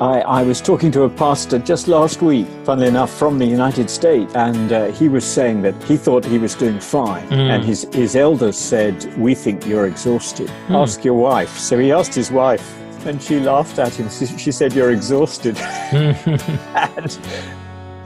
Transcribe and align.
I, 0.00 0.20
I, 0.20 0.42
was 0.44 0.60
talking 0.60 0.92
to 0.92 1.02
a 1.02 1.10
pastor 1.10 1.58
just 1.58 1.88
last 1.88 2.22
week, 2.22 2.46
funnily 2.62 2.86
enough, 2.86 3.12
from 3.12 3.36
the 3.36 3.44
United 3.44 3.90
States, 3.90 4.32
and 4.36 4.72
uh, 4.72 4.92
he 4.92 5.08
was 5.08 5.24
saying 5.24 5.62
that 5.62 5.82
he 5.82 5.96
thought 5.96 6.24
he 6.24 6.38
was 6.38 6.54
doing 6.54 6.78
fine. 6.78 7.28
Mm. 7.30 7.50
And 7.50 7.64
his, 7.64 7.82
his 7.92 8.14
elders 8.14 8.56
said, 8.56 9.12
We 9.18 9.34
think 9.34 9.66
you're 9.66 9.86
exhausted. 9.86 10.46
Mm. 10.68 10.82
Ask 10.82 11.04
your 11.04 11.14
wife. 11.14 11.58
So 11.58 11.76
he 11.80 11.90
asked 11.90 12.14
his 12.14 12.30
wife, 12.30 12.80
and 13.06 13.20
she 13.20 13.40
laughed 13.40 13.80
at 13.80 13.92
him. 13.92 14.08
She 14.08 14.52
said, 14.52 14.72
You're 14.72 14.92
exhausted. 14.92 15.58
and 15.92 17.18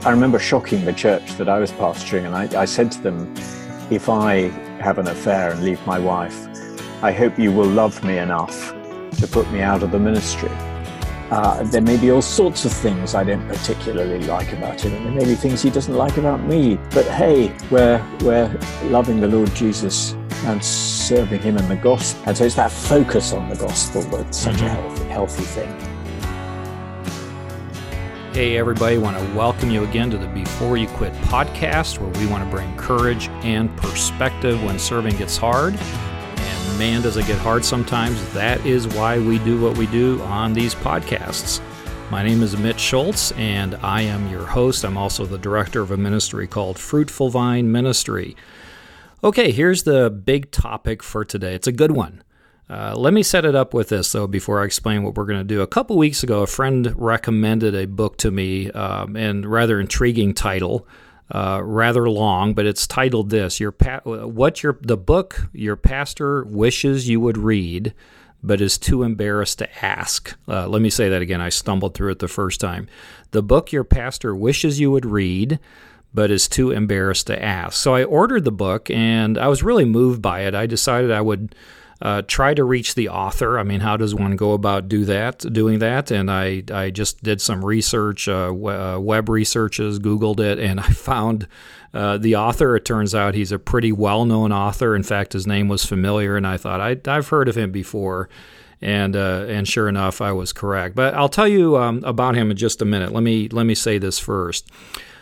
I 0.03 0.09
remember 0.09 0.39
shocking 0.39 0.85
the 0.85 0.93
church 0.93 1.33
that 1.33 1.47
I 1.47 1.59
was 1.59 1.71
pastoring, 1.73 2.25
and 2.25 2.35
I, 2.35 2.61
I 2.61 2.65
said 2.65 2.91
to 2.93 3.01
them, 3.01 3.31
If 3.91 4.09
I 4.09 4.49
have 4.81 4.97
an 4.97 5.09
affair 5.09 5.51
and 5.51 5.63
leave 5.63 5.85
my 5.85 5.99
wife, 5.99 6.47
I 7.03 7.11
hope 7.11 7.37
you 7.37 7.51
will 7.51 7.69
love 7.69 8.03
me 8.03 8.17
enough 8.17 8.71
to 9.19 9.27
put 9.27 9.51
me 9.51 9.61
out 9.61 9.83
of 9.83 9.91
the 9.91 9.99
ministry. 9.99 10.49
Uh, 11.33 11.63
there 11.63 11.81
may 11.81 11.97
be 11.97 12.11
all 12.11 12.21
sorts 12.21 12.63
of 12.63 12.71
things 12.71 13.15
I 13.15 13.23
don't 13.23 13.47
particularly 13.47 14.19
like 14.19 14.53
about 14.53 14.79
him, 14.79 14.93
and 14.93 15.03
there 15.03 15.13
may 15.15 15.25
be 15.25 15.33
things 15.33 15.63
he 15.63 15.71
doesn't 15.71 15.95
like 15.95 16.17
about 16.17 16.43
me. 16.43 16.77
But 16.91 17.07
hey, 17.07 17.51
we're, 17.71 18.05
we're 18.19 18.55
loving 18.83 19.19
the 19.19 19.27
Lord 19.27 19.51
Jesus 19.55 20.11
and 20.45 20.63
serving 20.63 21.41
him 21.41 21.57
in 21.57 21.67
the 21.67 21.75
gospel. 21.75 22.21
And 22.27 22.37
so 22.37 22.45
it's 22.45 22.53
that 22.53 22.71
focus 22.71 23.33
on 23.33 23.49
the 23.49 23.55
gospel 23.55 24.03
that's 24.03 24.37
such 24.37 24.57
mm-hmm. 24.57 24.65
a 24.65 24.69
healthy, 24.69 25.05
healthy 25.05 25.43
thing. 25.43 25.71
Hey, 28.35 28.55
everybody, 28.55 28.97
I 28.97 28.99
want 28.99 29.17
to 29.17 29.33
welcome 29.33 29.71
you 29.71 29.85
again 29.85 30.11
to 30.11 30.19
the 30.19 30.27
Before 30.27 30.77
You 30.77 30.87
Quit 30.89 31.13
podcast, 31.13 31.97
where 31.97 32.11
we 32.21 32.31
want 32.31 32.43
to 32.43 32.55
bring 32.55 32.77
courage 32.77 33.29
and 33.41 33.75
perspective 33.77 34.63
when 34.63 34.77
serving 34.77 35.17
gets 35.17 35.35
hard 35.35 35.79
man, 36.77 37.01
does 37.01 37.17
it 37.17 37.27
get 37.27 37.37
hard 37.39 37.63
sometimes. 37.63 38.33
That 38.33 38.65
is 38.65 38.87
why 38.87 39.19
we 39.19 39.39
do 39.39 39.59
what 39.61 39.77
we 39.77 39.87
do 39.87 40.21
on 40.23 40.53
these 40.53 40.73
podcasts. 40.75 41.61
My 42.09 42.23
name 42.23 42.43
is 42.43 42.57
Mitch 42.57 42.79
Schultz, 42.79 43.31
and 43.33 43.75
I 43.75 44.01
am 44.01 44.29
your 44.29 44.45
host. 44.45 44.83
I'm 44.83 44.97
also 44.97 45.25
the 45.25 45.37
director 45.37 45.81
of 45.81 45.91
a 45.91 45.97
ministry 45.97 46.47
called 46.47 46.77
Fruitful 46.77 47.29
Vine 47.29 47.71
Ministry. 47.71 48.35
Okay, 49.23 49.51
here's 49.51 49.83
the 49.83 50.09
big 50.09 50.51
topic 50.51 51.01
for 51.01 51.23
today. 51.23 51.55
It's 51.55 51.67
a 51.67 51.71
good 51.71 51.91
one. 51.91 52.23
Uh, 52.69 52.93
let 52.95 53.13
me 53.13 53.23
set 53.23 53.45
it 53.45 53.55
up 53.55 53.73
with 53.73 53.89
this, 53.89 54.11
though, 54.11 54.27
before 54.27 54.61
I 54.61 54.65
explain 54.65 55.03
what 55.03 55.15
we're 55.15 55.25
going 55.25 55.39
to 55.39 55.43
do. 55.43 55.61
A 55.61 55.67
couple 55.67 55.97
weeks 55.97 56.23
ago, 56.23 56.41
a 56.41 56.47
friend 56.47 56.93
recommended 56.95 57.75
a 57.75 57.85
book 57.85 58.17
to 58.17 58.31
me, 58.31 58.71
um, 58.71 59.15
and 59.15 59.45
rather 59.45 59.79
intriguing 59.79 60.33
title 60.33 60.87
uh, 61.33 61.61
rather 61.63 62.09
long, 62.09 62.53
but 62.53 62.65
it's 62.65 62.85
titled 62.87 63.31
this: 63.31 63.59
"Your 63.59 63.71
pa- 63.71 64.01
what 64.03 64.61
your 64.61 64.77
the 64.81 64.97
book 64.97 65.49
your 65.51 65.75
pastor 65.75 66.43
wishes 66.43 67.09
you 67.09 67.19
would 67.19 67.37
read, 67.37 67.93
but 68.43 68.61
is 68.61 68.77
too 68.77 69.03
embarrassed 69.03 69.57
to 69.59 69.85
ask." 69.85 70.35
Uh, 70.47 70.67
let 70.67 70.81
me 70.81 70.89
say 70.91 71.09
that 71.09 71.21
again. 71.23 71.41
I 71.41 71.49
stumbled 71.49 71.95
through 71.95 72.11
it 72.11 72.19
the 72.19 72.27
first 72.27 72.61
time. 72.61 72.87
The 73.31 73.41
book 73.41 73.71
your 73.71 73.83
pastor 73.83 74.35
wishes 74.35 74.79
you 74.79 74.91
would 74.91 75.05
read, 75.05 75.59
but 76.13 76.29
is 76.29 76.47
too 76.47 76.69
embarrassed 76.69 77.27
to 77.27 77.43
ask. 77.43 77.73
So 77.73 77.95
I 77.95 78.03
ordered 78.03 78.43
the 78.43 78.51
book, 78.51 78.91
and 78.91 79.37
I 79.37 79.47
was 79.47 79.63
really 79.63 79.85
moved 79.85 80.21
by 80.21 80.41
it. 80.41 80.53
I 80.53 80.67
decided 80.67 81.11
I 81.11 81.21
would 81.21 81.55
uh, 82.03 82.21
try 82.27 82.53
to 82.53 82.65
reach 82.65 82.95
the 82.95 83.07
author. 83.07 83.57
I 83.57 83.63
mean, 83.63 83.79
how 83.79 83.95
does 83.95 84.13
one 84.13 84.35
go 84.35 84.51
about 84.51 84.89
do 84.89 85.05
that? 85.05 85.39
Doing 85.39 85.79
that, 85.79 86.11
and 86.11 86.29
I 86.29 86.61
I 86.69 86.89
just 86.89 87.23
did 87.23 87.41
some 87.41 87.63
research, 87.63 88.27
uh, 88.27 88.49
uh 88.49 88.99
web 88.99 89.29
researches, 89.29 89.99
Googled 89.99 90.41
it, 90.41 90.59
and 90.59 90.79
I 90.81 90.89
found 90.89 91.47
uh, 91.93 92.17
the 92.17 92.35
author. 92.35 92.75
It 92.75 92.83
turns 92.83 93.15
out 93.15 93.35
he's 93.35 93.53
a 93.53 93.57
pretty 93.59 93.93
well 93.93 94.25
known 94.25 94.51
author. 94.51 94.97
In 94.97 95.03
fact, 95.03 95.31
his 95.31 95.47
name 95.47 95.69
was 95.69 95.85
familiar, 95.85 96.35
and 96.35 96.45
I 96.45 96.57
thought 96.57 96.81
I, 96.81 96.97
I've 97.07 97.29
heard 97.29 97.47
of 97.47 97.55
him 97.55 97.71
before. 97.71 98.27
And 98.81 99.15
uh, 99.15 99.45
and 99.47 99.65
sure 99.65 99.87
enough, 99.87 100.19
I 100.19 100.33
was 100.33 100.51
correct. 100.51 100.93
But 100.93 101.13
I'll 101.13 101.29
tell 101.29 101.47
you 101.47 101.77
um, 101.77 102.03
about 102.03 102.35
him 102.35 102.51
in 102.51 102.57
just 102.57 102.81
a 102.81 102.85
minute. 102.85 103.13
Let 103.13 103.23
me 103.23 103.47
let 103.47 103.65
me 103.65 103.75
say 103.75 103.97
this 103.97 104.19
first. 104.19 104.69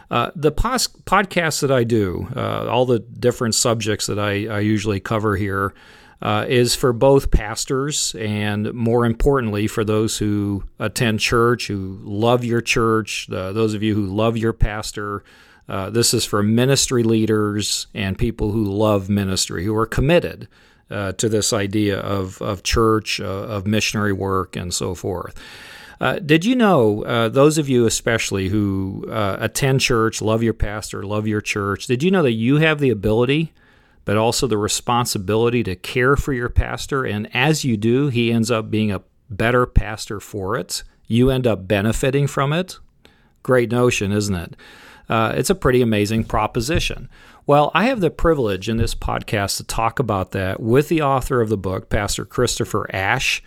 Uh, 0.09 0.31
the 0.35 0.51
pos- 0.51 0.87
podcasts 0.87 1.61
that 1.61 1.71
I 1.71 1.83
do, 1.83 2.27
uh, 2.35 2.67
all 2.67 2.87
the 2.87 2.99
different 2.99 3.53
subjects 3.53 4.07
that 4.07 4.17
I, 4.19 4.47
I 4.47 4.59
usually 4.59 4.99
cover 4.99 5.37
here, 5.37 5.73
uh, 6.21 6.45
is 6.47 6.75
for 6.75 6.93
both 6.93 7.31
pastors 7.31 8.15
and, 8.19 8.71
more 8.73 9.05
importantly, 9.05 9.67
for 9.67 9.83
those 9.83 10.19
who 10.19 10.63
attend 10.79 11.19
church, 11.19 11.67
who 11.67 11.97
love 12.03 12.43
your 12.43 12.61
church, 12.61 13.29
uh, 13.31 13.51
those 13.51 13.73
of 13.73 13.81
you 13.81 13.95
who 13.95 14.05
love 14.05 14.37
your 14.37 14.53
pastor. 14.53 15.23
Uh, 15.67 15.89
this 15.89 16.13
is 16.13 16.25
for 16.25 16.43
ministry 16.43 17.01
leaders 17.01 17.87
and 17.93 18.17
people 18.17 18.51
who 18.51 18.63
love 18.63 19.09
ministry, 19.09 19.63
who 19.63 19.75
are 19.75 19.85
committed 19.85 20.47
uh, 20.91 21.13
to 21.13 21.29
this 21.29 21.53
idea 21.53 21.97
of, 21.99 22.41
of 22.41 22.61
church, 22.61 23.19
uh, 23.19 23.23
of 23.25 23.65
missionary 23.65 24.13
work, 24.13 24.55
and 24.55 24.73
so 24.73 24.93
forth. 24.93 25.33
Uh, 26.01 26.17
did 26.19 26.43
you 26.43 26.55
know, 26.55 27.03
uh, 27.03 27.29
those 27.29 27.57
of 27.57 27.69
you 27.69 27.85
especially 27.85 28.49
who 28.49 29.05
uh, 29.09 29.37
attend 29.39 29.79
church, 29.79 30.21
love 30.21 30.41
your 30.41 30.53
pastor, 30.53 31.03
love 31.03 31.27
your 31.27 31.41
church, 31.41 31.85
did 31.85 32.01
you 32.03 32.09
know 32.11 32.23
that 32.23 32.33
you 32.33 32.57
have 32.57 32.79
the 32.79 32.89
ability 32.89 33.53
but 34.05 34.17
also 34.17 34.47
the 34.47 34.57
responsibility 34.57 35.63
to 35.63 35.75
care 35.75 36.15
for 36.15 36.33
your 36.33 36.49
pastor. 36.49 37.03
And 37.03 37.33
as 37.35 37.63
you 37.63 37.77
do, 37.77 38.07
he 38.07 38.31
ends 38.31 38.51
up 38.51 38.71
being 38.71 38.91
a 38.91 39.01
better 39.29 39.65
pastor 39.65 40.19
for 40.19 40.57
it. 40.57 40.83
You 41.07 41.29
end 41.29 41.47
up 41.47 41.67
benefiting 41.67 42.27
from 42.27 42.53
it. 42.53 42.79
Great 43.43 43.71
notion, 43.71 44.11
isn't 44.11 44.35
it? 44.35 44.55
Uh, 45.09 45.33
it's 45.35 45.49
a 45.49 45.55
pretty 45.55 45.81
amazing 45.81 46.23
proposition. 46.23 47.09
Well, 47.45 47.71
I 47.73 47.85
have 47.85 47.99
the 47.99 48.09
privilege 48.09 48.69
in 48.69 48.77
this 48.77 48.95
podcast 48.95 49.57
to 49.57 49.63
talk 49.63 49.99
about 49.99 50.31
that 50.31 50.61
with 50.61 50.87
the 50.87 51.01
author 51.01 51.41
of 51.41 51.49
the 51.49 51.57
book, 51.57 51.89
Pastor 51.89 52.23
Christopher 52.23 52.87
Ash. 52.93 53.43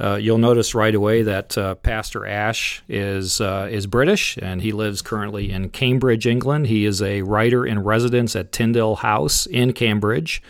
Uh, 0.00 0.14
you'll 0.14 0.38
notice 0.38 0.74
right 0.74 0.94
away 0.94 1.22
that 1.22 1.58
uh, 1.58 1.74
Pastor 1.76 2.24
Ash 2.24 2.82
is 2.88 3.40
uh, 3.40 3.68
is 3.70 3.88
British 3.88 4.38
and 4.40 4.62
he 4.62 4.70
lives 4.70 5.02
currently 5.02 5.50
in 5.50 5.70
Cambridge, 5.70 6.26
England. 6.26 6.68
He 6.68 6.84
is 6.84 7.02
a 7.02 7.22
writer 7.22 7.66
in 7.66 7.82
residence 7.82 8.36
at 8.36 8.52
Tyndale 8.52 8.96
House 8.96 9.46
in 9.46 9.72
Cambridge, 9.72 10.40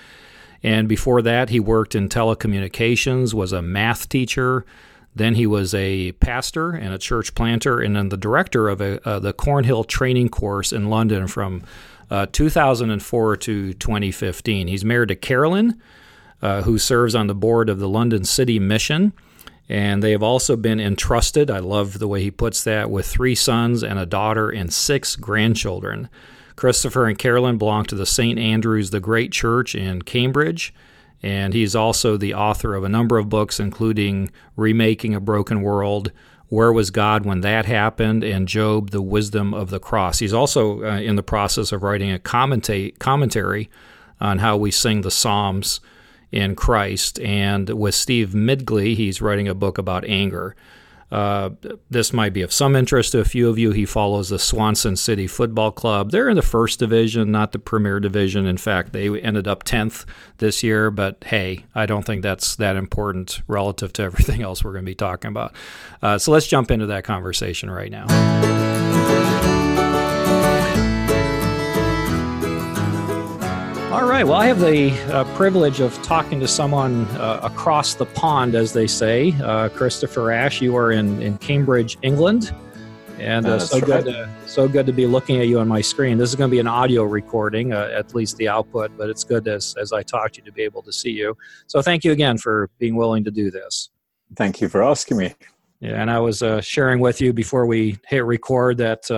and 0.63 0.89
before 0.89 1.23
that, 1.23 1.49
he 1.51 1.61
worked 1.61 1.95
in 1.95 2.09
telecommunications, 2.09 3.33
was 3.33 3.53
a 3.53 3.63
math 3.63 4.09
teacher. 4.09 4.67
Then 5.15 5.35
he 5.35 5.47
was 5.47 5.75
a 5.75 6.13
pastor 6.13 6.71
and 6.71 6.93
a 6.93 6.99
church 6.99 7.35
planter, 7.35 7.81
and 7.81 7.97
then 7.97 8.09
the 8.11 8.17
director 8.17 8.69
of 8.69 8.81
a, 8.81 9.07
uh, 9.09 9.19
the 9.19 9.33
Cornhill 9.33 9.85
Training 9.85 10.29
Course 10.29 10.73
in 10.73 10.91
London 10.91 11.27
from 11.27 11.63
uh, 12.11 12.27
2004 12.31 13.37
to 13.37 13.73
2015. 13.75 14.69
He's 14.69 14.85
married 14.85 15.09
to 15.09 15.17
Carolyn, 15.17 15.81
uh, 16.41 16.63
who 16.63 16.79
serves 16.79 17.15
on 17.15 17.27
the 17.27 17.35
board 17.35 17.69
of 17.69 17.79
the 17.79 17.89
London 17.89 18.25
City 18.25 18.59
Mission. 18.59 19.13
And 19.69 20.03
they 20.03 20.13
have 20.13 20.23
also 20.23 20.57
been 20.57 20.81
entrusted, 20.81 21.51
I 21.51 21.59
love 21.59 21.99
the 21.99 22.09
way 22.09 22.23
he 22.23 22.31
puts 22.31 22.65
that, 22.65 22.91
with 22.91 23.07
three 23.07 23.35
sons 23.35 23.83
and 23.83 23.99
a 23.99 24.07
daughter 24.07 24.49
and 24.49 24.73
six 24.73 25.15
grandchildren. 25.15 26.09
Christopher 26.57 27.07
and 27.07 27.19
Carolyn 27.19 27.59
belong 27.59 27.85
to 27.85 27.95
the 27.95 28.07
St. 28.07 28.39
Andrew's 28.39 28.91
the 28.91 28.99
Great 28.99 29.31
Church 29.31 29.75
in 29.75 30.03
Cambridge, 30.03 30.75
and 31.23 31.53
he's 31.53 31.77
also 31.77 32.17
the 32.17 32.35
author 32.35 32.75
of 32.75 32.83
a 32.83 32.89
number 32.89 33.19
of 33.19 33.29
books, 33.29 33.61
including 33.61 34.31
Remaking 34.57 35.15
a 35.15 35.21
Broken 35.21 35.63
World, 35.63 36.13
Where 36.49 36.73
Was 36.73 36.91
God 36.91 37.27
When 37.27 37.43
That 37.43 37.67
Happened, 37.67 38.25
and 38.25 38.49
Job, 38.49 38.91
The 38.91 39.03
Wisdom 39.03 39.53
of 39.53 39.71
the 39.71 39.79
Cross. 39.79 40.21
He's 40.21 40.33
also 40.33 40.83
uh, 40.83 40.99
in 40.99 41.17
the 41.17 41.23
process 41.23 41.73
of 41.73 41.83
writing 41.83 42.11
a 42.11 42.19
commenta- 42.19 42.99
commentary 42.99 43.69
on 44.21 44.39
how 44.39 44.57
we 44.57 44.71
sing 44.71 45.03
the 45.03 45.11
Psalms 45.11 45.81
in 46.33 46.57
Christ. 46.57 47.21
And 47.21 47.69
with 47.71 47.95
Steve 47.95 48.31
Midgley, 48.31 48.95
he's 48.97 49.21
writing 49.21 49.49
a 49.49 49.55
book 49.55 49.79
about 49.79 50.05
anger. 50.05 50.55
Uh, 51.11 51.51
this 51.89 52.13
might 52.13 52.35
be 52.35 52.43
of 52.43 52.53
some 52.53 52.77
interest 52.77 53.13
to 53.13 53.21
a 53.21 53.25
few 53.25 53.49
of 53.49 53.59
you. 53.59 53.73
He 53.73 53.87
follows 53.87 54.29
the 54.29 54.39
Swansea 54.39 54.95
City 54.97 55.27
Football 55.27 55.73
Club. 55.73 56.11
They're 56.11 56.29
in 56.29 56.37
the 56.37 56.43
first 56.43 56.79
division, 56.79 57.33
not 57.33 57.53
the 57.53 57.59
Premier 57.59 57.99
Division. 57.99 58.47
In 58.47 58.59
fact, 58.59 58.93
they 58.93 59.09
ended 59.21 59.49
up 59.49 59.65
10th 59.65 60.05
this 60.37 60.63
year, 60.63 60.91
but 60.91 61.25
hey, 61.25 61.65
I 61.75 61.87
don't 61.87 62.05
think 62.05 62.23
that's 62.23 62.57
that 62.57 62.77
important 62.77 63.41
relative 63.47 63.93
to 63.95 64.03
everything 64.03 64.43
else 64.43 64.63
we're 64.63 64.73
going 64.73 64.85
to 64.85 64.91
be 64.91 64.95
talking 64.95 65.29
about. 65.29 65.55
Uh, 66.03 66.19
so 66.19 66.31
let's 66.31 66.47
jump 66.47 66.71
into 66.71 66.87
that 66.87 67.05
conversation 67.05 67.71
right 67.71 67.91
now. 67.91 69.48
All 73.99 74.07
right. 74.07 74.25
Well, 74.25 74.37
I 74.37 74.47
have 74.47 74.61
the 74.61 74.93
uh, 75.13 75.25
privilege 75.35 75.81
of 75.81 75.93
talking 76.05 76.39
to 76.39 76.47
someone 76.47 77.05
uh, 77.17 77.41
across 77.43 77.95
the 77.95 78.07
pond, 78.07 78.55
as 78.55 78.73
they 78.73 78.87
say. 78.87 79.35
Uh, 79.43 79.69
Christopher 79.71 80.31
Ash, 80.31 80.63
you 80.63 80.77
are 80.77 80.93
in, 80.93 81.21
in 81.21 81.37
Cambridge, 81.39 81.99
England. 82.03 82.55
And 83.19 83.45
uh, 83.45 83.59
so, 83.59 83.81
good 83.81 84.05
to, 84.05 84.31
so 84.47 84.69
good 84.69 84.87
to 84.87 84.93
be 84.93 85.05
looking 85.09 85.41
at 85.41 85.49
you 85.49 85.59
on 85.59 85.67
my 85.67 85.81
screen. 85.81 86.17
This 86.17 86.29
is 86.31 86.37
going 86.37 86.49
to 86.49 86.55
be 86.55 86.61
an 86.61 86.69
audio 86.69 87.03
recording, 87.03 87.73
uh, 87.73 87.91
at 87.93 88.15
least 88.15 88.37
the 88.37 88.49
output, 88.49 88.97
but 88.97 89.11
it's 89.11 89.25
good 89.25 89.49
as, 89.49 89.75
as 89.81 89.93
I 89.93 90.05
talk 90.05 90.31
to 90.35 90.43
you 90.43 90.45
to 90.45 90.53
be 90.53 90.63
able 90.63 90.83
to 90.83 90.93
see 90.93 91.11
you. 91.11 91.37
So 91.67 91.83
thank 91.83 92.05
you 92.05 92.13
again 92.13 92.39
for 92.39 92.71
being 92.79 92.95
willing 92.95 93.25
to 93.25 93.33
do 93.33 93.51
this. 93.51 93.91
Thank 94.37 94.61
you 94.61 94.69
for 94.69 94.81
asking 94.81 95.17
me. 95.17 95.35
Yeah, 95.81 96.01
and 96.01 96.09
I 96.09 96.21
was 96.21 96.41
uh, 96.41 96.61
sharing 96.61 97.01
with 97.01 97.21
you 97.21 97.33
before 97.33 97.67
we 97.67 97.99
hit 98.07 98.25
record 98.25 98.79
that 98.79 99.11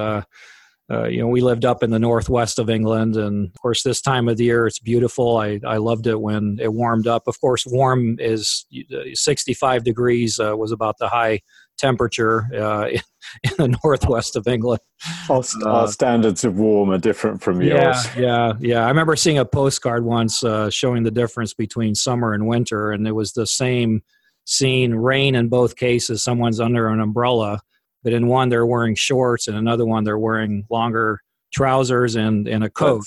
uh, 0.90 1.06
you 1.06 1.20
know, 1.20 1.28
we 1.28 1.40
lived 1.40 1.64
up 1.64 1.84
in 1.84 1.90
the 1.90 1.98
northwest 1.98 2.58
of 2.58 2.68
England, 2.68 3.16
and 3.16 3.46
of 3.46 3.60
course, 3.60 3.84
this 3.84 4.00
time 4.00 4.28
of 4.28 4.36
the 4.36 4.44
year 4.44 4.66
it's 4.66 4.80
beautiful. 4.80 5.36
I, 5.36 5.60
I 5.64 5.76
loved 5.76 6.08
it 6.08 6.20
when 6.20 6.58
it 6.60 6.72
warmed 6.72 7.06
up. 7.06 7.28
Of 7.28 7.40
course, 7.40 7.64
warm 7.64 8.16
is 8.18 8.66
uh, 8.92 9.02
65 9.12 9.84
degrees 9.84 10.40
uh, 10.40 10.56
was 10.56 10.72
about 10.72 10.96
the 10.98 11.08
high 11.08 11.42
temperature 11.78 12.46
uh, 12.52 12.88
in, 12.88 13.00
in, 13.44 13.52
the 13.56 13.78
northwest 13.84 14.34
of 14.34 14.48
England. 14.48 14.80
Our, 15.28 15.44
our, 15.64 15.88
standards 15.88 16.42
of 16.42 16.58
warm 16.58 16.90
are 16.90 16.98
different 16.98 17.40
from 17.40 17.62
yours. 17.62 18.04
Yeah, 18.16 18.20
yeah, 18.20 18.52
yeah. 18.58 18.84
I 18.84 18.88
remember 18.88 19.14
seeing 19.14 19.38
a 19.38 19.44
postcard 19.44 20.04
once 20.04 20.42
showing 20.70 21.04
the 21.04 21.12
difference 21.12 21.54
between 21.54 21.94
summer 21.94 22.34
and 22.34 22.48
winter, 22.48 22.90
and 22.90 23.06
it 23.06 23.12
was 23.12 23.32
the 23.32 23.46
same 23.46 24.02
scene: 24.44 24.94
rain 24.94 25.36
in 25.36 25.48
both 25.48 25.76
cases. 25.76 26.24
Someone's 26.24 26.58
under 26.58 26.88
an 26.88 26.98
umbrella, 26.98 27.60
but 28.02 28.12
in 28.12 28.26
one 28.26 28.48
they're 28.48 28.66
wearing 28.66 28.94
shorts, 28.94 29.48
and 29.48 29.56
another 29.56 29.86
one 29.86 30.04
they're 30.04 30.18
wearing 30.18 30.64
longer 30.70 31.20
trousers 31.52 32.16
and, 32.16 32.46
and 32.46 32.64
a 32.64 32.70
coat. 32.70 33.04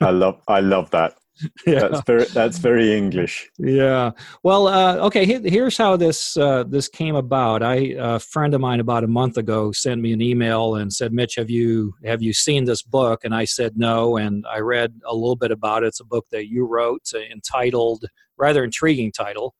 I 0.00 0.10
love 0.10 0.40
I 0.48 0.60
love 0.60 0.90
that. 0.90 1.14
yeah. 1.66 1.88
That's 1.88 2.02
very 2.02 2.24
that's 2.26 2.58
very 2.58 2.96
English. 2.96 3.50
Yeah. 3.58 4.12
Well, 4.42 4.68
uh, 4.68 4.96
okay. 5.06 5.24
here's 5.24 5.76
how 5.76 5.96
this 5.96 6.36
uh, 6.36 6.64
this 6.64 6.88
came 6.88 7.16
about. 7.16 7.62
I 7.62 7.94
a 7.98 8.18
friend 8.18 8.54
of 8.54 8.60
mine 8.60 8.80
about 8.80 9.04
a 9.04 9.08
month 9.08 9.36
ago 9.36 9.72
sent 9.72 10.00
me 10.00 10.12
an 10.12 10.20
email 10.20 10.74
and 10.74 10.92
said, 10.92 11.12
"Mitch, 11.12 11.36
have 11.36 11.50
you 11.50 11.94
have 12.04 12.22
you 12.22 12.32
seen 12.32 12.64
this 12.64 12.82
book?" 12.82 13.20
And 13.24 13.34
I 13.34 13.44
said 13.44 13.76
no. 13.76 14.16
And 14.16 14.44
I 14.50 14.58
read 14.58 15.00
a 15.06 15.14
little 15.14 15.36
bit 15.36 15.50
about 15.50 15.84
it. 15.84 15.88
It's 15.88 16.00
a 16.00 16.04
book 16.04 16.26
that 16.30 16.48
you 16.48 16.66
wrote, 16.66 17.02
uh, 17.14 17.18
entitled 17.18 18.04
rather 18.36 18.64
intriguing 18.64 19.12
title. 19.12 19.54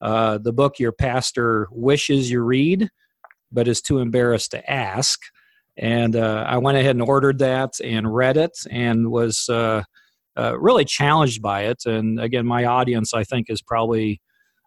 Uh, 0.00 0.38
the 0.38 0.52
book 0.52 0.78
your 0.80 0.92
pastor 0.92 1.68
wishes 1.70 2.30
you 2.30 2.42
read, 2.42 2.90
but 3.52 3.68
is 3.68 3.80
too 3.80 3.98
embarrassed 3.98 4.50
to 4.52 4.70
ask. 4.70 5.20
And 5.76 6.16
uh, 6.16 6.44
I 6.46 6.58
went 6.58 6.78
ahead 6.78 6.96
and 6.96 7.02
ordered 7.02 7.38
that 7.38 7.80
and 7.82 8.12
read 8.12 8.36
it 8.36 8.56
and 8.70 9.10
was 9.10 9.48
uh, 9.48 9.84
uh, 10.36 10.58
really 10.58 10.84
challenged 10.84 11.42
by 11.42 11.62
it. 11.62 11.84
And 11.86 12.20
again, 12.20 12.46
my 12.46 12.64
audience, 12.64 13.14
I 13.14 13.24
think, 13.24 13.48
is 13.48 13.62
probably 13.62 14.20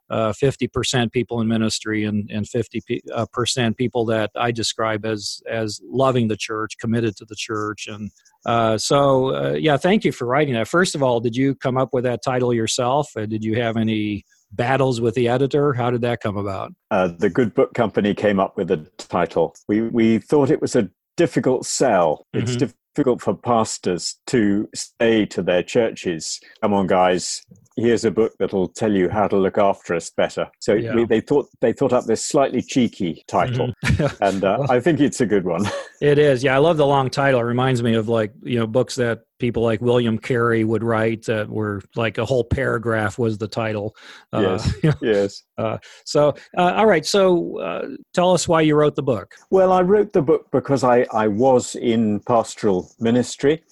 uh, 0.10 0.32
50% 0.34 1.12
people 1.12 1.42
in 1.42 1.48
ministry 1.48 2.04
and, 2.04 2.30
and 2.32 2.46
50% 2.46 3.02
uh, 3.12 3.72
people 3.76 4.06
that 4.06 4.32
I 4.36 4.52
describe 4.52 5.06
as, 5.06 5.42
as 5.50 5.80
loving 5.84 6.28
the 6.28 6.38
church, 6.38 6.78
committed 6.80 7.16
to 7.18 7.26
the 7.26 7.36
church. 7.36 7.88
And 7.88 8.12
uh, 8.46 8.78
so, 8.78 9.56
yeah, 9.56 9.78
thank 9.78 10.06
you 10.06 10.12
for 10.12 10.26
writing 10.26 10.54
that. 10.54 10.68
First 10.68 10.94
of 10.94 11.02
all, 11.02 11.20
did 11.20 11.36
you 11.36 11.56
come 11.56 11.78
up 11.78 11.90
with 11.94 12.04
that 12.04 12.24
title 12.24 12.54
yourself? 12.54 13.12
did 13.16 13.44
you 13.44 13.60
have 13.60 13.78
any 13.78 14.24
battles 14.56 15.02
with 15.02 15.16
the 15.16 15.28
editor? 15.28 15.74
How 15.74 15.92
did 15.92 16.02
that 16.02 16.22
come 16.22 16.38
about? 16.38 16.74
Uh, 16.92 17.08
the 17.08 17.30
Good 17.30 17.54
Book 17.54 17.74
Company 17.74 18.14
came 18.14 18.40
up 18.40 18.58
with 18.58 18.70
the 18.70 18.78
title. 18.98 19.56
We 19.68 19.82
we 19.82 20.20
thought 20.20 20.50
it 20.50 20.62
was 20.62 20.76
a 20.76 20.90
difficult 21.18 21.66
sell. 21.66 22.26
Mm-hmm. 22.36 22.44
It's 22.44 22.74
difficult 22.96 23.22
for 23.22 23.36
pastors 23.36 24.20
to 24.28 24.70
say 25.02 25.26
to 25.26 25.42
their 25.42 25.64
churches, 25.64 26.40
"Come 26.62 26.74
on, 26.74 26.88
guys, 26.88 27.42
here's 27.76 28.06
a 28.06 28.12
book 28.12 28.34
that'll 28.40 28.70
tell 28.70 28.94
you 28.94 29.10
how 29.10 29.28
to 29.28 29.38
look 29.38 29.58
after 29.58 29.96
us 29.96 30.10
better." 30.10 30.50
So 30.60 30.74
yeah. 30.74 30.96
we, 30.96 31.06
they 31.06 31.22
thought 31.22 31.48
they 31.62 31.74
thought 31.74 31.94
up 31.94 32.06
this 32.06 32.24
slightly 32.24 32.62
cheeky 32.62 33.24
title, 33.28 33.74
mm-hmm. 33.84 34.16
and 34.24 34.44
uh, 34.44 34.58
well, 34.60 34.72
I 34.72 34.80
think 34.80 35.00
it's 35.00 35.22
a 35.22 35.26
good 35.26 35.46
one. 35.46 35.66
it 36.02 36.18
is. 36.18 36.44
Yeah, 36.44 36.56
I 36.56 36.60
love 36.60 36.78
the 36.78 36.88
long 36.88 37.10
title. 37.10 37.40
It 37.40 37.44
reminds 37.44 37.84
me 37.84 37.96
of 37.96 38.08
like 38.08 38.34
you 38.42 38.60
know 38.60 38.68
books 38.68 38.96
that 38.96 39.22
people 39.40 39.64
like 39.64 39.82
William 39.82 40.18
Carey 40.18 40.64
would 40.64 40.84
write 40.84 41.26
that 41.26 41.50
were 41.50 41.82
like 41.96 42.18
a 42.18 42.26
whole 42.26 42.44
paragraph 42.44 43.18
was 43.18 43.38
the 43.38 43.48
title. 43.48 43.96
Uh, 44.32 44.42
yes. 44.42 44.76
Uh, 44.86 44.94
yes. 45.02 45.44
Uh, 45.58 45.78
so, 46.06 46.36
uh, 46.58 46.74
all 46.76 46.86
right. 46.86 47.06
So, 47.06 47.60
uh, 47.60 47.88
tell 48.14 48.32
us 48.32 48.48
why 48.48 48.62
you 48.62 48.76
wrote 48.76 48.96
the 48.96 49.04
book. 49.04 49.34
Well, 49.50 49.72
I 49.72 49.82
wrote 49.82 50.14
the 50.14 50.22
book 50.22 50.48
because 50.52 50.84
I, 50.84 51.06
I 51.12 51.28
was 51.28 51.76
in 51.76 52.20
pastoral 52.22 52.92
ministry. 53.00 53.64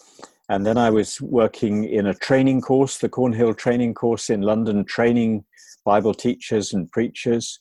And 0.50 0.66
then 0.66 0.78
I 0.78 0.90
was 0.90 1.22
working 1.22 1.86
in 1.86 2.08
a 2.08 2.14
training 2.14 2.62
course, 2.62 2.98
the 2.98 3.10
Cornhill 3.10 3.54
training 3.54 3.94
course 3.94 4.30
in 4.30 4.42
London, 4.42 4.84
training 4.84 5.46
Bible 5.86 6.14
teachers 6.14 6.74
and 6.74 6.92
preachers 6.92 7.60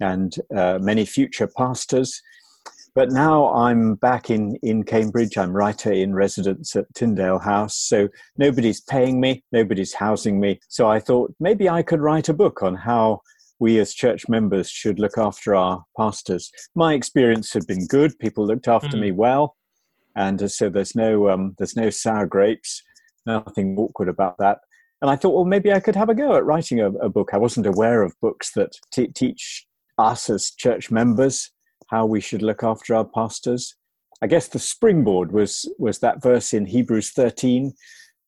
and 0.00 0.34
uh, 0.56 0.78
many 0.80 1.04
future 1.04 1.46
pastors. 1.46 2.22
But 2.94 3.10
now 3.10 3.52
I'm 3.52 3.96
back 3.96 4.30
in, 4.30 4.56
in 4.62 4.84
Cambridge. 4.84 5.36
I'm 5.36 5.52
writer 5.52 5.92
in 5.92 6.14
residence 6.14 6.76
at 6.76 6.86
Tyndale 6.94 7.40
House. 7.40 7.76
So 7.76 8.08
nobody's 8.38 8.80
paying 8.80 9.20
me, 9.20 9.42
nobody's 9.50 9.94
housing 9.94 10.38
me. 10.38 10.60
So 10.68 10.88
I 10.88 11.00
thought 11.00 11.34
maybe 11.40 11.68
I 11.68 11.82
could 11.82 12.00
write 12.00 12.28
a 12.28 12.34
book 12.34 12.62
on 12.62 12.76
how 12.76 13.20
we 13.58 13.78
as 13.78 13.94
church 13.94 14.28
members 14.28 14.70
should 14.70 15.00
look 15.00 15.18
after 15.18 15.56
our 15.56 15.84
pastors. 15.96 16.52
My 16.74 16.94
experience 16.94 17.52
had 17.52 17.66
been 17.66 17.86
good. 17.86 18.18
People 18.18 18.46
looked 18.46 18.68
after 18.68 18.96
mm. 18.96 19.00
me 19.00 19.12
well. 19.12 19.56
And 20.16 20.50
so 20.50 20.68
there's 20.68 20.94
no, 20.94 21.28
um, 21.30 21.54
there's 21.58 21.76
no 21.76 21.90
sour 21.90 22.26
grapes, 22.26 22.80
nothing 23.26 23.76
awkward 23.76 24.08
about 24.08 24.36
that. 24.38 24.58
And 25.02 25.10
I 25.10 25.16
thought, 25.16 25.34
well, 25.34 25.44
maybe 25.44 25.72
I 25.72 25.80
could 25.80 25.96
have 25.96 26.08
a 26.08 26.14
go 26.14 26.36
at 26.36 26.44
writing 26.44 26.80
a, 26.80 26.90
a 26.92 27.08
book. 27.08 27.30
I 27.32 27.38
wasn't 27.38 27.66
aware 27.66 28.02
of 28.02 28.14
books 28.22 28.52
that 28.52 28.72
t- 28.92 29.08
teach 29.08 29.66
us 29.98 30.30
as 30.30 30.52
church 30.52 30.90
members 30.90 31.50
how 31.90 32.06
we 32.06 32.20
should 32.20 32.42
look 32.42 32.62
after 32.62 32.94
our 32.94 33.04
pastors. 33.04 33.76
I 34.22 34.26
guess 34.26 34.48
the 34.48 34.58
springboard 34.58 35.32
was 35.32 35.68
was 35.78 35.98
that 35.98 36.22
verse 36.22 36.54
in 36.54 36.66
Hebrews 36.66 37.10
13, 37.12 37.72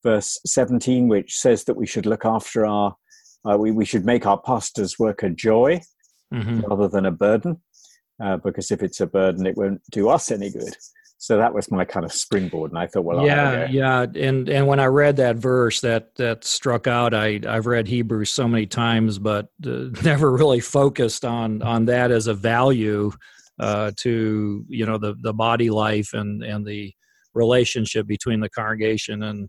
verse 0.03 0.39
17, 0.45 1.09
which 1.09 1.39
says 1.39 1.65
that 1.65 1.77
we 1.77 1.87
should 1.87 2.07
look 2.07 2.25
after 2.25 2.67
our 2.67 2.97
uh, 3.49 3.57
we, 3.57 3.71
we 3.71 3.85
should 3.85 4.05
make 4.05 4.27
our 4.27 4.41
pastors 4.41 4.99
work 4.99 5.23
a 5.23 5.31
joy 5.31 5.81
mm-hmm. 6.33 6.61
rather 6.61 6.89
than 6.89 7.07
a 7.07 7.11
burden, 7.11 7.61
uh, 8.23 8.37
because 8.39 8.71
if 8.71 8.83
it's 8.83 9.01
a 9.01 9.07
burden, 9.07 9.47
it 9.47 9.57
won't 9.57 9.81
do 9.91 10.09
us 10.09 10.31
any 10.31 10.51
good. 10.51 10.77
So 11.19 11.39
that 11.39 11.55
was 11.55 11.71
my 11.71 11.85
kind 11.85 12.05
of 12.05 12.13
springboard, 12.13 12.73
and 12.73 12.79
I 12.79 12.87
thought, 12.87 13.05
well, 13.05 13.25
yeah, 13.25 13.69
yeah, 13.71 14.03
and 14.03 14.49
and 14.51 14.67
when 14.67 14.79
I 14.79 14.85
read 14.85 15.17
that 15.17 15.37
verse, 15.37 15.81
that 15.81 16.15
that 16.17 16.45
struck 16.45 16.87
out. 16.87 17.15
I 17.15 17.41
I've 17.49 17.67
read 17.67 17.89
Hebrews 17.89 18.31
so 18.31 18.47
many 18.47 18.67
times, 18.67 19.19
but 19.19 19.49
uh, 19.67 19.87
never 20.05 20.31
really 20.31 20.61
focused 20.61 21.25
on 21.25 21.63
on 21.63 21.87
that 21.87 22.11
as 22.11 22.27
a 22.27 22.35
value 22.35 23.13
uh, 23.59 23.93
to 23.97 24.65
you 24.69 24.87
know 24.87 24.99
the 24.99 25.15
the 25.23 25.33
body 25.33 25.71
life 25.71 26.13
and 26.13 26.43
and 26.43 26.67
the 26.67 26.93
relationship 27.35 28.07
between 28.07 28.41
the 28.41 28.49
congregation 28.49 29.23
and 29.23 29.49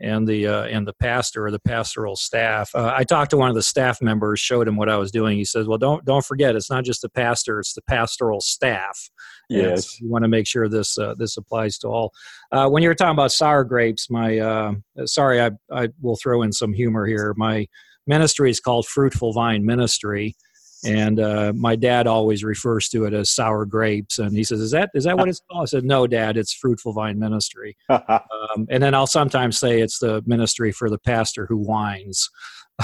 and 0.00 0.26
the 0.26 0.46
uh, 0.46 0.64
and 0.64 0.86
the 0.86 0.92
pastor 0.94 1.46
or 1.46 1.50
the 1.50 1.60
pastoral 1.60 2.16
staff. 2.16 2.70
Uh, 2.74 2.92
I 2.94 3.04
talked 3.04 3.30
to 3.30 3.36
one 3.36 3.48
of 3.48 3.54
the 3.54 3.62
staff 3.62 4.02
members, 4.02 4.40
showed 4.40 4.66
him 4.66 4.76
what 4.76 4.88
I 4.88 4.96
was 4.96 5.12
doing. 5.12 5.36
He 5.38 5.44
says, 5.44 5.66
"Well, 5.66 5.78
don't 5.78 6.04
don't 6.04 6.24
forget, 6.24 6.56
it's 6.56 6.70
not 6.70 6.84
just 6.84 7.02
the 7.02 7.08
pastor; 7.08 7.60
it's 7.60 7.74
the 7.74 7.82
pastoral 7.82 8.40
staff. 8.40 9.10
Yes, 9.48 10.00
you 10.00 10.10
want 10.10 10.24
to 10.24 10.28
make 10.28 10.46
sure 10.46 10.68
this 10.68 10.98
uh, 10.98 11.14
this 11.16 11.36
applies 11.36 11.78
to 11.78 11.88
all." 11.88 12.12
Uh, 12.50 12.68
when 12.68 12.82
you 12.82 12.88
were 12.88 12.94
talking 12.94 13.12
about 13.14 13.32
sour 13.32 13.64
grapes, 13.64 14.10
my 14.10 14.38
uh, 14.38 14.72
sorry, 15.04 15.40
I 15.40 15.52
I 15.70 15.88
will 16.00 16.16
throw 16.16 16.42
in 16.42 16.52
some 16.52 16.72
humor 16.72 17.06
here. 17.06 17.32
My 17.36 17.66
ministry 18.06 18.50
is 18.50 18.58
called 18.58 18.86
Fruitful 18.86 19.32
Vine 19.32 19.64
Ministry 19.64 20.34
and 20.84 21.20
uh, 21.20 21.52
my 21.54 21.76
dad 21.76 22.06
always 22.06 22.44
refers 22.44 22.88
to 22.88 23.04
it 23.04 23.14
as 23.14 23.30
sour 23.30 23.64
grapes. 23.64 24.18
And 24.18 24.36
he 24.36 24.44
says 24.44 24.60
is 24.60 24.70
that 24.72 24.90
is 24.94 25.04
that 25.04 25.16
what 25.16 25.28
it's 25.28 25.40
called? 25.50 25.62
I 25.62 25.66
said 25.66 25.84
no 25.84 26.06
dad 26.06 26.36
it's 26.36 26.52
fruitful 26.52 26.92
vine 26.92 27.18
ministry. 27.18 27.76
Um, 27.88 28.66
and 28.68 28.82
then 28.82 28.94
i'll 28.94 29.06
sometimes 29.06 29.58
say 29.58 29.80
it's 29.80 29.98
the 29.98 30.22
ministry 30.26 30.72
for 30.72 30.90
the 30.90 30.98
pastor 30.98 31.46
who 31.46 31.56
whines. 31.56 32.28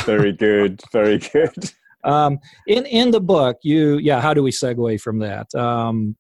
Very 0.04 0.32
good 0.32 0.80
very 0.92 1.18
good. 1.32 1.72
Um, 2.04 2.38
in 2.66 2.86
in 2.86 3.10
the 3.10 3.20
book 3.20 3.58
you 3.62 3.98
yeah 3.98 4.20
how 4.20 4.32
do 4.32 4.42
we 4.42 4.50
segue 4.50 5.00
from 5.00 5.18
that? 5.20 5.52
Um, 5.54 6.16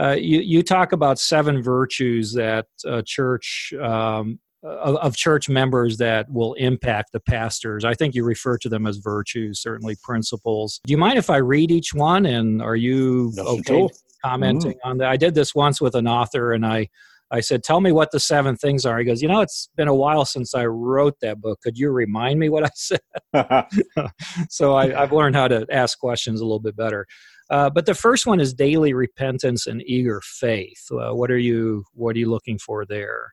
uh, 0.00 0.16
you 0.18 0.40
you 0.40 0.62
talk 0.62 0.92
about 0.92 1.18
seven 1.18 1.62
virtues 1.62 2.32
that 2.34 2.66
a 2.84 3.02
church 3.02 3.72
um, 3.80 4.38
of, 4.62 4.96
of, 4.96 5.16
church 5.16 5.48
members 5.48 5.98
that 5.98 6.30
will 6.30 6.54
impact 6.54 7.12
the 7.12 7.20
pastors. 7.20 7.84
I 7.84 7.94
think 7.94 8.14
you 8.14 8.24
refer 8.24 8.58
to 8.58 8.68
them 8.68 8.86
as 8.86 8.98
virtues, 8.98 9.60
certainly 9.60 9.96
principles. 10.02 10.80
Do 10.86 10.92
you 10.92 10.98
mind 10.98 11.18
if 11.18 11.30
I 11.30 11.38
read 11.38 11.70
each 11.70 11.92
one? 11.94 12.26
And 12.26 12.62
are 12.62 12.76
you 12.76 13.32
okay 13.38 13.88
commenting 14.24 14.72
mm-hmm. 14.72 14.88
on 14.88 14.98
that? 14.98 15.08
I 15.08 15.16
did 15.16 15.34
this 15.34 15.54
once 15.54 15.80
with 15.80 15.94
an 15.94 16.06
author, 16.06 16.52
and 16.52 16.64
I 16.64 16.88
I 17.32 17.40
said, 17.40 17.64
"Tell 17.64 17.80
me 17.80 17.92
what 17.92 18.10
the 18.12 18.20
seven 18.20 18.56
things 18.56 18.84
are." 18.84 18.98
He 18.98 19.04
goes, 19.04 19.22
"You 19.22 19.28
know, 19.28 19.40
it's 19.40 19.68
been 19.76 19.88
a 19.88 19.94
while 19.94 20.24
since 20.24 20.54
I 20.54 20.66
wrote 20.66 21.16
that 21.22 21.40
book. 21.40 21.60
Could 21.62 21.78
you 21.78 21.90
remind 21.90 22.38
me 22.38 22.48
what 22.48 22.64
I 22.64 22.70
said?" 22.74 23.00
so 24.50 24.76
I, 24.76 24.90
have 24.90 25.12
learned 25.12 25.34
how 25.34 25.48
to 25.48 25.66
ask 25.70 25.98
questions 25.98 26.40
a 26.40 26.44
little 26.44 26.60
bit 26.60 26.76
better. 26.76 27.06
Uh, 27.50 27.68
but 27.68 27.86
the 27.86 27.94
first 27.94 28.26
one 28.26 28.40
is 28.40 28.54
daily 28.54 28.94
repentance 28.94 29.66
and 29.66 29.82
eager 29.82 30.20
faith. 30.22 30.86
Uh, 30.92 31.12
what 31.14 31.30
are 31.30 31.38
you 31.38 31.84
What 31.94 32.16
are 32.16 32.18
you 32.18 32.30
looking 32.30 32.58
for 32.58 32.84
there? 32.84 33.32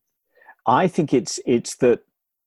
I 0.69 0.87
think 0.87 1.13
it's 1.13 1.39
it's 1.47 1.75
that 1.77 2.01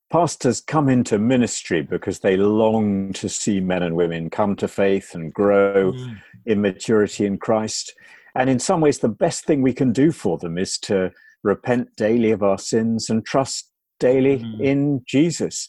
pastors 0.09 0.61
come 0.61 0.87
into 0.87 1.19
ministry 1.19 1.81
because 1.81 2.19
they 2.19 2.37
long 2.37 3.11
to 3.13 3.27
see 3.27 3.59
men 3.59 3.83
and 3.83 3.95
women 3.95 4.29
come 4.29 4.55
to 4.55 4.67
faith 4.67 5.13
and 5.13 5.33
grow 5.33 5.91
mm. 5.91 6.17
in 6.45 6.61
maturity 6.61 7.25
in 7.25 7.37
Christ. 7.37 7.93
And 8.35 8.49
in 8.49 8.59
some 8.59 8.79
ways, 8.79 8.99
the 8.99 9.09
best 9.09 9.43
thing 9.43 9.61
we 9.61 9.73
can 9.73 9.91
do 9.91 10.11
for 10.11 10.37
them 10.37 10.57
is 10.57 10.77
to 10.79 11.11
repent 11.43 11.95
daily 11.97 12.31
of 12.31 12.41
our 12.41 12.57
sins 12.57 13.09
and 13.09 13.25
trust 13.25 13.69
daily 13.99 14.39
mm. 14.39 14.61
in 14.61 15.03
Jesus. 15.05 15.67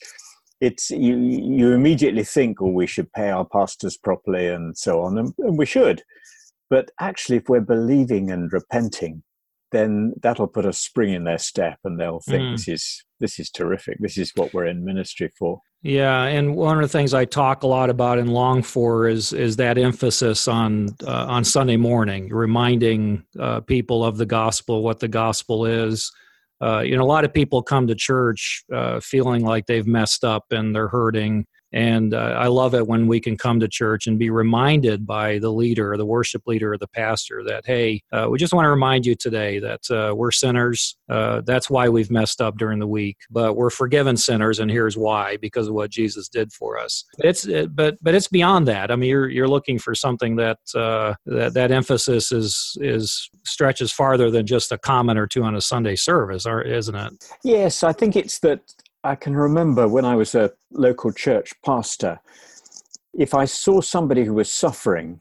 It's 0.61 0.91
you. 0.91 1.17
You 1.17 1.73
immediately 1.73 2.23
think, 2.23 2.63
"Oh, 2.63 2.69
we 2.69 2.87
should 2.87 3.13
pay 3.15 3.31
our 3.31 3.45
pastors 3.45 3.97
properly," 3.97 4.47
and 4.47 4.79
so 4.79 5.03
on, 5.03 5.19
and, 5.19 5.35
and 5.39 5.59
we 5.59 5.67
should. 5.67 6.05
But 6.71 6.93
actually, 7.01 7.39
if 7.39 7.49
we're 7.49 7.61
believing 7.61 8.31
and 8.31 8.53
repenting, 8.53 9.25
then 9.75 10.15
that'll 10.23 10.47
put 10.47 10.65
a 10.65 10.73
spring 10.73 11.13
in 11.13 11.25
their 11.25 11.39
step 11.39 11.79
and 11.85 11.99
they'll 11.99 12.21
think 12.21 12.43
mm. 12.43 12.53
this 12.53 12.69
is 12.69 13.05
this 13.21 13.39
is 13.39 13.51
terrific 13.51 13.97
this 14.01 14.17
is 14.17 14.33
what 14.37 14.53
we're 14.55 14.67
in 14.67 14.85
ministry 14.85 15.31
for 15.39 15.61
Yeah, 15.83 16.25
and 16.25 16.57
one 16.57 16.77
of 16.77 16.83
the 16.83 16.89
things 16.89 17.13
I 17.13 17.27
talk 17.27 17.63
a 17.63 17.67
lot 17.67 17.91
about 17.91 18.19
and 18.19 18.33
long 18.33 18.63
for 18.63 19.07
is 19.07 19.35
is 19.35 19.57
that 19.57 19.77
emphasis 19.77 20.49
on 20.49 20.89
uh, 21.07 21.27
on 21.29 21.45
Sunday 21.45 21.77
morning, 21.77 22.31
reminding 22.31 23.23
uh, 23.39 23.61
people 23.61 24.03
of 24.03 24.17
the 24.17 24.25
gospel, 24.25 24.83
what 24.83 25.01
the 25.01 25.09
gospel 25.09 25.67
is. 25.67 26.11
Uh, 26.63 26.81
you 26.81 26.97
know, 26.97 27.03
a 27.03 27.13
lot 27.17 27.25
of 27.27 27.35
people 27.35 27.63
come 27.63 27.87
to 27.87 27.95
church 27.95 28.65
uh, 28.73 28.99
feeling 29.01 29.45
like 29.45 29.67
they've 29.67 29.87
messed 29.87 30.25
up 30.25 30.45
and 30.51 30.75
they're 30.75 30.89
hurting, 30.89 31.45
and 31.75 32.15
uh, 32.15 32.37
I 32.39 32.47
love 32.47 32.73
it 32.75 32.87
when 32.87 33.09
we 33.09 33.19
can 33.19 33.37
come 33.37 33.59
to 33.59 33.67
church 33.67 34.07
and 34.07 34.17
be 34.17 34.31
reminded 34.31 35.05
by 35.07 35.41
the 35.41 35.51
leader, 35.51 35.97
the 35.97 36.07
worship 36.07 36.47
leader, 36.47 36.73
or 36.73 36.79
the 36.79 36.87
pastor 36.87 37.43
that, 37.49 37.67
hey, 37.67 38.01
uh, 38.13 38.29
we 38.31 38.39
just 38.39 38.53
want 38.53 38.65
to 38.65 38.71
remind 38.71 39.05
you 39.05 39.17
today 39.17 39.59
that 39.59 39.91
uh, 39.91 40.15
we're 40.15 40.31
sinners. 40.31 40.97
Uh, 41.09 41.43
that's 41.45 41.69
why 41.69 41.89
we've 41.89 42.13
messed 42.13 42.41
up 42.41 42.57
during 42.59 42.79
the 42.79 42.87
week, 42.87 43.17
but 43.29 43.55
we're 43.57 43.71
forgiven 43.71 44.17
sinners, 44.17 44.61
and 44.61 44.71
here's 44.71 44.97
why 44.97 45.37
because 45.39 45.67
of 45.67 45.75
what 45.75 45.91
Jesus 45.91 46.29
did 46.29 46.53
for 46.53 46.79
us. 46.79 47.05
It's 47.19 47.45
it, 47.45 47.75
but 47.75 47.97
but 48.01 48.15
it's 48.15 48.29
beyond 48.29 48.69
that. 48.69 48.93
I 48.93 48.97
mean, 48.97 49.11
you're 49.11 49.29
you're 49.29 49.49
looking 49.49 49.81
for 49.81 49.97
something 49.97 50.37
that 50.37 50.59
uh, 50.77 51.15
that 51.27 51.55
that 51.55 51.73
emphasis 51.73 52.31
is 52.31 52.79
is 52.81 53.29
stretches 53.45 53.91
farther 53.91 54.31
than 54.31 54.47
just 54.47 54.71
a 54.71 54.79
comment 54.79 55.19
or 55.19 55.27
two 55.27 55.43
on 55.43 55.57
a 55.57 55.61
Sunday 55.61 55.97
service, 55.97 56.47
isn't 56.47 56.95
it? 56.95 57.13
Yes, 57.43 57.83
I 57.83 57.93
think 57.93 58.15
it's 58.15 58.39
that 58.41 58.61
I 59.05 59.15
can 59.15 59.37
remember 59.37 59.87
when 59.87 60.07
I 60.07 60.17
was 60.17 60.35
a 60.35 60.53
local 60.73 61.13
church 61.13 61.53
pastor, 61.65 62.21
if 63.13 63.35
I 63.35 63.45
saw 63.45 63.83
somebody 63.83 64.25
who 64.25 64.35
was 64.35 64.51
suffering, 64.51 65.21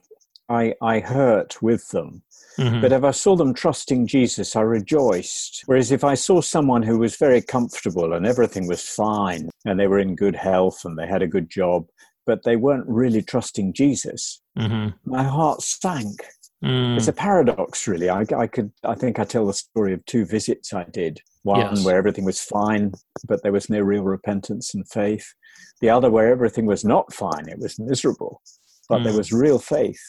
I, 0.49 0.73
I 0.81 0.99
hurt 0.99 1.61
with 1.61 1.89
them. 1.89 2.23
Mm-hmm. 2.57 2.81
But 2.81 2.93
if 2.93 3.03
I 3.03 3.11
saw 3.11 3.35
them 3.35 3.53
trusting 3.53 4.07
Jesus, 4.07 4.55
I 4.55 4.61
rejoiced. 4.61 5.63
Whereas 5.65 5.91
if 5.91 6.03
I 6.03 6.13
saw 6.15 6.39
someone 6.39 6.83
who 6.83 6.99
was 6.99 7.17
very 7.17 7.41
comfortable 7.41 8.13
and 8.13 8.25
everything 8.25 8.67
was 8.67 8.87
fine 8.87 9.49
and 9.65 9.79
they 9.79 9.87
were 9.87 9.99
in 9.99 10.15
good 10.15 10.35
health 10.35 10.85
and 10.85 10.97
they 10.97 11.07
had 11.07 11.21
a 11.21 11.27
good 11.27 11.49
job, 11.49 11.87
but 12.25 12.43
they 12.43 12.55
weren't 12.55 12.87
really 12.87 13.21
trusting 13.21 13.73
Jesus, 13.73 14.41
mm-hmm. 14.57 14.89
my 15.05 15.23
heart 15.23 15.61
sank. 15.61 16.23
Mm. 16.63 16.95
It's 16.97 17.09
a 17.09 17.13
paradox, 17.13 17.87
really. 17.87 18.09
I, 18.09 18.25
I, 18.35 18.47
could, 18.47 18.71
I 18.83 18.95
think 18.95 19.19
I 19.19 19.25
tell 19.25 19.45
the 19.45 19.53
story 19.53 19.93
of 19.93 20.05
two 20.05 20.25
visits 20.25 20.73
I 20.73 20.85
did. 20.85 21.19
One 21.43 21.59
yes. 21.59 21.83
where 21.83 21.97
everything 21.97 22.23
was 22.23 22.39
fine, 22.39 22.93
but 23.27 23.43
there 23.43 23.51
was 23.51 23.69
no 23.69 23.81
real 23.81 24.03
repentance 24.03 24.73
and 24.73 24.87
faith. 24.87 25.33
The 25.81 25.89
other 25.89 26.09
where 26.09 26.29
everything 26.29 26.65
was 26.65 26.85
not 26.85 27.13
fine; 27.13 27.49
it 27.49 27.59
was 27.59 27.77
miserable, 27.77 28.41
but 28.87 28.99
mm. 28.99 29.03
there 29.03 29.17
was 29.17 29.33
real 29.33 29.59
faith, 29.59 30.01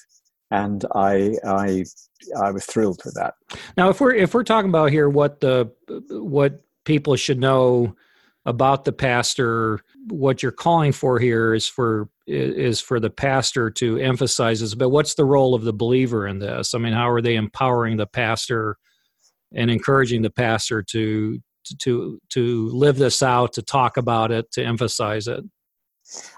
and 0.53 0.85
I, 0.95 1.35
I, 1.45 1.85
I 2.41 2.53
was 2.53 2.67
thrilled 2.67 3.01
with 3.05 3.15
that. 3.15 3.35
Now, 3.77 3.89
if 3.89 4.01
we're 4.01 4.15
if 4.15 4.33
we're 4.33 4.45
talking 4.45 4.69
about 4.69 4.93
here, 4.93 5.09
what 5.09 5.41
the 5.41 5.73
what 6.09 6.63
people 6.85 7.17
should 7.17 7.41
know 7.41 7.97
about 8.47 8.85
the 8.85 8.93
pastor 8.93 9.81
what 10.11 10.43
you're 10.43 10.53
calling 10.53 10.93
for 10.93 11.19
here 11.19 11.55
is 11.55 11.67
for 11.67 12.09
is 12.27 12.81
for 12.81 13.01
the 13.01 13.11
pastor 13.11 13.71
to 13.71 13.99
emphasize 13.99 14.61
this 14.61 14.75
but 14.75 14.91
what's 14.91 15.15
the 15.15 15.25
role 15.25 15.55
of 15.55 15.63
the 15.63 15.73
believer 15.73 16.27
in 16.27 16.39
this 16.39 16.75
i 16.75 16.79
mean 16.79 16.93
how 16.93 17.09
are 17.09 17.23
they 17.23 17.37
empowering 17.37 17.97
the 17.97 18.07
pastor 18.07 18.77
and 19.55 19.71
encouraging 19.71 20.23
the 20.23 20.31
pastor 20.31 20.83
to 20.83 21.39
to 21.79 22.21
to 22.29 22.69
live 22.69 22.97
this 22.97 23.23
out 23.23 23.53
to 23.53 23.63
talk 23.63 23.97
about 23.97 24.31
it 24.31 24.51
to 24.53 24.63
emphasize 24.63 25.27
it 25.27 25.45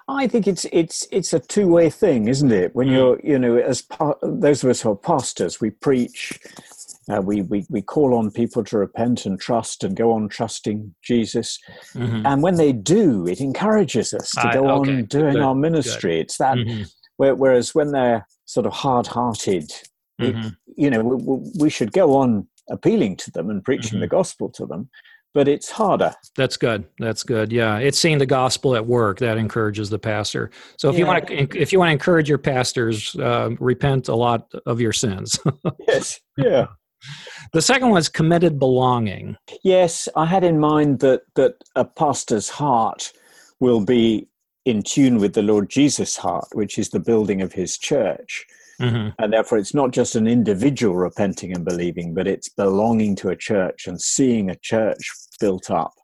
I 0.08 0.28
think 0.28 0.46
it's 0.46 0.64
it's 0.72 1.06
it's 1.10 1.32
a 1.32 1.40
two 1.40 1.66
way 1.66 1.90
thing, 1.90 2.28
isn't 2.28 2.52
it? 2.52 2.74
When 2.74 2.88
mm. 2.88 2.92
you're 2.92 3.20
you 3.24 3.38
know 3.38 3.56
as 3.56 3.82
pa- 3.82 4.14
those 4.22 4.62
of 4.62 4.70
us 4.70 4.80
who 4.80 4.90
are 4.92 4.96
pastors, 4.96 5.60
we 5.60 5.70
preach, 5.70 6.38
uh, 7.12 7.20
we, 7.20 7.42
we, 7.42 7.64
we 7.68 7.82
call 7.82 8.14
on 8.14 8.30
people 8.30 8.64
to 8.64 8.78
repent 8.78 9.26
and 9.26 9.40
trust 9.40 9.84
and 9.84 9.96
go 9.96 10.12
on 10.12 10.28
trusting 10.28 10.94
Jesus. 11.02 11.58
Mm-hmm. 11.94 12.26
And 12.26 12.42
when 12.42 12.56
they 12.56 12.72
do, 12.72 13.26
it 13.26 13.40
encourages 13.40 14.12
us 14.12 14.32
to 14.32 14.50
go 14.52 14.68
okay. 14.68 14.90
on 14.90 15.04
doing 15.04 15.34
Good. 15.34 15.42
our 15.42 15.54
ministry. 15.54 16.16
Good. 16.16 16.20
It's 16.20 16.38
that, 16.38 16.56
mm-hmm. 16.56 16.82
whereas 17.16 17.74
when 17.74 17.92
they're 17.92 18.26
sort 18.46 18.66
of 18.66 18.72
hard 18.72 19.06
hearted, 19.06 19.70
mm-hmm. 20.20 20.48
you 20.76 20.90
know, 20.90 21.02
we, 21.02 21.50
we, 21.60 21.70
should 21.70 21.92
go 21.92 22.16
on 22.16 22.48
appealing 22.70 23.16
to 23.18 23.30
them 23.30 23.50
and 23.50 23.64
preaching 23.64 24.00
the 24.00 24.06
mm-hmm. 24.06 24.16
gospel 24.16 24.48
to 24.50 24.66
them. 24.66 24.88
But 25.32 25.48
it's 25.48 25.70
harder. 25.70 26.14
That's 26.34 26.56
good. 26.56 26.86
That's 26.98 27.22
good. 27.22 27.52
Yeah, 27.52 27.76
it's 27.76 27.98
seeing 27.98 28.16
the 28.16 28.26
gospel 28.26 28.74
at 28.74 28.86
work 28.86 29.18
that 29.18 29.36
encourages 29.36 29.90
the 29.90 29.98
pastor. 29.98 30.50
So 30.78 30.88
if 30.88 30.94
yeah. 30.94 30.98
you 31.00 31.06
want 31.06 31.26
to, 31.26 31.60
if 31.60 31.72
you 31.72 31.78
want 31.78 31.90
to 31.90 31.92
encourage 31.92 32.26
your 32.26 32.38
pastors, 32.38 33.14
uh, 33.16 33.50
repent 33.60 34.08
a 34.08 34.14
lot 34.14 34.50
of 34.64 34.80
your 34.80 34.94
sins. 34.94 35.38
yes. 35.86 36.18
Yeah. 36.38 36.68
The 37.52 37.62
second 37.62 37.90
one 37.90 37.98
is 37.98 38.08
committed 38.08 38.58
belonging. 38.58 39.36
Yes, 39.62 40.08
I 40.16 40.26
had 40.26 40.44
in 40.44 40.58
mind 40.58 41.00
that 41.00 41.22
that 41.34 41.54
a 41.74 41.84
pastor's 41.84 42.48
heart 42.48 43.12
will 43.60 43.80
be 43.80 44.28
in 44.64 44.82
tune 44.82 45.18
with 45.18 45.32
the 45.34 45.42
Lord 45.42 45.70
Jesus' 45.70 46.16
heart, 46.16 46.48
which 46.52 46.78
is 46.78 46.90
the 46.90 47.00
building 47.00 47.40
of 47.40 47.52
his 47.52 47.78
church. 47.78 48.44
Mm-hmm. 48.80 49.10
And 49.18 49.32
therefore, 49.32 49.58
it's 49.58 49.74
not 49.74 49.92
just 49.92 50.16
an 50.16 50.26
individual 50.26 50.96
repenting 50.96 51.54
and 51.54 51.64
believing, 51.64 52.12
but 52.12 52.26
it's 52.26 52.48
belonging 52.48 53.16
to 53.16 53.30
a 53.30 53.36
church 53.36 53.86
and 53.86 54.00
seeing 54.00 54.50
a 54.50 54.56
church 54.56 55.10
built 55.40 55.70
up 55.70 55.94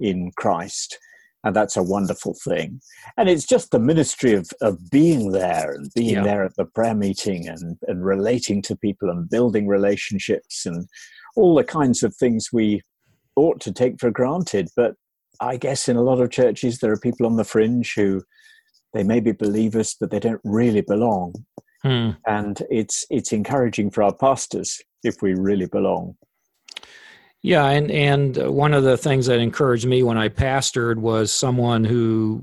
in 0.00 0.32
Christ 0.36 0.98
and 1.44 1.54
that's 1.54 1.76
a 1.76 1.82
wonderful 1.82 2.34
thing 2.44 2.80
and 3.16 3.28
it's 3.28 3.46
just 3.46 3.70
the 3.70 3.78
ministry 3.78 4.32
of, 4.32 4.50
of 4.60 4.90
being 4.90 5.30
there 5.30 5.72
and 5.72 5.90
being 5.94 6.14
yeah. 6.14 6.22
there 6.22 6.44
at 6.44 6.56
the 6.56 6.64
prayer 6.64 6.94
meeting 6.94 7.46
and, 7.46 7.76
and 7.86 8.04
relating 8.04 8.60
to 8.62 8.76
people 8.76 9.10
and 9.10 9.30
building 9.30 9.66
relationships 9.66 10.66
and 10.66 10.88
all 11.36 11.54
the 11.54 11.64
kinds 11.64 12.02
of 12.02 12.14
things 12.14 12.48
we 12.52 12.80
ought 13.36 13.60
to 13.60 13.72
take 13.72 14.00
for 14.00 14.10
granted 14.10 14.68
but 14.76 14.94
i 15.40 15.56
guess 15.56 15.88
in 15.88 15.96
a 15.96 16.02
lot 16.02 16.20
of 16.20 16.30
churches 16.30 16.78
there 16.78 16.92
are 16.92 16.98
people 16.98 17.26
on 17.26 17.36
the 17.36 17.44
fringe 17.44 17.94
who 17.94 18.22
they 18.92 19.02
may 19.02 19.20
be 19.20 19.32
believers 19.32 19.96
but 20.00 20.10
they 20.10 20.20
don't 20.20 20.40
really 20.44 20.82
belong 20.82 21.34
hmm. 21.82 22.10
and 22.26 22.62
it's 22.70 23.04
it's 23.10 23.32
encouraging 23.32 23.90
for 23.90 24.02
our 24.02 24.14
pastors 24.14 24.80
if 25.02 25.20
we 25.20 25.34
really 25.34 25.66
belong 25.66 26.16
yeah, 27.44 27.66
and 27.66 27.90
and 27.90 28.38
one 28.38 28.72
of 28.72 28.84
the 28.84 28.96
things 28.96 29.26
that 29.26 29.38
encouraged 29.38 29.86
me 29.86 30.02
when 30.02 30.16
I 30.16 30.30
pastored 30.30 30.96
was 30.96 31.30
someone 31.30 31.84
who, 31.84 32.40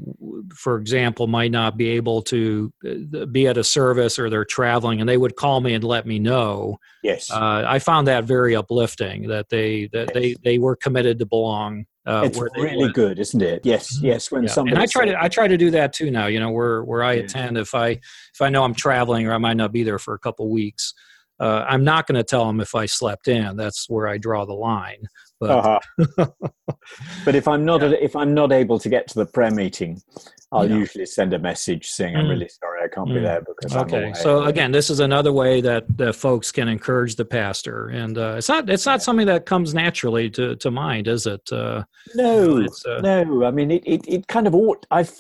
for 0.54 0.78
example, 0.78 1.26
might 1.26 1.50
not 1.50 1.76
be 1.76 1.90
able 1.90 2.22
to 2.22 2.72
uh, 2.86 3.26
be 3.26 3.48
at 3.48 3.58
a 3.58 3.64
service 3.64 4.20
or 4.20 4.30
they're 4.30 4.46
traveling, 4.46 5.00
and 5.00 5.10
they 5.10 5.18
would 5.18 5.36
call 5.36 5.60
me 5.60 5.74
and 5.74 5.84
let 5.84 6.06
me 6.06 6.20
know. 6.20 6.78
Yes, 7.02 7.32
uh, 7.32 7.64
I 7.66 7.80
found 7.80 8.08
that 8.10 8.26
very 8.26 8.56
uplifting 8.56 9.28
that 9.30 9.50
they 9.50 9.90
that 9.92 10.10
yes. 10.10 10.14
they 10.14 10.36
they 10.44 10.58
were 10.60 10.76
committed 10.76 11.18
to 11.18 11.26
belong. 11.26 11.86
Uh, 12.06 12.22
it's 12.26 12.40
really 12.40 12.78
went. 12.78 12.94
good, 12.94 13.18
isn't 13.18 13.42
it? 13.42 13.62
Yes, 13.66 13.98
mm-hmm. 13.98 14.06
yes. 14.06 14.32
When 14.32 14.44
yeah. 14.44 14.50
somebody 14.52 14.76
and 14.76 14.84
I 14.84 14.86
try 14.86 15.06
to 15.06 15.20
I 15.20 15.30
try 15.30 15.48
to 15.48 15.58
do 15.58 15.72
that 15.72 15.94
too 15.94 16.12
now. 16.12 16.28
You 16.28 16.40
know, 16.40 16.52
where 16.52 16.84
where 16.84 17.02
I 17.02 17.14
yeah. 17.14 17.24
attend, 17.24 17.58
if 17.58 17.74
I 17.74 17.88
if 17.90 18.40
I 18.40 18.50
know 18.50 18.64
I'm 18.64 18.76
traveling 18.76 19.26
or 19.26 19.34
I 19.34 19.40
might 19.40 19.58
not 19.58 19.72
be 19.72 19.82
there 19.82 19.98
for 19.98 20.14
a 20.14 20.20
couple 20.20 20.48
weeks 20.52 20.94
uh, 21.42 21.66
I'm 21.68 21.84
not 21.84 22.06
going 22.06 22.18
to 22.18 22.24
tell 22.24 22.46
them 22.46 22.60
if 22.60 22.76
I 22.76 22.86
slept 22.86 23.28
in. 23.28 23.58
That's 23.58 23.90
where 23.90 24.08
I 24.08 24.20
draw 24.20 24.46
the 24.46 24.54
line. 24.54 25.08
But, 25.40 25.50
uh-huh. 25.50 26.28
but 27.26 27.34
if 27.34 27.48
I'm 27.48 27.66
not 27.66 27.82
yeah. 27.82 27.98
if 28.00 28.16
I'm 28.16 28.36
not 28.36 28.52
able 28.52 28.78
to 28.78 28.88
get 28.88 29.08
to 29.08 29.16
the 29.16 29.26
prayer 29.26 29.50
meeting, 29.50 30.00
I'll 30.52 30.70
yeah. 30.70 30.76
usually 30.76 31.08
send 31.08 31.34
a 31.34 31.40
message 31.40 31.88
saying 31.88 32.16
I'm 32.16 32.26
mm. 32.26 32.30
really 32.30 32.48
sorry 32.48 32.84
I 32.84 32.88
can't 32.94 33.10
mm. 33.10 33.16
be 33.16 33.22
there 33.22 33.42
because 33.42 33.76
okay. 33.76 34.14
So 34.14 34.44
again, 34.44 34.72
this 34.72 34.92
is 34.92 35.00
another 35.00 35.34
way 35.34 35.60
that, 35.62 35.86
that 35.98 36.14
folks 36.14 36.52
can 36.52 36.68
encourage 36.68 37.16
the 37.16 37.26
pastor, 37.26 37.88
and 37.88 38.20
uh, 38.20 38.36
it's 38.38 38.50
not 38.50 38.70
it's 38.70 38.86
not 38.86 39.02
something 39.02 39.26
that 39.26 39.48
comes 39.48 39.74
naturally 39.74 40.30
to, 40.30 40.56
to 40.58 40.70
mind, 40.70 41.08
is 41.08 41.26
it? 41.26 41.52
Uh, 41.52 41.86
no, 42.14 42.68
uh, 42.88 43.02
no. 43.02 43.44
I 43.44 43.50
mean, 43.50 43.72
it, 43.72 43.84
it 43.88 44.08
it 44.08 44.28
kind 44.28 44.46
of 44.46 44.54
ought. 44.54 44.86
I've 44.92 45.12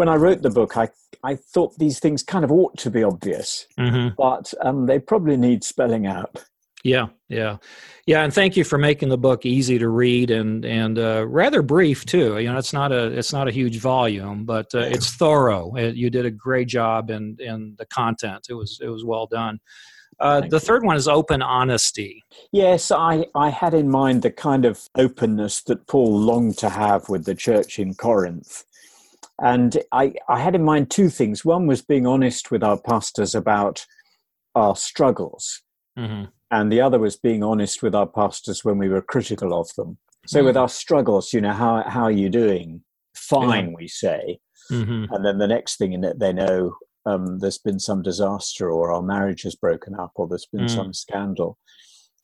when 0.00 0.08
I 0.08 0.14
wrote 0.14 0.40
the 0.40 0.48
book, 0.48 0.78
I 0.78 0.88
I 1.22 1.34
thought 1.36 1.78
these 1.78 1.98
things 1.98 2.22
kind 2.22 2.42
of 2.42 2.50
ought 2.50 2.74
to 2.78 2.90
be 2.90 3.02
obvious, 3.02 3.66
mm-hmm. 3.78 4.14
but 4.16 4.54
um, 4.62 4.86
they 4.86 4.98
probably 4.98 5.36
need 5.36 5.62
spelling 5.62 6.06
out. 6.06 6.42
Yeah, 6.82 7.08
yeah, 7.28 7.58
yeah. 8.06 8.24
And 8.24 8.32
thank 8.32 8.56
you 8.56 8.64
for 8.64 8.78
making 8.78 9.10
the 9.10 9.18
book 9.18 9.44
easy 9.44 9.78
to 9.78 9.90
read 9.90 10.30
and 10.30 10.64
and 10.64 10.98
uh, 10.98 11.26
rather 11.28 11.60
brief 11.60 12.06
too. 12.06 12.38
You 12.38 12.50
know, 12.50 12.56
it's 12.56 12.72
not 12.72 12.92
a 12.92 13.08
it's 13.08 13.34
not 13.34 13.46
a 13.46 13.50
huge 13.50 13.78
volume, 13.78 14.46
but 14.46 14.74
uh, 14.74 14.78
it's 14.78 15.14
thorough. 15.16 15.74
It, 15.76 15.96
you 15.96 16.08
did 16.08 16.24
a 16.24 16.30
great 16.30 16.68
job 16.68 17.10
in 17.10 17.36
in 17.38 17.74
the 17.76 17.84
content. 17.84 18.46
It 18.48 18.54
was 18.54 18.80
it 18.82 18.88
was 18.88 19.04
well 19.04 19.26
done. 19.26 19.60
Uh, 20.18 20.40
the 20.48 20.60
third 20.60 20.82
one 20.82 20.96
is 20.96 21.08
open 21.08 21.42
honesty. 21.42 22.22
Yes, 22.52 22.90
I, 22.90 23.24
I 23.34 23.48
had 23.48 23.72
in 23.72 23.90
mind 23.90 24.20
the 24.20 24.30
kind 24.30 24.66
of 24.66 24.88
openness 24.94 25.62
that 25.62 25.86
Paul 25.86 26.18
longed 26.18 26.58
to 26.58 26.68
have 26.68 27.08
with 27.08 27.24
the 27.24 27.34
church 27.34 27.78
in 27.78 27.94
Corinth. 27.94 28.64
And 29.42 29.82
I, 29.92 30.14
I 30.28 30.40
had 30.40 30.54
in 30.54 30.64
mind 30.64 30.90
two 30.90 31.08
things. 31.08 31.44
One 31.44 31.66
was 31.66 31.82
being 31.82 32.06
honest 32.06 32.50
with 32.50 32.62
our 32.62 32.78
pastors 32.78 33.34
about 33.34 33.86
our 34.54 34.76
struggles. 34.76 35.62
Mm-hmm. 35.98 36.24
And 36.50 36.72
the 36.72 36.80
other 36.80 36.98
was 36.98 37.16
being 37.16 37.42
honest 37.42 37.82
with 37.82 37.94
our 37.94 38.06
pastors 38.06 38.64
when 38.64 38.76
we 38.76 38.88
were 38.88 39.02
critical 39.02 39.58
of 39.58 39.68
them. 39.76 39.98
So, 40.26 40.38
mm-hmm. 40.38 40.46
with 40.46 40.56
our 40.56 40.68
struggles, 40.68 41.32
you 41.32 41.40
know, 41.40 41.52
how, 41.52 41.82
how 41.88 42.02
are 42.04 42.10
you 42.10 42.28
doing? 42.28 42.82
Fine, 43.14 43.66
mm-hmm. 43.66 43.74
we 43.76 43.88
say. 43.88 44.38
Mm-hmm. 44.70 45.12
And 45.12 45.24
then 45.24 45.38
the 45.38 45.48
next 45.48 45.76
thing 45.78 45.92
in 45.92 46.04
it, 46.04 46.18
they 46.18 46.32
know 46.32 46.74
um, 47.06 47.38
there's 47.38 47.58
been 47.58 47.78
some 47.78 48.02
disaster 48.02 48.70
or 48.70 48.92
our 48.92 49.02
marriage 49.02 49.42
has 49.42 49.54
broken 49.54 49.94
up 49.94 50.12
or 50.16 50.28
there's 50.28 50.46
been 50.52 50.66
mm. 50.66 50.74
some 50.74 50.92
scandal. 50.92 51.58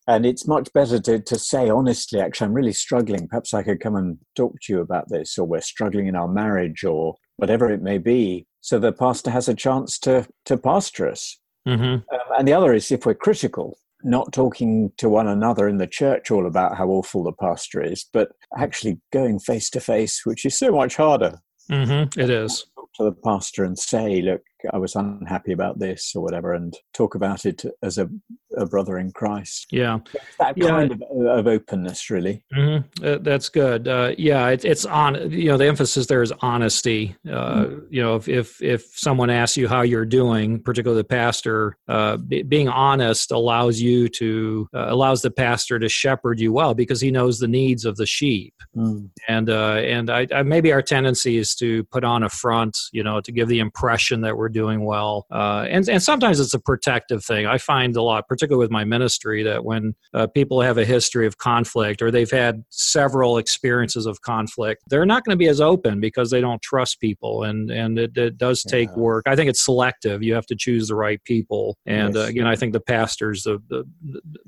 And 0.09 0.25
it's 0.25 0.47
much 0.47 0.73
better 0.73 1.01
to, 1.01 1.21
to 1.21 1.39
say 1.39 1.69
honestly, 1.69 2.21
actually, 2.21 2.47
I'm 2.47 2.55
really 2.55 2.73
struggling. 2.73 3.27
Perhaps 3.29 3.53
I 3.55 3.63
could 3.63 3.81
come 3.81 3.97
and 3.97 4.19
talk 4.37 4.55
to 4.63 4.73
you 4.73 4.81
about 4.81 5.09
this, 5.09 5.37
or 5.37 5.47
we're 5.47 5.61
struggling 5.61 6.07
in 6.07 6.15
our 6.15 6.29
marriage, 6.29 6.85
or 6.85 7.17
whatever 7.37 7.71
it 7.71 7.83
may 7.83 7.99
be. 7.99 8.47
So 8.61 8.79
the 8.79 8.93
pastor 8.93 9.31
has 9.31 9.49
a 9.49 9.55
chance 9.55 9.99
to, 10.01 10.27
to 10.45 10.57
pastor 10.57 11.09
us. 11.09 11.39
Mm-hmm. 11.67 11.85
Um, 11.85 12.21
and 12.39 12.47
the 12.47 12.53
other 12.53 12.73
is 12.73 12.93
if 12.93 13.05
we're 13.05 13.15
critical, 13.15 13.79
not 14.05 14.33
talking 14.33 14.93
to 14.99 15.09
one 15.09 15.27
another 15.27 15.69
in 15.69 15.79
the 15.79 15.87
church 15.87 16.31
all 16.31 16.47
about 16.47 16.77
how 16.77 16.89
awful 16.89 17.25
the 17.25 17.33
pastor 17.33 17.83
is, 17.83 18.05
but 18.13 18.31
actually 18.57 19.01
going 19.13 19.41
face 19.41 19.69
to 19.71 19.81
face, 19.81 20.25
which 20.25 20.45
is 20.45 20.57
so 20.57 20.71
much 20.71 20.97
harder. 20.97 21.41
Mm-hmm. 21.71 22.21
It 22.21 22.31
is. 22.31 22.67
To 22.97 23.05
the 23.05 23.13
pastor 23.13 23.65
and 23.65 23.79
say, 23.79 24.23
look, 24.23 24.43
I 24.73 24.79
was 24.79 24.95
unhappy 24.95 25.53
about 25.53 25.79
this 25.79 26.13
or 26.15 26.23
whatever, 26.23 26.53
and 26.53 26.75
talk 26.95 27.15
about 27.15 27.45
it 27.45 27.65
as 27.83 27.99
a, 27.99 28.09
a 28.57 28.67
brother 28.67 28.99
in 28.99 29.13
Christ. 29.13 29.67
Yeah, 29.71 29.99
that 30.39 30.59
kind 30.59 30.93
of, 30.93 31.03
of, 31.11 31.47
openness, 31.47 32.11
really. 32.11 32.43
Mm-hmm. 32.55 33.05
Uh, 33.05 33.19
that's 33.21 33.49
good. 33.49 33.89
Uh, 33.89 34.13
yeah, 34.19 34.49
it, 34.49 34.65
it's 34.65 34.85
on. 34.85 35.31
You 35.31 35.51
know, 35.51 35.57
the 35.57 35.67
emphasis 35.67 36.07
there 36.07 36.23
is 36.23 36.33
honesty. 36.41 37.17
Uh, 37.29 37.65
mm. 37.65 37.87
You 37.91 38.03
know, 38.03 38.17
if, 38.17 38.29
if 38.29 38.63
if 38.63 38.85
someone 38.95 39.31
asks 39.31 39.57
you 39.57 39.69
how 39.69 39.83
you're 39.83 40.07
doing, 40.07 40.63
particularly 40.63 41.01
the 41.01 41.09
pastor, 41.09 41.77
uh, 41.89 42.17
b- 42.17 42.43
being 42.43 42.69
honest 42.69 43.31
allows 43.31 43.81
you 43.81 44.09
to 44.09 44.69
uh, 44.75 44.87
allows 44.89 45.23
the 45.23 45.31
pastor 45.31 45.79
to 45.79 45.89
shepherd 45.89 46.41
you 46.41 46.53
well 46.53 46.75
because 46.75 47.01
he 47.01 47.11
knows 47.11 47.39
the 47.39 47.49
needs 47.49 47.85
of 47.85 47.97
the 47.97 48.07
sheep. 48.07 48.55
Mm. 48.77 49.11
And 49.29 49.51
uh, 49.51 49.75
and 49.75 50.11
I, 50.11 50.27
I, 50.35 50.43
maybe 50.43 50.73
our 50.73 50.83
tendency 50.83 51.39
is 51.39 51.55
to 51.57 51.85
put 51.85 52.05
on 52.05 52.23
a 52.23 52.29
front, 52.29 52.77
you 52.93 53.03
know, 53.03 53.21
to 53.21 53.33
give 53.33 53.49
the 53.49 53.59
impression 53.59 54.23
that 54.23 54.37
we're 54.37 54.46
doing 54.49 54.85
well. 54.85 55.26
Uh, 55.31 55.67
and, 55.69 55.88
and 55.88 56.03
sometimes 56.03 56.41
it's 56.41 56.55
a 56.55 56.59
protective 56.59 57.25
thing. 57.25 57.47
I 57.47 57.59
find 57.59 57.97
a 57.97 58.03
lot, 58.03 58.29
particularly 58.29 58.65
with 58.65 58.71
my 58.71 58.85
ministry, 58.85 59.43
that 59.43 59.65
when 59.65 59.95
uh, 60.15 60.26
people 60.26 60.61
have 60.61 60.79
a 60.79 60.85
history 60.85 61.26
of 61.26 61.38
conflict 61.38 62.03
or 62.03 62.11
they've 62.11 62.31
had 62.31 62.65
several 62.71 63.38
experiences 63.38 64.07
of 64.07 64.21
conflict, 64.23 64.83
they're 64.88 65.07
not 65.07 65.25
going 65.25 65.35
to 65.35 65.38
be 65.38 65.49
as 65.49 65.61
open 65.61 66.00
because 66.00 66.31
they 66.31 66.41
don't 66.41 66.62
trust 66.62 67.00
people. 67.00 67.45
And, 67.45 67.71
and 67.71 67.99
it, 67.99 68.17
it 68.17 68.38
does 68.38 68.62
take 68.62 68.88
yeah. 68.91 68.97
work. 68.97 69.25
I 69.26 69.37
think 69.37 69.49
it's 69.50 69.65
selective. 69.65 70.23
You 70.23 70.35
have 70.35 70.47
to 70.47 70.57
choose 70.57 70.88
the 70.88 70.95
right 70.95 71.23
people. 71.25 71.76
And 71.87 72.15
yes. 72.15 72.25
uh, 72.25 72.29
again, 72.29 72.47
I 72.47 72.57
think 72.57 72.73
the 72.73 72.81
pastor's 72.81 73.47
a, 73.47 73.57
a, 73.73 73.83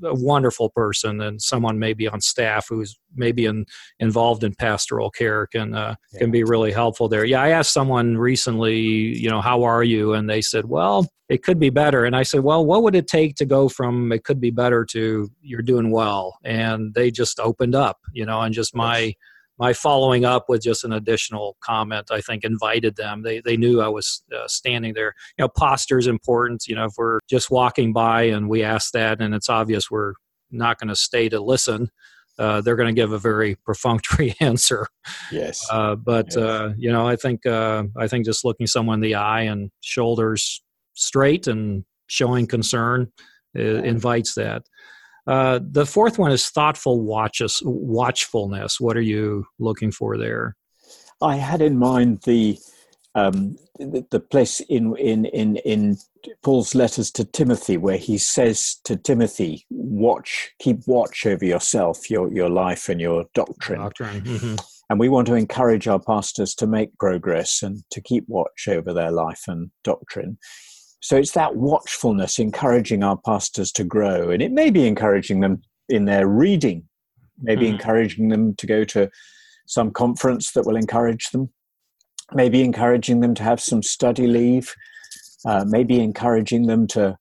a 0.07 0.13
wonderful 0.13 0.69
person 0.69 1.21
and 1.21 1.41
someone 1.41 1.79
maybe 1.79 2.07
on 2.07 2.21
staff 2.21 2.67
who's 2.69 2.97
maybe 3.15 3.45
in, 3.45 3.65
involved 3.99 4.43
in 4.43 4.53
pastoral 4.53 5.09
care 5.09 5.47
can 5.47 5.73
uh, 5.73 5.95
yeah. 6.13 6.19
can 6.19 6.31
be 6.31 6.43
really 6.43 6.71
helpful 6.71 7.07
there. 7.07 7.25
Yeah, 7.25 7.41
I 7.41 7.49
asked 7.49 7.73
someone 7.73 8.17
recently, 8.17 8.77
you 8.77 9.29
know, 9.29 9.41
how 9.41 9.63
are 9.63 9.83
you? 9.83 9.88
And 9.97 10.29
they 10.29 10.41
said, 10.41 10.65
well, 10.65 11.07
it 11.29 11.43
could 11.43 11.59
be 11.59 11.69
better. 11.69 12.05
And 12.05 12.15
I 12.15 12.23
said, 12.23 12.41
well, 12.41 12.65
what 12.65 12.83
would 12.83 12.95
it 12.95 13.07
take 13.07 13.35
to 13.35 13.45
go 13.45 13.69
from 13.69 14.11
it 14.11 14.23
could 14.23 14.41
be 14.41 14.51
better 14.51 14.83
to 14.85 15.29
you're 15.41 15.61
doing 15.61 15.91
well? 15.91 16.37
And 16.43 16.93
they 16.93 17.11
just 17.11 17.39
opened 17.39 17.75
up, 17.75 17.99
you 18.13 18.25
know, 18.25 18.41
and 18.41 18.53
just 18.53 18.75
my 18.75 19.13
my 19.59 19.73
following 19.73 20.23
up 20.23 20.45
with 20.47 20.63
just 20.63 20.85
an 20.85 20.93
additional 20.93 21.57
comment, 21.61 22.07
I 22.11 22.21
think, 22.21 22.45
invited 22.45 22.95
them. 22.95 23.23
They 23.23 23.41
they 23.41 23.57
knew 23.57 23.81
I 23.81 23.89
was 23.89 24.23
uh, 24.35 24.47
standing 24.47 24.93
there. 24.93 25.13
You 25.37 25.43
know, 25.43 25.49
posture 25.49 25.99
is 25.99 26.07
important. 26.07 26.65
You 26.67 26.75
know, 26.75 26.85
if 26.85 26.93
we're 26.97 27.19
just 27.29 27.51
walking 27.51 27.93
by 27.93 28.23
and 28.23 28.49
we 28.49 28.63
ask 28.63 28.91
that, 28.93 29.21
and 29.21 29.35
it's 29.35 29.49
obvious 29.49 29.91
we're 29.91 30.13
not 30.49 30.79
going 30.79 30.87
to 30.87 30.95
stay 30.95 31.29
to 31.29 31.39
listen 31.39 31.91
uh, 32.39 32.61
they're 32.61 32.75
going 32.75 32.93
to 32.93 32.99
give 32.99 33.11
a 33.11 33.19
very 33.19 33.55
perfunctory 33.65 34.33
answer. 34.39 34.87
Yes. 35.31 35.65
Uh, 35.69 35.95
but 35.95 36.27
yes. 36.27 36.37
Uh, 36.37 36.73
you 36.77 36.91
know, 36.91 37.07
I 37.07 37.15
think 37.15 37.45
uh, 37.45 37.83
I 37.97 38.07
think 38.07 38.25
just 38.25 38.45
looking 38.45 38.65
someone 38.65 38.95
in 38.95 39.01
the 39.01 39.15
eye 39.15 39.41
and 39.41 39.69
shoulders 39.81 40.63
straight 40.93 41.47
and 41.47 41.83
showing 42.07 42.47
concern 42.47 43.11
uh, 43.57 43.61
invites 43.61 44.35
that. 44.35 44.63
Uh, 45.27 45.59
the 45.61 45.85
fourth 45.85 46.17
one 46.17 46.31
is 46.31 46.49
thoughtful 46.49 47.01
watches, 47.01 47.61
watchfulness. 47.63 48.79
What 48.79 48.97
are 48.97 49.01
you 49.01 49.45
looking 49.59 49.91
for 49.91 50.17
there? 50.17 50.55
I 51.21 51.35
had 51.35 51.61
in 51.61 51.77
mind 51.77 52.21
the 52.23 52.57
um, 53.15 53.57
the, 53.79 54.05
the, 54.11 54.19
place 54.19 54.59
in, 54.61 54.95
in, 54.97 55.25
in, 55.25 55.57
in 55.57 55.97
Paul's 56.43 56.75
letters 56.75 57.11
to 57.11 57.25
Timothy 57.25 57.77
where 57.77 57.97
he 57.97 58.17
says 58.17 58.79
to 58.83 58.95
Timothy, 58.95 59.65
watch, 59.69 60.51
keep 60.59 60.79
watch 60.85 61.25
over 61.25 61.43
yourself, 61.43 62.09
your, 62.09 62.31
your 62.31 62.49
life 62.49 62.87
and 62.87 63.01
your 63.01 63.25
doctrine. 63.33 63.79
doctrine. 63.79 64.21
Mm-hmm. 64.21 64.55
And 64.89 64.99
we 64.99 65.09
want 65.09 65.27
to 65.27 65.35
encourage 65.35 65.87
our 65.87 65.99
pastors 65.99 66.55
to 66.55 66.67
make 66.67 66.97
progress 66.97 67.61
and 67.61 67.83
to 67.91 68.01
keep 68.01 68.25
watch 68.27 68.67
over 68.67 68.93
their 68.93 69.11
life 69.11 69.43
and 69.47 69.69
doctrine. 69.83 70.37
So 71.01 71.15
it's 71.15 71.31
that 71.31 71.55
watchfulness 71.55 72.39
encouraging 72.39 73.03
our 73.03 73.17
pastors 73.17 73.71
to 73.73 73.83
grow. 73.83 74.29
And 74.31 74.41
it 74.41 74.51
may 74.51 74.69
be 74.69 74.87
encouraging 74.87 75.39
them 75.39 75.61
in 75.87 76.05
their 76.05 76.27
reading, 76.27 76.83
maybe 77.41 77.65
mm. 77.65 77.73
encouraging 77.73 78.29
them 78.29 78.55
to 78.55 78.67
go 78.67 78.83
to 78.85 79.09
some 79.67 79.91
conference 79.91 80.51
that 80.53 80.65
will 80.65 80.75
encourage 80.75 81.29
them 81.29 81.49
maybe 82.33 82.61
encouraging 82.61 83.19
them 83.19 83.33
to 83.35 83.43
have 83.43 83.59
some 83.59 83.83
study 83.83 84.27
leave, 84.27 84.73
uh, 85.45 85.65
maybe 85.67 85.99
encouraging 85.99 86.67
them 86.67 86.87
to 86.87 87.17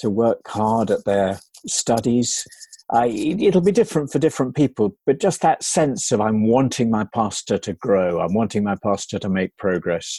to 0.00 0.10
work 0.10 0.40
hard 0.48 0.90
at 0.90 1.04
their 1.04 1.38
studies. 1.66 2.44
Uh, 2.92 3.06
it, 3.06 3.54
will 3.54 3.60
be 3.60 3.70
different 3.70 4.10
for 4.10 4.18
different 4.18 4.56
people, 4.56 4.96
but 5.06 5.20
just 5.20 5.42
that 5.42 5.62
sense 5.62 6.10
of 6.10 6.20
I'm 6.20 6.48
wanting 6.48 6.90
my 6.90 7.06
pastor 7.14 7.56
to 7.58 7.74
grow, 7.74 8.20
I'm 8.20 8.34
wanting 8.34 8.64
my 8.64 8.76
pastor 8.82 9.18
to 9.20 9.28
make 9.28 9.56
progress, 9.58 10.18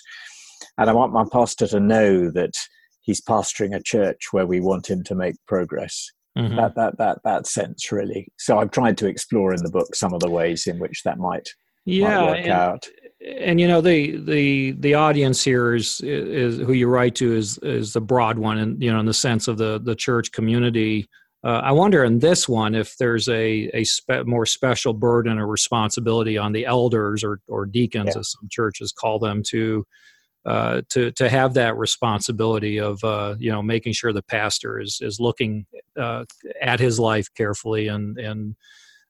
and 0.78 0.90
I 0.90 0.94
want 0.94 1.12
my 1.12 1.26
pastor 1.30 1.68
to 1.68 1.80
know 1.82 2.32
that 2.32 2.54
he's 3.02 3.22
pastoring 3.22 3.76
a 3.76 3.84
church 3.84 4.28
where 4.32 4.46
we 4.46 4.62
want 4.62 4.90
him 4.90 5.04
to 5.04 5.16
make 5.16 5.36
progress. 5.48 6.10
Mm-hmm. 6.38 6.56
That 6.56 6.76
that 6.76 6.98
that 6.98 7.20
that 7.26 7.48
sense 7.48 7.92
really. 7.92 8.32
So 8.38 8.60
I've 8.60 8.72
tried 8.72 8.98
to 9.00 9.08
explore 9.08 9.54
in 9.54 9.62
the 9.64 9.70
book 9.70 9.94
some 9.94 10.14
of 10.14 10.22
the 10.22 10.30
ways 10.30 10.66
in 10.66 10.80
which 10.80 11.04
that 11.04 11.20
might 11.20 11.50
yeah 11.84 12.22
might 12.22 12.26
work 12.26 12.38
and, 12.38 12.52
out 12.52 12.88
and 13.22 13.60
you 13.62 13.68
know 13.68 13.82
the 13.82 14.18
the 14.18 14.72
the 14.72 14.94
audience 14.94 15.44
here 15.44 15.76
is 15.76 16.02
is 16.02 16.58
who 16.58 16.74
you 16.74 16.88
write 16.88 17.16
to 17.16 17.36
is 17.36 17.58
is 17.60 17.94
the 17.94 18.02
broad 18.02 18.38
one 18.38 18.58
and 18.58 18.82
you 18.82 18.92
know 18.92 19.00
in 19.00 19.06
the 19.06 19.14
sense 19.14 19.48
of 19.48 19.58
the 19.58 19.80
the 19.84 19.96
church 19.96 20.32
community 20.32 21.08
uh, 21.44 21.62
i 21.64 21.72
wonder 21.72 22.04
in 22.04 22.20
this 22.20 22.50
one 22.50 22.74
if 22.74 22.98
there's 22.98 23.28
a 23.30 23.70
a 23.74 23.84
spe- 23.84 24.26
more 24.26 24.46
special 24.46 24.94
burden 24.94 25.38
or 25.38 25.48
responsibility 25.48 26.38
on 26.38 26.52
the 26.52 26.66
elders 26.66 27.24
or 27.24 27.40
or 27.48 27.66
deacons 27.66 28.12
yeah. 28.14 28.20
as 28.20 28.32
some 28.32 28.48
churches 28.50 28.92
call 28.92 29.20
them 29.20 29.44
to 29.44 29.86
uh, 30.44 30.82
to 30.90 31.12
to 31.12 31.30
have 31.30 31.54
that 31.54 31.78
responsibility 31.78 32.80
of 32.80 33.04
uh, 33.04 33.36
you 33.38 33.52
know 33.52 33.62
making 33.62 33.94
sure 33.94 34.12
the 34.12 34.24
pastor 34.24 34.80
is 34.80 34.98
is 35.00 35.20
looking 35.20 35.68
uh, 36.00 36.26
at 36.60 36.80
his 36.80 37.00
life 37.00 37.28
carefully 37.36 37.88
and 37.88 38.18
and 38.18 38.56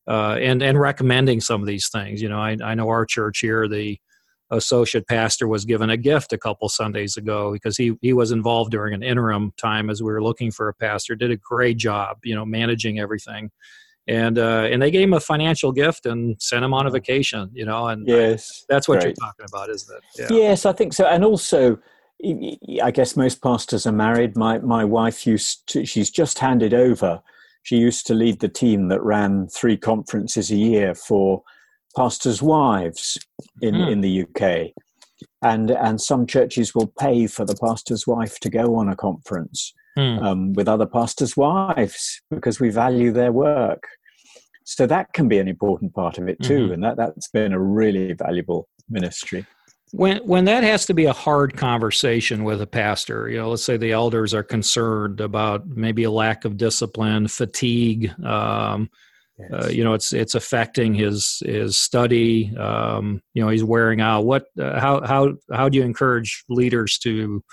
uh, 0.08 0.38
and 0.40 0.62
and 0.62 0.80
recommending 0.80 1.42
some 1.42 1.62
of 1.62 1.68
these 1.68 1.90
things. 1.90 2.22
You 2.22 2.30
know, 2.30 2.40
I, 2.40 2.58
I 2.64 2.76
know 2.76 2.90
our 2.90 3.06
church 3.06 3.40
here, 3.40 3.68
the 3.68 3.98
associate 4.50 5.08
pastor 5.08 5.48
was 5.48 5.64
given 5.64 5.90
a 5.90 5.98
gift 5.98 6.34
a 6.34 6.38
couple 6.38 6.68
Sundays 6.70 7.18
ago 7.18 7.52
because 7.54 7.78
he 7.78 7.98
he 8.02 8.14
was 8.14 8.32
involved 8.32 8.72
during 8.72 8.94
an 8.94 9.04
interim 9.04 9.54
time 9.58 9.90
as 9.90 10.02
we 10.02 10.12
were 10.12 10.24
looking 10.24 10.52
for 10.52 10.68
a 10.68 10.74
pastor. 10.74 11.16
Did 11.16 11.32
a 11.32 11.38
great 11.38 11.78
job, 11.78 12.18
you 12.24 12.36
know, 12.36 12.46
managing 12.46 13.00
everything, 13.00 13.52
and 14.08 14.38
uh, 14.38 14.68
and 14.72 14.82
they 14.82 14.92
gave 14.92 15.04
him 15.04 15.14
a 15.14 15.20
financial 15.20 15.72
gift 15.72 16.06
and 16.06 16.36
sent 16.42 16.66
him 16.66 16.74
on 16.74 16.88
a 16.88 16.92
vacation. 16.92 17.50
You 17.54 17.66
know, 17.66 17.88
and 17.88 18.08
yes, 18.08 18.64
I, 18.64 18.74
that's 18.74 18.88
what 18.88 19.04
you're 19.04 19.14
talking 19.14 19.46
about, 19.48 19.70
isn't 19.70 19.96
it? 19.96 20.04
Yeah. 20.20 20.38
Yes, 20.38 20.66
I 20.66 20.74
think 20.74 20.94
so, 20.94 21.06
and 21.06 21.24
also. 21.24 21.80
I 22.84 22.92
guess 22.92 23.18
most 23.18 23.42
pastors 23.42 23.88
are 23.88 23.92
married. 23.92 24.38
My 24.38 24.60
my 24.60 24.86
wife 24.86 25.26
used 25.26 25.66
to, 25.70 25.86
she's 25.88 26.12
just 26.12 26.38
handed 26.38 26.72
over 26.72 27.20
she 27.64 27.78
used 27.78 28.08
to 28.08 28.14
lead 28.14 28.40
the 28.40 28.50
team 28.50 28.88
that 28.90 29.04
ran 29.04 29.48
three 29.48 29.78
conferences 29.78 30.52
a 30.52 30.56
year 30.56 30.96
for 30.96 31.44
pastors' 31.96 32.42
wives 32.42 33.18
in, 33.62 33.76
mm. 33.76 33.92
in 33.92 34.02
the 34.02 34.24
UK. 34.24 34.72
And, 35.44 35.72
and 35.72 36.02
some 36.02 36.26
churches 36.26 36.74
will 36.74 36.92
pay 37.00 37.28
for 37.28 37.46
the 37.46 37.56
pastor's 37.56 38.08
wife 38.08 38.40
to 38.40 38.50
go 38.50 38.76
on 38.76 38.90
a 38.90 38.96
conference 38.96 39.74
mm. 39.98 40.22
um, 40.24 40.54
with 40.54 40.68
other 40.68 40.86
pastors' 40.86 41.38
wives 41.38 42.22
because 42.30 42.60
we 42.60 42.70
value 42.70 43.12
their 43.12 43.32
work. 43.32 43.84
So 44.64 44.88
that 44.88 45.14
can 45.14 45.28
be 45.28 45.40
an 45.40 45.48
important 45.48 45.94
part 45.94 46.18
of 46.18 46.28
it 46.28 46.42
too. 46.42 46.66
Mm-hmm. 46.66 46.74
And 46.74 46.84
that, 46.84 46.98
that's 46.98 47.30
been 47.30 47.52
a 47.52 47.60
really 47.60 48.14
valuable 48.14 48.70
ministry 48.90 49.46
when 49.92 50.18
when 50.20 50.46
that 50.46 50.64
has 50.64 50.86
to 50.86 50.94
be 50.94 51.06
a 51.06 51.14
hard 51.14 51.56
conversation 51.58 52.44
with 52.44 52.62
a 52.62 52.68
pastor 52.68 53.30
you 53.30 53.38
know 53.38 53.50
let's 53.50 53.64
say 53.64 53.78
the 53.78 53.92
elders 53.92 54.34
are 54.34 54.44
concerned 54.44 55.20
about 55.20 55.68
maybe 55.68 56.04
a 56.04 56.12
lack 56.12 56.46
of 56.46 56.58
discipline 56.58 57.28
fatigue 57.28 58.14
um, 58.24 58.90
yes. 59.38 59.52
uh, 59.66 59.70
you 59.70 59.84
know 59.84 59.94
it's 59.94 60.14
it's 60.14 60.36
affecting 60.36 60.94
his 60.94 61.42
his 61.46 61.78
study 61.78 62.56
um, 62.58 63.22
you 63.34 63.44
know 63.44 63.50
he's 63.50 63.64
wearing 63.64 64.02
out. 64.02 64.26
What 64.26 64.46
uh, 64.60 64.80
how 64.80 65.02
how 65.02 65.34
how 65.52 65.70
do 65.70 65.78
you 65.78 65.84
encourage 65.84 66.44
leaders 66.50 66.98
to 67.00 67.44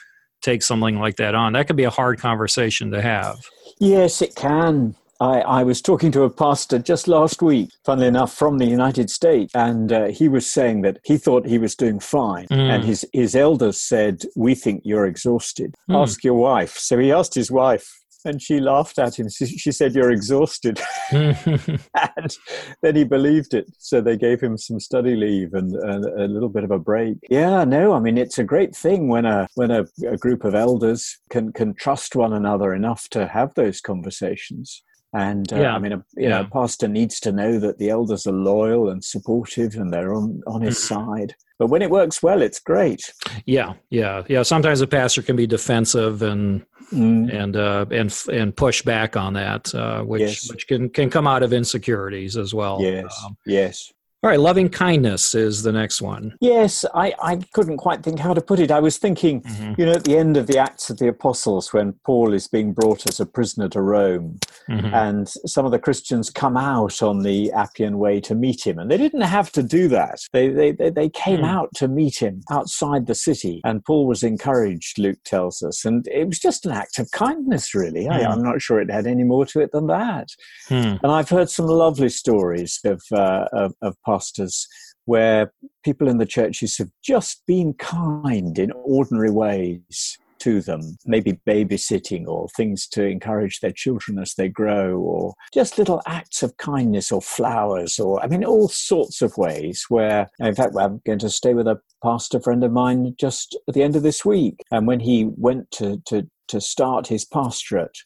take 0.42 0.62
something 0.62 0.98
like 0.98 1.16
that 1.16 1.34
on? 1.34 1.52
That 1.52 1.66
could 1.66 1.76
be 1.76 1.84
a 1.84 1.90
hard 1.90 2.20
conversation 2.20 2.90
to 2.92 3.02
have. 3.02 3.38
Yes 3.80 4.22
it 4.22 4.34
can 4.34 4.94
I, 5.20 5.40
I, 5.40 5.62
was 5.64 5.82
talking 5.82 6.12
to 6.12 6.22
a 6.22 6.30
pastor 6.30 6.78
just 6.78 7.08
last 7.08 7.42
week, 7.42 7.70
funnily 7.84 8.06
enough, 8.06 8.32
from 8.32 8.58
the 8.58 8.66
United 8.66 9.10
States, 9.10 9.52
and 9.54 9.92
uh, 9.92 10.06
he 10.06 10.28
was 10.28 10.48
saying 10.48 10.82
that 10.82 10.98
he 11.04 11.16
thought 11.16 11.46
he 11.46 11.58
was 11.58 11.74
doing 11.74 11.98
fine. 11.98 12.46
Mm. 12.48 12.70
And 12.70 12.84
his, 12.84 13.04
his 13.12 13.34
elders 13.34 13.80
said, 13.80 14.22
We 14.36 14.54
think 14.54 14.82
you're 14.84 15.06
exhausted. 15.06 15.74
Mm. 15.90 16.02
Ask 16.02 16.22
your 16.22 16.34
wife. 16.34 16.76
So 16.78 16.98
he 16.98 17.10
asked 17.10 17.34
his 17.34 17.50
wife 17.50 17.98
and 18.24 18.42
she 18.42 18.60
laughed 18.60 18.98
at 18.98 19.18
him. 19.18 19.28
She, 19.28 19.46
she 19.46 19.72
said, 19.72 19.94
"You're 19.94 20.10
exhausted," 20.10 20.80
and 21.10 22.36
then 22.82 22.96
he 22.96 23.04
believed 23.04 23.54
it. 23.54 23.66
So 23.78 24.00
they 24.00 24.16
gave 24.16 24.40
him 24.40 24.58
some 24.58 24.80
study 24.80 25.16
leave 25.16 25.54
and, 25.54 25.72
and, 25.72 26.04
a 26.04 26.26
little 26.26 26.48
bit 26.48 26.64
of 26.64 26.70
a 26.70 26.78
break. 26.78 27.18
Yeah, 27.30 27.64
no, 27.64 27.92
I 27.92 28.00
mean 28.00 28.18
it's 28.18 28.38
a 28.38 28.44
great 28.44 28.74
thing 28.74 29.08
when 29.08 29.24
a 29.24 29.48
when 29.54 29.70
a, 29.70 29.86
a 30.06 30.16
group 30.16 30.44
of 30.44 30.54
elders 30.54 31.18
can 31.30 31.52
can 31.52 31.74
trust 31.74 32.16
one 32.16 32.32
another 32.32 32.74
enough 32.74 33.08
to 33.10 33.26
have 33.26 33.54
those 33.54 33.80
conversations. 33.80 34.82
And 35.14 35.50
uh, 35.52 35.60
yeah. 35.60 35.74
I 35.74 35.78
mean, 35.78 35.92
a, 35.92 36.04
you 36.16 36.24
yeah. 36.24 36.28
know, 36.28 36.40
a 36.42 36.50
pastor 36.50 36.88
needs 36.88 37.18
to 37.20 37.32
know 37.32 37.58
that 37.58 37.78
the 37.78 37.90
elders 37.90 38.26
are 38.26 38.32
loyal 38.32 38.90
and 38.90 39.02
supportive, 39.02 39.74
and 39.74 39.92
they're 39.92 40.14
on 40.14 40.42
on 40.46 40.62
his 40.62 40.76
mm-hmm. 40.78 40.94
side 40.94 41.34
but 41.58 41.66
when 41.66 41.82
it 41.82 41.90
works 41.90 42.22
well, 42.22 42.40
it's 42.40 42.60
great. 42.60 43.12
Yeah, 43.44 43.74
yeah, 43.90 44.22
yeah. 44.28 44.42
Sometimes 44.42 44.80
a 44.80 44.86
pastor 44.86 45.22
can 45.22 45.34
be 45.34 45.46
defensive 45.46 46.22
and 46.22 46.64
mm. 46.92 47.32
and 47.34 47.56
uh, 47.56 47.84
and 47.90 48.16
and 48.32 48.56
push 48.56 48.82
back 48.82 49.16
on 49.16 49.32
that, 49.32 49.74
uh, 49.74 50.02
which 50.02 50.20
yes. 50.20 50.50
which 50.50 50.68
can 50.68 50.88
can 50.88 51.10
come 51.10 51.26
out 51.26 51.42
of 51.42 51.52
insecurities 51.52 52.36
as 52.36 52.54
well. 52.54 52.80
Yes, 52.80 53.22
um, 53.24 53.36
yes. 53.44 53.92
All 54.20 54.30
right, 54.30 54.40
loving 54.40 54.68
kindness 54.68 55.32
is 55.32 55.62
the 55.62 55.70
next 55.70 56.02
one. 56.02 56.34
Yes, 56.40 56.84
I, 56.92 57.14
I 57.22 57.36
couldn't 57.52 57.76
quite 57.76 58.02
think 58.02 58.18
how 58.18 58.34
to 58.34 58.40
put 58.40 58.58
it. 58.58 58.72
I 58.72 58.80
was 58.80 58.98
thinking, 58.98 59.42
mm-hmm. 59.42 59.74
you 59.78 59.86
know, 59.86 59.92
at 59.92 60.02
the 60.02 60.16
end 60.16 60.36
of 60.36 60.48
the 60.48 60.58
Acts 60.58 60.90
of 60.90 60.98
the 60.98 61.06
Apostles, 61.06 61.72
when 61.72 61.92
Paul 62.04 62.34
is 62.34 62.48
being 62.48 62.72
brought 62.72 63.08
as 63.08 63.20
a 63.20 63.26
prisoner 63.26 63.68
to 63.68 63.80
Rome, 63.80 64.40
mm-hmm. 64.68 64.92
and 64.92 65.28
some 65.28 65.64
of 65.64 65.70
the 65.70 65.78
Christians 65.78 66.30
come 66.30 66.56
out 66.56 67.00
on 67.00 67.22
the 67.22 67.52
Appian 67.52 67.98
Way 67.98 68.20
to 68.22 68.34
meet 68.34 68.66
him, 68.66 68.80
and 68.80 68.90
they 68.90 68.96
didn't 68.96 69.20
have 69.20 69.52
to 69.52 69.62
do 69.62 69.86
that. 69.86 70.18
They 70.32 70.48
they 70.48 70.72
they, 70.72 70.90
they 70.90 71.10
came 71.10 71.42
mm. 71.42 71.48
out 71.48 71.68
to 71.76 71.86
meet 71.86 72.20
him 72.20 72.42
outside 72.50 73.06
the 73.06 73.14
city, 73.14 73.60
and 73.64 73.84
Paul 73.84 74.08
was 74.08 74.24
encouraged. 74.24 74.98
Luke 74.98 75.22
tells 75.24 75.62
us, 75.62 75.84
and 75.84 76.04
it 76.08 76.26
was 76.26 76.40
just 76.40 76.66
an 76.66 76.72
act 76.72 76.98
of 76.98 77.08
kindness, 77.12 77.72
really. 77.72 78.06
Mm. 78.06 78.12
I, 78.12 78.32
am 78.32 78.42
not 78.42 78.60
sure 78.60 78.80
it 78.80 78.90
had 78.90 79.06
any 79.06 79.22
more 79.22 79.46
to 79.46 79.60
it 79.60 79.70
than 79.70 79.86
that. 79.86 80.26
Mm. 80.70 80.98
And 81.04 81.12
I've 81.12 81.28
heard 81.28 81.50
some 81.50 81.66
lovely 81.66 82.08
stories 82.08 82.80
of 82.84 83.00
uh, 83.12 83.44
of, 83.52 83.74
of 83.80 83.94
pastors 84.08 84.66
where 85.04 85.52
people 85.84 86.08
in 86.08 86.18
the 86.18 86.26
churches 86.26 86.76
have 86.78 86.90
just 87.02 87.42
been 87.46 87.72
kind 87.74 88.58
in 88.58 88.70
ordinary 88.84 89.30
ways 89.30 90.18
to 90.40 90.60
them, 90.60 90.96
maybe 91.04 91.40
babysitting 91.46 92.26
or 92.26 92.48
things 92.56 92.86
to 92.86 93.04
encourage 93.04 93.60
their 93.60 93.72
children 93.72 94.18
as 94.18 94.34
they 94.34 94.48
grow, 94.48 94.98
or 94.98 95.34
just 95.52 95.78
little 95.78 96.02
acts 96.06 96.42
of 96.42 96.56
kindness 96.58 97.10
or 97.10 97.20
flowers, 97.20 97.98
or 97.98 98.22
I 98.22 98.28
mean, 98.28 98.44
all 98.44 98.68
sorts 98.68 99.22
of 99.22 99.36
ways 99.36 99.86
where, 99.88 100.28
in 100.38 100.54
fact, 100.54 100.74
I'm 100.78 101.00
going 101.04 101.18
to 101.20 101.30
stay 101.30 101.54
with 101.54 101.66
a 101.66 101.80
pastor 102.02 102.40
friend 102.40 102.62
of 102.64 102.72
mine 102.72 103.14
just 103.18 103.56
at 103.68 103.74
the 103.74 103.82
end 103.82 103.96
of 103.96 104.02
this 104.02 104.24
week. 104.24 104.60
And 104.70 104.86
when 104.86 105.00
he 105.00 105.24
went 105.36 105.70
to, 105.72 106.00
to, 106.06 106.28
to 106.48 106.60
start 106.60 107.08
his 107.08 107.24
pastorate, 107.24 107.98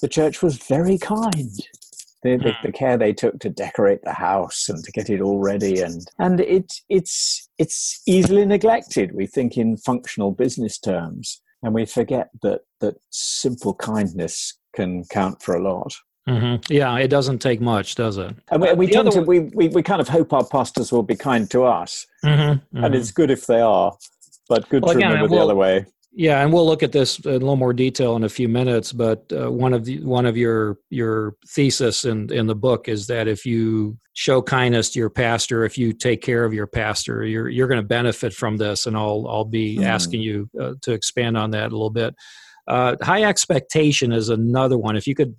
the 0.00 0.08
church 0.08 0.42
was 0.42 0.56
very 0.56 0.98
kind 0.98 1.60
the, 2.26 2.36
the, 2.36 2.52
the, 2.64 2.72
care 2.72 2.96
they 2.96 3.12
took 3.12 3.38
to 3.40 3.48
decorate 3.48 4.00
the 4.04 4.12
house 4.12 4.68
and 4.68 4.82
to 4.84 4.92
get 4.92 5.08
it 5.08 5.20
all 5.20 5.38
ready. 5.38 5.80
And 5.80 6.06
and 6.18 6.40
it 6.40 6.72
it's 6.88 7.48
it's 7.58 8.02
easily 8.06 8.44
neglected 8.44 9.14
we 9.14 9.26
think 9.26 9.56
in 9.56 9.76
functional 9.76 10.32
business 10.32 10.78
terms. 10.78 11.40
And 11.62 11.74
we 11.74 11.86
forget 11.86 12.28
that 12.42 12.62
that 12.80 12.96
simple 13.10 13.74
kindness 13.74 14.58
can 14.74 15.04
count 15.10 15.42
for 15.42 15.54
a 15.54 15.62
lot. 15.62 15.94
Mm-hmm. 16.28 16.72
yeah 16.72 16.98
it 16.98 17.06
doesn't 17.06 17.38
take 17.38 17.60
much 17.60 17.94
does 17.94 18.18
it? 18.18 18.34
And 18.50 18.60
we, 18.60 18.72
we 18.72 18.86
tend 18.88 19.12
to 19.12 19.20
we, 19.20 19.40
we, 19.54 19.68
we 19.68 19.82
kind 19.82 20.00
of 20.00 20.08
hope 20.08 20.32
our 20.32 20.44
pastors 20.44 20.90
will 20.90 21.04
be 21.04 21.14
kind 21.14 21.48
to 21.52 21.62
us. 21.62 22.04
Mm-hmm. 22.24 22.76
Mm-hmm. 22.76 22.84
and 22.84 22.94
it's 22.96 23.12
good 23.12 23.30
if 23.30 23.46
they 23.46 23.60
are 23.60 23.96
but 24.48 24.68
good 24.68 24.82
well, 24.82 24.92
to 24.92 24.98
again, 24.98 25.12
remember 25.12 25.36
the 25.36 25.40
other 25.40 25.54
way 25.54 25.86
yeah, 26.18 26.42
and 26.42 26.50
we'll 26.50 26.64
look 26.64 26.82
at 26.82 26.92
this 26.92 27.18
in 27.18 27.30
a 27.30 27.34
little 27.34 27.56
more 27.56 27.74
detail 27.74 28.16
in 28.16 28.24
a 28.24 28.28
few 28.30 28.48
minutes. 28.48 28.90
But 28.90 29.30
uh, 29.30 29.52
one 29.52 29.74
of 29.74 29.84
the 29.84 30.02
one 30.02 30.24
of 30.24 30.34
your 30.34 30.78
your 30.88 31.36
thesis 31.46 32.06
in 32.06 32.32
in 32.32 32.46
the 32.46 32.54
book 32.54 32.88
is 32.88 33.06
that 33.08 33.28
if 33.28 33.44
you 33.44 33.98
show 34.14 34.40
kindness 34.40 34.88
to 34.90 34.98
your 34.98 35.10
pastor, 35.10 35.66
if 35.66 35.76
you 35.76 35.92
take 35.92 36.22
care 36.22 36.46
of 36.46 36.54
your 36.54 36.66
pastor, 36.66 37.22
you're 37.26 37.50
you're 37.50 37.68
going 37.68 37.82
to 37.82 37.86
benefit 37.86 38.32
from 38.32 38.56
this. 38.56 38.86
And 38.86 38.96
I'll 38.96 39.26
I'll 39.28 39.44
be 39.44 39.76
mm. 39.76 39.84
asking 39.84 40.22
you 40.22 40.48
uh, 40.58 40.72
to 40.80 40.92
expand 40.92 41.36
on 41.36 41.50
that 41.50 41.66
a 41.66 41.76
little 41.76 41.90
bit. 41.90 42.14
Uh, 42.66 42.96
high 43.02 43.22
expectation 43.22 44.10
is 44.10 44.30
another 44.30 44.78
one. 44.78 44.96
If 44.96 45.06
you 45.06 45.14
could 45.14 45.36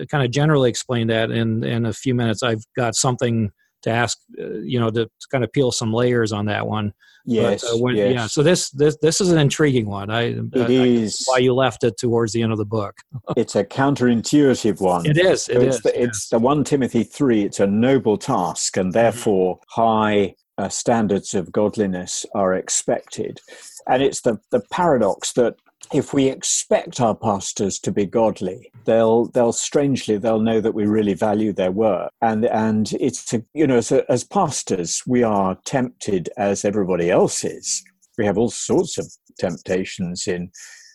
uh, 0.00 0.06
kind 0.06 0.24
of 0.24 0.30
generally 0.30 0.70
explain 0.70 1.08
that 1.08 1.32
in 1.32 1.64
in 1.64 1.84
a 1.84 1.92
few 1.92 2.14
minutes, 2.14 2.42
I've 2.42 2.64
got 2.74 2.94
something 2.94 3.50
to 3.84 3.90
ask. 3.90 4.18
Uh, 4.38 4.58
you 4.58 4.80
know, 4.80 4.90
to 4.90 5.08
kind 5.30 5.44
of 5.44 5.52
peel 5.52 5.70
some 5.70 5.92
layers 5.92 6.32
on 6.32 6.46
that 6.46 6.66
one. 6.66 6.92
Yes, 7.26 7.62
but, 7.62 7.74
uh, 7.74 7.78
when, 7.78 7.96
yes. 7.96 8.14
Yeah. 8.14 8.26
So 8.26 8.42
this 8.42 8.70
this 8.70 8.96
this 9.00 9.20
is 9.20 9.30
an 9.30 9.38
intriguing 9.38 9.86
one. 9.86 10.10
I 10.10 10.22
it 10.22 10.56
uh, 10.56 10.66
is 10.68 11.24
why 11.26 11.38
you 11.38 11.54
left 11.54 11.84
it 11.84 11.96
towards 11.96 12.32
the 12.32 12.42
end 12.42 12.52
of 12.52 12.58
the 12.58 12.66
book. 12.66 12.96
it's 13.36 13.56
a 13.56 13.64
counterintuitive 13.64 14.80
one. 14.80 15.06
It 15.06 15.16
is. 15.16 15.48
It 15.48 15.54
so 15.54 15.60
it's, 15.60 15.76
is, 15.76 15.82
the, 15.82 16.02
it's 16.02 16.28
the 16.28 16.38
one 16.38 16.64
Timothy 16.64 17.02
three. 17.02 17.42
It's 17.42 17.60
a 17.60 17.66
noble 17.66 18.18
task, 18.18 18.76
and 18.76 18.86
mm-hmm. 18.86 18.92
therefore 18.92 19.60
high 19.68 20.34
uh, 20.58 20.68
standards 20.68 21.34
of 21.34 21.50
godliness 21.50 22.26
are 22.34 22.54
expected. 22.54 23.40
And 23.86 24.02
it's 24.02 24.20
the 24.20 24.38
the 24.50 24.60
paradox 24.70 25.32
that 25.34 25.54
if 25.94 26.12
we 26.12 26.26
expect 26.26 27.00
our 27.00 27.14
pastors 27.14 27.78
to 27.78 27.92
be 27.92 28.04
godly, 28.04 28.72
they'll 28.84 29.26
they'll 29.26 29.52
strangely 29.52 30.18
they'll 30.18 30.40
know 30.40 30.60
that 30.60 30.74
we 30.74 30.86
really 30.86 31.14
value 31.14 31.52
their 31.52 31.70
work, 31.70 32.10
and 32.20 32.44
and 32.46 32.92
it's 32.94 33.32
a, 33.32 33.42
you 33.54 33.64
know 33.64 33.76
as, 33.76 33.92
a, 33.92 34.10
as 34.10 34.24
pastors 34.24 35.02
we 35.06 35.22
are 35.22 35.56
tempted 35.64 36.28
as 36.36 36.64
everybody 36.64 37.10
else 37.10 37.44
is. 37.44 37.82
We 38.18 38.26
have 38.26 38.36
all 38.36 38.50
sorts 38.50 38.98
of 38.98 39.06
temptations 39.38 40.26
in 40.26 40.50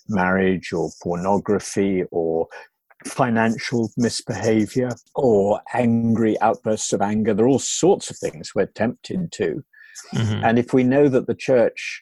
marriage 0.10 0.74
or 0.74 0.90
pornography 1.02 2.04
or 2.12 2.48
financial 3.06 3.90
misbehavior 3.96 4.90
or 5.16 5.62
angry 5.74 6.40
outbursts 6.42 6.92
of 6.92 7.02
anger. 7.02 7.34
There 7.34 7.46
are 7.46 7.50
all 7.50 7.60
sorts 7.60 8.10
of 8.10 8.18
things 8.18 8.54
we're 8.54 8.66
tempted 8.66 9.32
to. 9.32 9.64
Mm-hmm. 10.14 10.44
And 10.44 10.60
if 10.60 10.74
we 10.74 10.84
know 10.84 11.08
that 11.08 11.28
the 11.28 11.36
church 11.36 12.02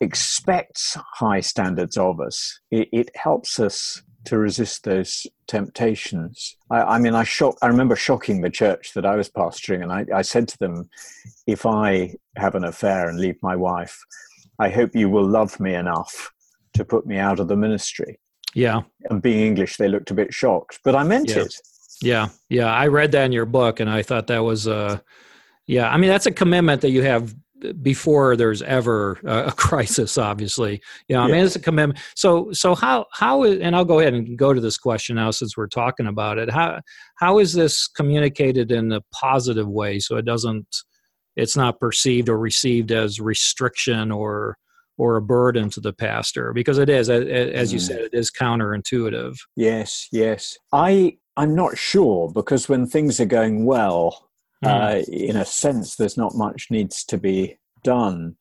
expects 0.00 0.96
high 1.14 1.40
standards 1.40 1.96
of 1.96 2.20
us, 2.20 2.60
it, 2.70 2.88
it 2.92 3.10
helps 3.16 3.58
us 3.58 4.02
to 4.24 4.38
resist 4.38 4.84
those 4.84 5.26
temptations. 5.46 6.56
I, 6.70 6.82
I, 6.82 6.98
mean, 6.98 7.14
I 7.14 7.24
shock. 7.24 7.56
I 7.62 7.66
remember 7.66 7.96
shocking 7.96 8.40
the 8.40 8.50
church 8.50 8.92
that 8.94 9.06
I 9.06 9.16
was 9.16 9.30
pastoring, 9.30 9.82
and 9.82 9.92
I, 9.92 10.04
I 10.14 10.22
said 10.22 10.48
to 10.48 10.58
them, 10.58 10.90
"If 11.46 11.64
I 11.64 12.14
have 12.36 12.54
an 12.54 12.64
affair 12.64 13.08
and 13.08 13.18
leave 13.18 13.36
my 13.42 13.56
wife, 13.56 13.98
I 14.58 14.68
hope 14.68 14.94
you 14.94 15.08
will 15.08 15.26
love 15.26 15.58
me 15.60 15.74
enough 15.74 16.30
to 16.74 16.84
put 16.84 17.06
me 17.06 17.16
out 17.16 17.40
of 17.40 17.48
the 17.48 17.56
ministry." 17.56 18.18
Yeah. 18.54 18.82
And 19.10 19.22
being 19.22 19.40
English, 19.40 19.76
they 19.76 19.88
looked 19.88 20.10
a 20.10 20.14
bit 20.14 20.32
shocked, 20.32 20.80
but 20.84 20.94
I 20.94 21.04
meant 21.04 21.30
yeah. 21.30 21.42
it. 21.42 21.54
Yeah, 22.00 22.28
yeah. 22.48 22.72
I 22.72 22.86
read 22.86 23.12
that 23.12 23.24
in 23.24 23.32
your 23.32 23.46
book, 23.46 23.80
and 23.80 23.90
I 23.90 24.02
thought 24.02 24.28
that 24.28 24.44
was, 24.44 24.68
uh, 24.68 24.98
yeah. 25.66 25.90
I 25.90 25.96
mean, 25.96 26.10
that's 26.10 26.26
a 26.26 26.32
commitment 26.32 26.82
that 26.82 26.90
you 26.90 27.02
have 27.02 27.34
before 27.82 28.36
there's 28.36 28.62
ever 28.62 29.18
a 29.24 29.52
crisis 29.56 30.18
obviously. 30.18 30.80
You 31.08 31.16
know 31.16 31.22
i 31.22 31.26
mean 31.26 31.44
it's 31.44 31.56
a 31.56 31.60
commitment 31.60 31.98
so 32.14 32.52
so 32.52 32.74
how 32.74 33.06
how 33.12 33.44
is, 33.44 33.60
and 33.60 33.74
i'll 33.74 33.84
go 33.84 34.00
ahead 34.00 34.14
and 34.14 34.36
go 34.38 34.52
to 34.52 34.60
this 34.60 34.78
question 34.78 35.16
now 35.16 35.30
since 35.30 35.56
we're 35.56 35.66
talking 35.66 36.06
about 36.06 36.38
it. 36.38 36.50
How 36.50 36.80
how 37.16 37.38
is 37.38 37.52
this 37.52 37.86
communicated 37.86 38.70
in 38.70 38.92
a 38.92 39.00
positive 39.12 39.68
way 39.68 39.98
so 39.98 40.16
it 40.16 40.24
doesn't 40.24 40.66
it's 41.36 41.56
not 41.56 41.78
perceived 41.78 42.28
or 42.28 42.38
received 42.38 42.90
as 42.90 43.20
restriction 43.20 44.10
or 44.10 44.56
or 44.96 45.16
a 45.16 45.22
burden 45.22 45.70
to 45.70 45.80
the 45.80 45.92
pastor? 45.92 46.52
Because 46.52 46.78
it 46.78 46.88
is 46.88 47.08
as 47.08 47.72
you 47.72 47.78
mm. 47.78 47.86
said 47.86 48.00
it 48.00 48.14
is 48.14 48.30
counterintuitive. 48.30 49.36
Yes 49.56 50.08
yes. 50.12 50.58
I 50.72 51.18
i'm 51.36 51.54
not 51.54 51.78
sure 51.78 52.30
because 52.32 52.68
when 52.68 52.86
things 52.86 53.20
are 53.20 53.26
going 53.26 53.64
well. 53.64 54.27
Uh, 54.64 55.02
in 55.08 55.36
a 55.36 55.44
sense, 55.44 55.96
there's 55.96 56.16
not 56.16 56.34
much 56.34 56.66
needs 56.70 57.04
to 57.04 57.18
be 57.18 57.56
done. 57.84 58.34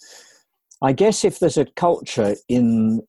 I 0.82 0.94
guess 0.94 1.24
if 1.24 1.40
there's 1.40 1.58
a 1.58 1.66
culture 1.66 2.36
in 2.48 3.02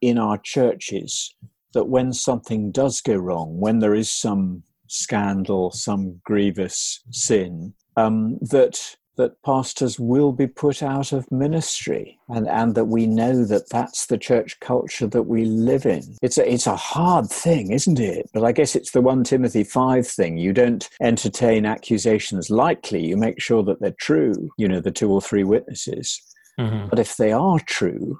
in 0.00 0.18
our 0.18 0.38
churches 0.38 1.34
that 1.72 1.88
when 1.88 2.12
something 2.12 2.70
does 2.70 3.00
go 3.00 3.16
wrong, 3.16 3.58
when 3.58 3.78
there 3.78 3.94
is 3.94 4.10
some 4.10 4.62
scandal, 4.86 5.70
some 5.70 6.20
grievous 6.24 7.02
sin, 7.10 7.74
um, 7.96 8.38
that 8.42 8.96
that 9.16 9.40
pastors 9.42 9.98
will 9.98 10.32
be 10.32 10.46
put 10.46 10.82
out 10.82 11.12
of 11.12 11.30
ministry 11.30 12.18
and, 12.28 12.48
and 12.48 12.74
that 12.74 12.86
we 12.86 13.06
know 13.06 13.44
that 13.44 13.70
that's 13.70 14.06
the 14.06 14.18
church 14.18 14.58
culture 14.60 15.06
that 15.06 15.22
we 15.22 15.44
live 15.44 15.86
in. 15.86 16.02
It's 16.22 16.38
a, 16.38 16.50
it's 16.50 16.66
a 16.66 16.76
hard 16.76 17.30
thing, 17.30 17.70
isn't 17.70 18.00
it? 18.00 18.28
But 18.32 18.44
I 18.44 18.52
guess 18.52 18.74
it's 18.74 18.90
the 18.90 19.00
1 19.00 19.24
Timothy 19.24 19.64
5 19.64 20.06
thing. 20.06 20.36
You 20.36 20.52
don't 20.52 20.88
entertain 21.00 21.66
accusations 21.66 22.50
lightly, 22.50 23.06
you 23.06 23.16
make 23.16 23.40
sure 23.40 23.62
that 23.64 23.80
they're 23.80 23.94
true, 24.00 24.50
you 24.58 24.68
know, 24.68 24.80
the 24.80 24.90
two 24.90 25.10
or 25.10 25.20
three 25.20 25.44
witnesses. 25.44 26.20
Mm-hmm. 26.58 26.88
But 26.88 26.98
if 26.98 27.16
they 27.16 27.32
are 27.32 27.58
true, 27.60 28.18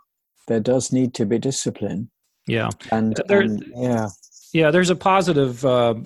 there 0.48 0.60
does 0.60 0.92
need 0.92 1.14
to 1.14 1.26
be 1.26 1.38
discipline. 1.38 2.10
Yeah. 2.46 2.70
And, 2.92 3.20
there, 3.26 3.40
and 3.40 3.64
yeah. 3.74 4.08
Yeah, 4.54 4.70
there's 4.70 4.90
a 4.90 4.96
positive 4.96 5.64
uh, 5.66 5.96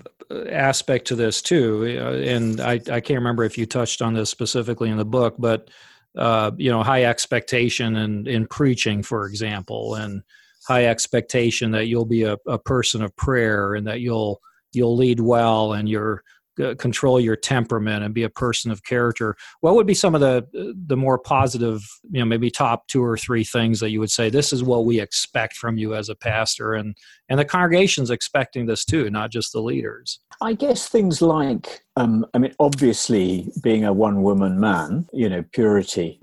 aspect 0.50 1.06
to 1.08 1.14
this 1.14 1.42
too, 1.42 1.98
uh, 2.00 2.14
and 2.14 2.62
I, 2.62 2.80
I 2.90 3.00
can't 3.00 3.18
remember 3.18 3.44
if 3.44 3.58
you 3.58 3.66
touched 3.66 4.00
on 4.00 4.14
this 4.14 4.30
specifically 4.30 4.88
in 4.88 4.96
the 4.96 5.04
book, 5.04 5.34
but 5.38 5.68
uh, 6.16 6.52
you 6.56 6.70
know, 6.70 6.82
high 6.82 7.04
expectation 7.04 7.94
and 7.96 8.26
in 8.26 8.46
preaching, 8.46 9.02
for 9.02 9.26
example, 9.26 9.96
and 9.96 10.22
high 10.66 10.86
expectation 10.86 11.72
that 11.72 11.88
you'll 11.88 12.06
be 12.06 12.22
a, 12.22 12.38
a 12.46 12.58
person 12.58 13.02
of 13.02 13.14
prayer 13.16 13.74
and 13.74 13.86
that 13.86 14.00
you'll 14.00 14.40
you'll 14.72 14.96
lead 14.96 15.20
well 15.20 15.74
and 15.74 15.86
you're 15.86 16.24
uh, 16.60 16.74
control 16.76 17.20
your 17.20 17.36
temperament 17.36 18.04
and 18.04 18.14
be 18.14 18.22
a 18.22 18.30
person 18.30 18.70
of 18.70 18.82
character 18.84 19.36
what 19.60 19.74
would 19.74 19.86
be 19.86 19.94
some 19.94 20.14
of 20.14 20.20
the 20.20 20.46
the 20.86 20.96
more 20.96 21.18
positive 21.18 21.82
you 22.10 22.20
know 22.20 22.24
maybe 22.24 22.50
top 22.50 22.86
two 22.88 23.02
or 23.04 23.16
three 23.16 23.44
things 23.44 23.80
that 23.80 23.90
you 23.90 24.00
would 24.00 24.10
say 24.10 24.30
this 24.30 24.52
is 24.52 24.62
what 24.62 24.84
we 24.84 25.00
expect 25.00 25.56
from 25.56 25.76
you 25.76 25.94
as 25.94 26.08
a 26.08 26.14
pastor 26.14 26.74
and 26.74 26.96
and 27.28 27.38
the 27.38 27.44
congregation's 27.44 28.10
expecting 28.10 28.66
this 28.66 28.84
too 28.84 29.10
not 29.10 29.30
just 29.30 29.52
the 29.52 29.60
leaders 29.60 30.20
i 30.40 30.52
guess 30.52 30.88
things 30.88 31.20
like 31.22 31.82
um, 31.96 32.24
i 32.34 32.38
mean 32.38 32.54
obviously 32.58 33.50
being 33.62 33.84
a 33.84 33.92
one 33.92 34.22
woman 34.22 34.58
man 34.58 35.06
you 35.12 35.28
know 35.28 35.44
purity 35.52 36.18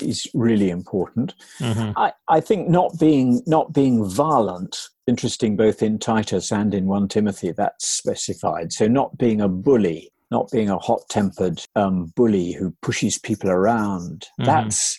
is 0.00 0.26
really 0.34 0.70
important 0.70 1.34
mm-hmm. 1.60 1.92
I, 1.96 2.12
I 2.28 2.40
think 2.40 2.68
not 2.68 2.98
being 2.98 3.42
not 3.46 3.72
being 3.72 4.04
violent 4.04 4.88
interesting 5.08 5.56
both 5.56 5.82
in 5.82 5.98
Titus 5.98 6.52
and 6.52 6.74
in 6.74 6.86
1 6.86 7.08
Timothy, 7.08 7.52
that's 7.52 7.88
specified. 7.88 8.72
So, 8.72 8.86
not 8.86 9.18
being 9.18 9.40
a 9.40 9.48
bully, 9.48 10.12
not 10.30 10.50
being 10.52 10.68
a 10.68 10.78
hot 10.78 11.00
tempered 11.08 11.64
um, 11.74 12.12
bully 12.14 12.52
who 12.52 12.74
pushes 12.82 13.18
people 13.18 13.50
around, 13.50 14.26
mm-hmm. 14.38 14.44
that's 14.44 14.98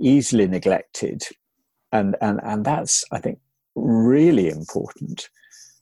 easily 0.00 0.46
neglected. 0.46 1.22
And, 1.92 2.16
and, 2.20 2.40
and 2.44 2.64
that's, 2.64 3.04
I 3.12 3.18
think, 3.18 3.38
really 3.74 4.48
important. 4.48 5.28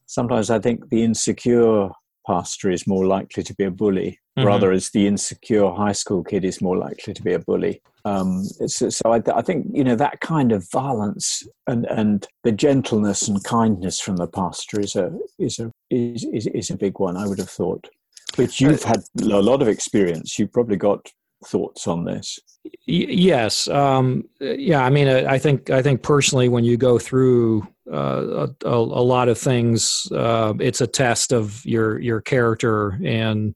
Sometimes 0.07 0.51
I 0.51 0.61
think 0.61 0.91
the 0.91 1.03
insecure 1.03 1.89
pastor 2.27 2.71
is 2.71 2.87
more 2.87 3.07
likely 3.07 3.43
to 3.43 3.55
be 3.55 3.65
a 3.65 3.71
bully, 3.71 4.19
mm-hmm. 4.39 4.47
rather 4.47 4.73
as 4.73 4.91
the 4.91 5.07
insecure 5.07 5.71
high 5.71 5.93
school 5.93 6.25
kid 6.25 6.45
is 6.45 6.61
more 6.61 6.77
likely 6.77 7.15
to 7.15 7.23
be 7.23 7.33
a 7.33 7.39
bully. 7.39 7.83
Um, 8.07 8.45
so, 8.45 8.91
so 8.91 9.13
I, 9.13 9.23
I, 9.35 9.41
think 9.41 9.67
you 9.73 9.83
know 9.83 9.97
that 9.97 10.21
kind 10.21 10.53
of 10.53 10.71
violence 10.71 11.43
and, 11.67 11.87
and 11.87 12.27
the 12.43 12.53
gentleness 12.53 13.29
and 13.29 13.43
kindness 13.43 13.99
from 13.99 14.17
the 14.17 14.27
pastor 14.27 14.79
is 14.81 14.95
a 14.95 15.11
is 15.39 15.59
a 15.59 15.71
is, 15.91 16.25
is, 16.25 16.47
is 16.49 16.71
a 16.71 16.77
big 16.77 16.99
one. 16.99 17.17
I 17.17 17.27
would 17.27 17.39
have 17.39 17.49
thought, 17.49 17.89
But 18.37 18.61
you've 18.61 18.83
had 18.83 19.05
a 19.23 19.25
lot 19.25 19.63
of 19.63 19.69
experience. 19.69 20.39
You've 20.39 20.53
probably 20.53 20.77
got 20.77 21.11
thoughts 21.47 21.87
on 21.87 22.05
this. 22.05 22.39
yes, 22.87 23.69
um, 23.69 24.25
yeah. 24.39 24.85
I 24.85 24.91
mean, 24.91 25.09
I 25.09 25.39
think 25.39 25.71
I 25.71 25.81
think 25.81 26.03
personally, 26.03 26.51
when 26.51 26.65
you 26.65 26.77
go 26.77 26.99
through 26.99 27.67
uh, 27.93 28.47
a, 28.65 28.69
a, 28.69 29.05
lot 29.05 29.29
of 29.29 29.39
things, 29.39 30.07
uh, 30.13 30.55
it's 30.61 30.81
a 30.81 30.87
test 30.87 31.33
of 31.33 31.65
your 31.67 32.01
your 32.01 32.21
character 32.21 32.99
and 33.05 33.55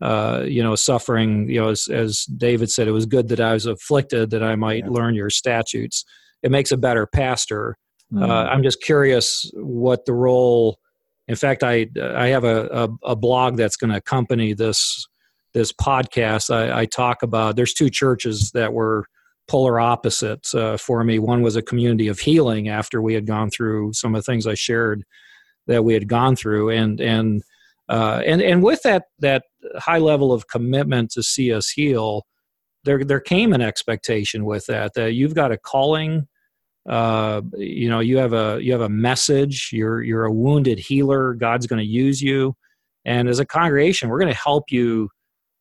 uh, 0.00 0.44
you 0.46 0.62
know, 0.62 0.76
suffering, 0.76 1.48
you 1.48 1.60
know, 1.60 1.70
as, 1.70 1.88
as 1.88 2.24
David 2.26 2.70
said, 2.70 2.86
it 2.86 2.92
was 2.92 3.06
good 3.06 3.28
that 3.28 3.40
I 3.40 3.52
was 3.52 3.66
afflicted 3.66 4.30
that 4.30 4.44
I 4.44 4.54
might 4.54 4.84
yeah. 4.84 4.90
learn 4.90 5.14
your 5.14 5.30
statutes. 5.30 6.04
It 6.42 6.52
makes 6.52 6.70
a 6.70 6.76
better 6.76 7.04
pastor. 7.06 7.76
Mm. 8.12 8.22
Uh, 8.22 8.26
hmm. 8.26 8.48
I'm 8.52 8.62
just 8.62 8.82
curious 8.82 9.50
what 9.54 10.06
the 10.06 10.14
role. 10.14 10.78
In 11.26 11.36
fact, 11.36 11.62
I 11.62 11.88
I 12.00 12.28
have 12.28 12.44
a 12.44 12.68
a, 12.68 13.10
a 13.10 13.16
blog 13.16 13.56
that's 13.56 13.76
going 13.76 13.90
to 13.90 13.96
accompany 13.96 14.54
this 14.54 15.06
this 15.52 15.72
podcast. 15.72 16.54
I, 16.54 16.80
I, 16.80 16.84
talk 16.86 17.22
about 17.22 17.56
there's 17.56 17.74
two 17.74 17.90
churches 17.90 18.52
that 18.52 18.72
were 18.72 19.06
polar 19.48 19.80
opposites 19.80 20.54
uh, 20.54 20.76
for 20.76 21.02
me. 21.02 21.18
One 21.18 21.42
was 21.42 21.56
a 21.56 21.62
community 21.62 22.08
of 22.08 22.20
healing 22.20 22.68
after 22.68 23.02
we 23.02 23.14
had 23.14 23.26
gone 23.26 23.50
through 23.50 23.94
some 23.94 24.14
of 24.14 24.20
the 24.20 24.30
things 24.30 24.46
I 24.46 24.54
shared 24.54 25.04
that 25.66 25.84
we 25.84 25.94
had 25.94 26.08
gone 26.08 26.36
through, 26.36 26.70
and 26.70 27.00
and 27.00 27.42
uh, 27.88 28.22
and 28.24 28.40
and 28.40 28.62
with 28.62 28.82
that 28.82 29.04
that 29.18 29.44
high 29.76 29.98
level 29.98 30.32
of 30.32 30.48
commitment 30.48 31.10
to 31.12 31.22
see 31.22 31.52
us 31.52 31.70
heal, 31.70 32.26
there 32.84 33.02
there 33.04 33.20
came 33.20 33.52
an 33.52 33.62
expectation 33.62 34.44
with 34.44 34.66
that 34.66 34.94
that 34.94 35.14
you've 35.14 35.34
got 35.34 35.52
a 35.52 35.58
calling. 35.58 36.28
Uh, 36.88 37.42
you 37.56 37.88
know, 37.90 38.00
you 38.00 38.16
have 38.16 38.32
a 38.32 38.58
you 38.62 38.72
have 38.72 38.80
a 38.80 38.88
message. 38.88 39.70
You're 39.72 40.02
you're 40.02 40.24
a 40.24 40.32
wounded 40.32 40.78
healer. 40.78 41.34
God's 41.34 41.66
going 41.66 41.80
to 41.80 41.86
use 41.86 42.22
you, 42.22 42.54
and 43.04 43.28
as 43.28 43.40
a 43.40 43.46
congregation, 43.46 44.08
we're 44.08 44.20
going 44.20 44.32
to 44.32 44.38
help 44.38 44.64
you 44.70 45.10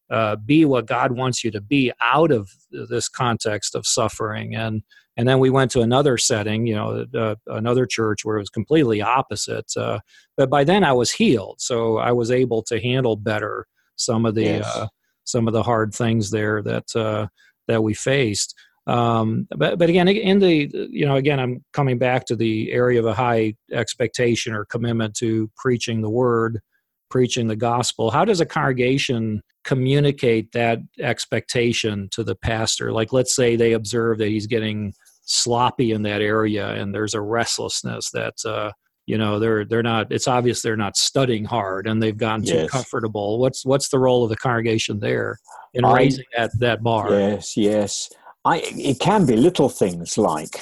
uh, 0.10 0.36
be 0.38 0.66
what 0.66 0.86
God 0.86 1.12
wants 1.12 1.44
you 1.44 1.52
to 1.52 1.62
be 1.62 1.92
out 2.02 2.32
of 2.32 2.50
this 2.72 3.10
context 3.10 3.76
of 3.76 3.86
suffering. 3.86 4.56
And 4.56 4.84
and 5.18 5.28
then 5.28 5.40
we 5.40 5.50
went 5.50 5.72
to 5.72 5.82
another 5.82 6.18
setting, 6.18 6.68
you 6.68 6.76
know, 6.76 7.06
uh, 7.16 7.36
another 7.48 7.88
church 7.88 8.24
where 8.24 8.38
it 8.38 8.42
was 8.42 8.52
completely 8.52 9.02
opposite. 9.02 9.76
Uh, 9.76 10.00
but 10.38 10.50
by 10.50 10.64
then 10.64 10.84
I 10.84 10.94
was 10.94 11.12
healed, 11.12 11.60
so 11.60 11.98
I 11.98 12.12
was 12.12 12.30
able 12.30 12.62
to 12.64 12.80
handle 12.80 13.16
better 13.16 13.66
some 13.96 14.28
of 14.28 14.36
the 14.36 14.44
yes. 14.44 14.76
uh, 14.76 14.88
some 15.24 15.48
of 15.48 15.54
the 15.54 15.64
hard 15.64 15.94
things 15.94 16.30
there 16.30 16.62
that 16.62 16.96
uh, 16.96 17.28
that 17.68 17.84
we 17.84 17.94
faced. 17.94 18.54
Um, 18.86 19.48
but 19.58 19.78
but 19.78 19.90
again, 19.90 20.08
in 20.08 20.40
the 20.40 20.70
you 20.92 21.06
know 21.06 21.16
again, 21.16 21.40
I'm 21.40 21.64
coming 21.74 21.98
back 21.98 22.26
to 22.28 22.36
the 22.36 22.72
area 22.72 23.00
of 23.00 23.06
a 23.06 23.14
high 23.14 23.56
expectation 23.72 24.54
or 24.54 24.66
commitment 24.66 25.16
to 25.16 25.50
preaching 25.58 26.02
the 26.02 26.10
word, 26.10 26.62
preaching 27.10 27.48
the 27.48 27.56
gospel. 27.56 28.12
How 28.12 28.26
does 28.26 28.42
a 28.42 28.46
congregation 28.46 29.42
communicate 29.64 30.52
that 30.54 30.80
expectation 31.00 32.10
to 32.12 32.24
the 32.24 32.36
pastor? 32.36 32.92
Like, 32.92 33.14
let's 33.14 33.36
say 33.36 33.56
they 33.56 33.74
observe 33.74 34.18
that 34.20 34.30
he's 34.30 34.48
getting 34.48 34.94
sloppy 35.24 35.92
in 35.92 36.04
that 36.04 36.22
area, 36.22 36.70
and 36.70 36.94
there's 36.94 37.14
a 37.14 37.22
restlessness 37.22 38.12
that 38.12 38.34
uh, 38.46 38.72
you 39.08 39.18
know 39.18 39.40
they're 39.40 39.66
they're 39.66 39.82
not 39.82 40.12
it's 40.12 40.28
obvious 40.28 40.62
they're 40.62 40.78
not 40.78 40.96
studying 40.96 41.46
hard 41.46 41.88
and 41.88 42.04
they've 42.04 42.18
gotten 42.18 42.44
yes. 42.44 42.64
too 42.64 42.68
comfortable 42.68 43.40
what's 43.40 43.66
what's 43.66 43.90
the 43.90 43.98
role 43.98 44.24
of 44.24 44.30
the 44.30 44.36
congregation 44.36 45.00
there 45.00 45.40
in 45.74 45.84
I, 45.84 45.96
raising 45.96 46.26
that 46.36 46.52
that 46.60 46.84
bar 46.84 47.10
yes 47.10 47.58
yes 47.58 48.10
I, 48.46 48.62
it 48.64 49.00
can 49.00 49.26
be 49.26 49.36
little 49.36 49.68
things 49.68 50.18
like 50.18 50.62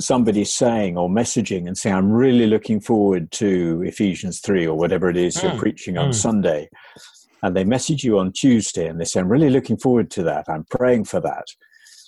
somebody 0.00 0.44
saying 0.44 0.96
or 0.96 1.08
messaging 1.08 1.66
and 1.66 1.76
saying 1.76 1.94
i'm 1.94 2.10
really 2.10 2.46
looking 2.46 2.80
forward 2.80 3.30
to 3.30 3.82
ephesians 3.84 4.40
3 4.40 4.66
or 4.66 4.76
whatever 4.76 5.10
it 5.10 5.16
is 5.16 5.36
mm. 5.36 5.44
you're 5.44 5.58
preaching 5.58 5.98
on 5.98 6.10
mm. 6.10 6.14
sunday 6.14 6.68
and 7.42 7.56
they 7.56 7.64
message 7.64 8.04
you 8.04 8.18
on 8.18 8.32
tuesday 8.32 8.86
and 8.86 9.00
they 9.00 9.04
say 9.04 9.20
i'm 9.20 9.28
really 9.28 9.50
looking 9.50 9.76
forward 9.76 10.10
to 10.10 10.22
that 10.22 10.44
i'm 10.48 10.64
praying 10.64 11.04
for 11.04 11.20
that 11.20 11.46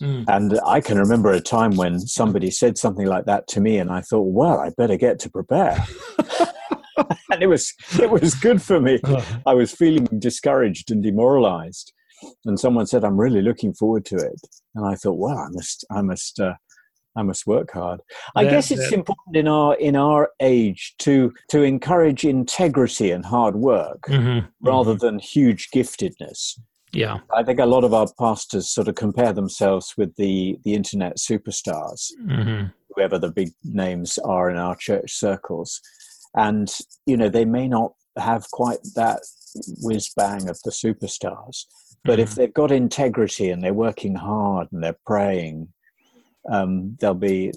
Mm. 0.00 0.24
And 0.28 0.60
I 0.66 0.80
can 0.80 0.98
remember 0.98 1.30
a 1.30 1.40
time 1.40 1.76
when 1.76 2.00
somebody 2.00 2.50
said 2.50 2.78
something 2.78 3.06
like 3.06 3.26
that 3.26 3.46
to 3.48 3.60
me, 3.60 3.78
and 3.78 3.90
I 3.90 4.00
thought, 4.00 4.32
well, 4.32 4.58
I 4.58 4.70
better 4.70 4.96
get 4.96 5.18
to 5.20 5.30
prepare. 5.30 5.76
and 7.30 7.42
it 7.42 7.48
was 7.48 7.74
it 8.00 8.10
was 8.10 8.34
good 8.34 8.62
for 8.62 8.80
me. 8.80 9.00
I 9.46 9.54
was 9.54 9.72
feeling 9.72 10.08
discouraged 10.18 10.90
and 10.90 11.02
demoralized, 11.02 11.92
and 12.46 12.58
someone 12.58 12.86
said, 12.86 13.04
"I'm 13.04 13.20
really 13.20 13.42
looking 13.42 13.74
forward 13.74 14.04
to 14.06 14.16
it." 14.16 14.40
And 14.74 14.86
I 14.86 14.94
thought, 14.94 15.18
well, 15.18 15.36
I 15.36 15.48
must, 15.50 15.84
I 15.90 16.00
must, 16.00 16.40
uh, 16.40 16.54
I 17.16 17.22
must 17.22 17.46
work 17.46 17.72
hard. 17.72 18.00
I 18.36 18.42
yeah, 18.42 18.50
guess 18.50 18.70
it's 18.70 18.90
yeah. 18.90 18.98
important 18.98 19.36
in 19.36 19.48
our 19.48 19.74
in 19.76 19.96
our 19.96 20.30
age 20.40 20.94
to 21.00 21.32
to 21.48 21.62
encourage 21.62 22.24
integrity 22.24 23.10
and 23.10 23.24
hard 23.24 23.56
work 23.56 24.02
mm-hmm, 24.02 24.46
rather 24.60 24.92
mm-hmm. 24.92 25.06
than 25.06 25.18
huge 25.18 25.70
giftedness. 25.74 26.58
Yeah, 26.92 27.18
I 27.34 27.42
think 27.42 27.60
a 27.60 27.66
lot 27.66 27.84
of 27.84 27.94
our 27.94 28.06
pastors 28.18 28.68
sort 28.68 28.88
of 28.88 28.94
compare 28.94 29.32
themselves 29.32 29.94
with 29.96 30.14
the 30.16 30.58
the 30.64 30.74
internet 30.74 31.18
superstars, 31.18 32.08
mm-hmm. 32.24 32.66
whoever 32.94 33.18
the 33.18 33.30
big 33.30 33.50
names 33.64 34.18
are 34.18 34.50
in 34.50 34.56
our 34.56 34.76
church 34.76 35.12
circles, 35.12 35.80
and 36.34 36.72
you 37.06 37.16
know 37.16 37.28
they 37.28 37.44
may 37.44 37.66
not 37.66 37.92
have 38.18 38.44
quite 38.52 38.78
that 38.94 39.20
whiz 39.82 40.12
bang 40.16 40.48
of 40.48 40.58
the 40.64 40.70
superstars, 40.70 41.64
but 42.04 42.14
mm-hmm. 42.14 42.22
if 42.22 42.34
they've 42.34 42.54
got 42.54 42.70
integrity 42.70 43.50
and 43.50 43.62
they're 43.62 43.74
working 43.74 44.14
hard 44.14 44.68
and 44.72 44.82
they're 44.82 44.98
praying 45.06 45.68
um, 46.48 46.96
they'll 47.00 47.14
be 47.14 47.52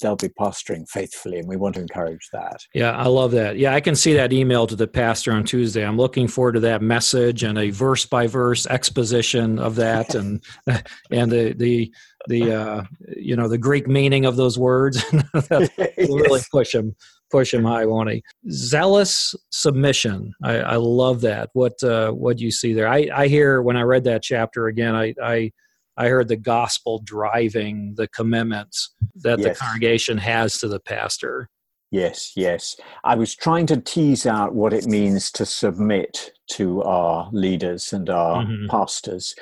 they'll 0.00 0.16
be 0.16 0.28
pastoring 0.28 0.88
faithfully, 0.88 1.38
and 1.38 1.48
we 1.48 1.56
want 1.56 1.76
to 1.76 1.80
encourage 1.80 2.28
that. 2.32 2.60
Yeah, 2.74 2.92
I 2.92 3.06
love 3.06 3.30
that. 3.32 3.56
Yeah, 3.56 3.74
I 3.74 3.80
can 3.80 3.94
see 3.94 4.12
that 4.14 4.32
email 4.32 4.66
to 4.66 4.76
the 4.76 4.86
pastor 4.86 5.32
on 5.32 5.44
Tuesday. 5.44 5.84
I'm 5.84 5.96
looking 5.96 6.28
forward 6.28 6.52
to 6.52 6.60
that 6.60 6.82
message 6.82 7.42
and 7.42 7.58
a 7.58 7.70
verse 7.70 8.04
by 8.04 8.26
verse 8.26 8.66
exposition 8.66 9.58
of 9.58 9.76
that, 9.76 10.14
and 10.14 10.44
and 11.10 11.32
the 11.32 11.54
the 11.54 11.92
the 12.28 12.52
uh, 12.52 12.82
you 13.16 13.34
know 13.34 13.48
the 13.48 13.58
Greek 13.58 13.88
meaning 13.88 14.26
of 14.26 14.36
those 14.36 14.58
words. 14.58 15.02
yes. 15.50 15.70
really 15.98 16.40
push 16.50 16.74
him 16.74 16.94
push 17.30 17.52
him 17.52 17.64
high, 17.64 17.86
won't 17.86 18.10
he? 18.10 18.22
Zealous 18.50 19.34
submission. 19.50 20.32
I, 20.44 20.58
I 20.58 20.76
love 20.76 21.22
that. 21.22 21.50
What 21.54 21.82
uh, 21.82 22.10
what 22.10 22.36
do 22.36 22.44
you 22.44 22.50
see 22.50 22.74
there? 22.74 22.88
I 22.88 23.08
I 23.14 23.28
hear 23.28 23.62
when 23.62 23.76
I 23.76 23.82
read 23.82 24.04
that 24.04 24.22
chapter 24.22 24.66
again. 24.66 24.94
I 24.94 25.14
I 25.22 25.52
I 25.96 26.08
heard 26.08 26.28
the 26.28 26.36
gospel 26.36 27.00
driving 27.04 27.94
the 27.96 28.08
commitments 28.08 28.94
that 29.16 29.38
yes. 29.38 29.58
the 29.58 29.64
congregation 29.64 30.18
has 30.18 30.58
to 30.58 30.68
the 30.68 30.80
pastor. 30.80 31.48
Yes, 31.90 32.32
yes. 32.36 32.76
I 33.04 33.14
was 33.14 33.34
trying 33.34 33.66
to 33.66 33.80
tease 33.80 34.26
out 34.26 34.54
what 34.54 34.72
it 34.72 34.86
means 34.86 35.30
to 35.32 35.46
submit 35.46 36.32
to 36.52 36.82
our 36.82 37.30
leaders 37.32 37.92
and 37.92 38.10
our 38.10 38.44
mm-hmm. 38.44 38.66
pastors. 38.66 39.34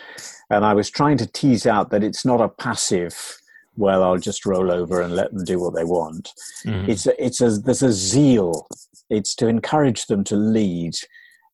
And 0.51 0.65
I 0.65 0.75
was 0.75 0.91
trying 0.91 1.17
to 1.19 1.27
tease 1.27 1.67
out 1.67 1.91
that 1.91 2.05
it's 2.05 2.25
not 2.25 2.41
a 2.41 2.49
passive, 2.49 3.39
well, 3.77 4.03
I'll 4.03 4.19
just 4.19 4.47
roll 4.47 4.71
over 4.71 5.01
and 5.01 5.17
let 5.17 5.33
them 5.33 5.45
do 5.45 5.59
what 5.59 5.75
they 5.75 5.85
want. 5.85 6.33
Mm-hmm. 6.67 6.91
It's 6.91 7.07
a, 7.07 7.25
it's 7.25 7.41
a, 7.41 7.51
there's 7.59 7.83
a 7.83 7.93
zeal. 7.93 8.69
It's 9.11 9.35
to 9.37 9.49
encourage 9.49 10.07
them 10.07 10.23
to 10.25 10.37
lead. 10.37 10.95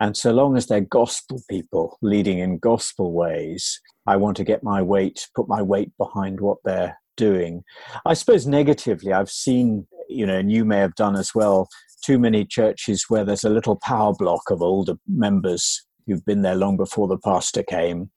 And 0.01 0.17
so 0.17 0.33
long 0.33 0.57
as 0.57 0.67
they're 0.67 0.81
gospel 0.81 1.43
people 1.49 1.99
leading 2.01 2.39
in 2.39 2.59
gospel 2.59 3.13
ways, 3.13 3.81
I 4.07 4.17
want 4.17 4.37
to 4.39 4.45
get 4.45 4.63
my 4.63 4.81
weight, 4.81 5.29
put 5.37 5.47
my 5.49 5.63
weight 5.63 5.93
behind 5.99 6.41
what 6.41 6.59
they're 6.65 6.99
doing. 7.17 7.63
I 8.07 8.15
suppose 8.15 8.47
negatively, 8.47 9.13
I've 9.13 9.31
seen 9.31 9.87
you 10.11 10.27
know, 10.27 10.37
and 10.37 10.53
you 10.53 10.65
may 10.65 10.79
have 10.79 10.95
done 10.97 11.17
as 11.17 11.35
well, 11.35 11.69
too 12.05 12.19
many 12.19 12.45
churches 12.45 13.07
where 13.09 13.25
there's 13.25 13.45
a 13.45 13.51
little 13.51 13.77
power 13.77 14.13
block 14.13 14.51
of 14.51 14.61
older 14.61 14.95
members 15.07 15.87
who've 16.07 16.25
been 16.25 16.43
there 16.43 16.57
long 16.57 16.77
before 16.77 17.07
the 17.07 17.19
pastor 17.19 17.63
came, 17.63 18.11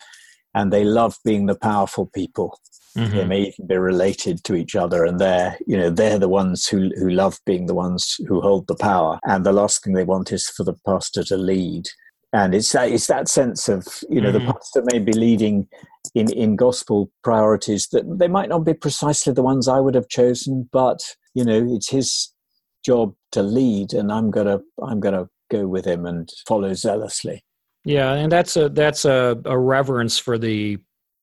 and 0.55 0.73
they 0.73 0.83
love 0.83 1.17
being 1.23 1.45
the 1.45 1.55
powerful 1.55 2.09
people. 2.13 2.59
Mm-hmm. 2.97 3.17
They 3.17 3.25
may 3.25 3.41
even 3.41 3.67
be 3.67 3.77
related 3.77 4.43
to 4.43 4.55
each 4.55 4.75
other, 4.75 5.03
and 5.03 5.19
they're 5.19 5.57
you 5.65 5.77
know 5.77 5.89
they're 5.89 6.19
the 6.19 6.29
ones 6.29 6.67
who 6.67 6.89
who 6.97 7.09
love 7.09 7.39
being 7.45 7.65
the 7.65 7.73
ones 7.73 8.17
who 8.27 8.41
hold 8.41 8.67
the 8.67 8.75
power. 8.75 9.19
And 9.23 9.45
the 9.45 9.53
last 9.53 9.83
thing 9.83 9.93
they 9.93 10.03
want 10.03 10.31
is 10.31 10.47
for 10.47 10.63
the 10.63 10.75
pastor 10.85 11.23
to 11.25 11.37
lead. 11.37 11.85
And 12.33 12.55
it's 12.55 12.71
that 12.71 12.91
it's 12.91 13.07
that 13.07 13.27
sense 13.27 13.67
of 13.69 13.87
you 14.09 14.21
know 14.21 14.31
mm-hmm. 14.31 14.45
the 14.45 14.53
pastor 14.53 14.83
may 14.91 14.99
be 14.99 15.13
leading 15.13 15.67
in 16.15 16.31
in 16.31 16.55
gospel 16.55 17.11
priorities 17.23 17.87
that 17.91 18.03
they 18.19 18.27
might 18.27 18.49
not 18.49 18.59
be 18.59 18.73
precisely 18.73 19.33
the 19.33 19.43
ones 19.43 19.67
I 19.67 19.79
would 19.79 19.95
have 19.95 20.09
chosen, 20.09 20.69
but 20.71 20.99
you 21.33 21.45
know 21.45 21.65
it's 21.69 21.89
his 21.89 22.31
job 22.85 23.15
to 23.31 23.41
lead, 23.41 23.93
and 23.93 24.11
I'm 24.11 24.29
gonna 24.29 24.59
I'm 24.81 24.99
gonna 24.99 25.27
go 25.51 25.67
with 25.67 25.85
him 25.85 26.05
and 26.05 26.29
follow 26.47 26.73
zealously. 26.73 27.43
Yeah, 27.85 28.13
and 28.13 28.31
that's 28.31 28.55
a 28.55 28.69
that's 28.69 29.05
a, 29.05 29.39
a 29.45 29.57
reverence 29.57 30.17
for 30.17 30.37
the 30.37 30.77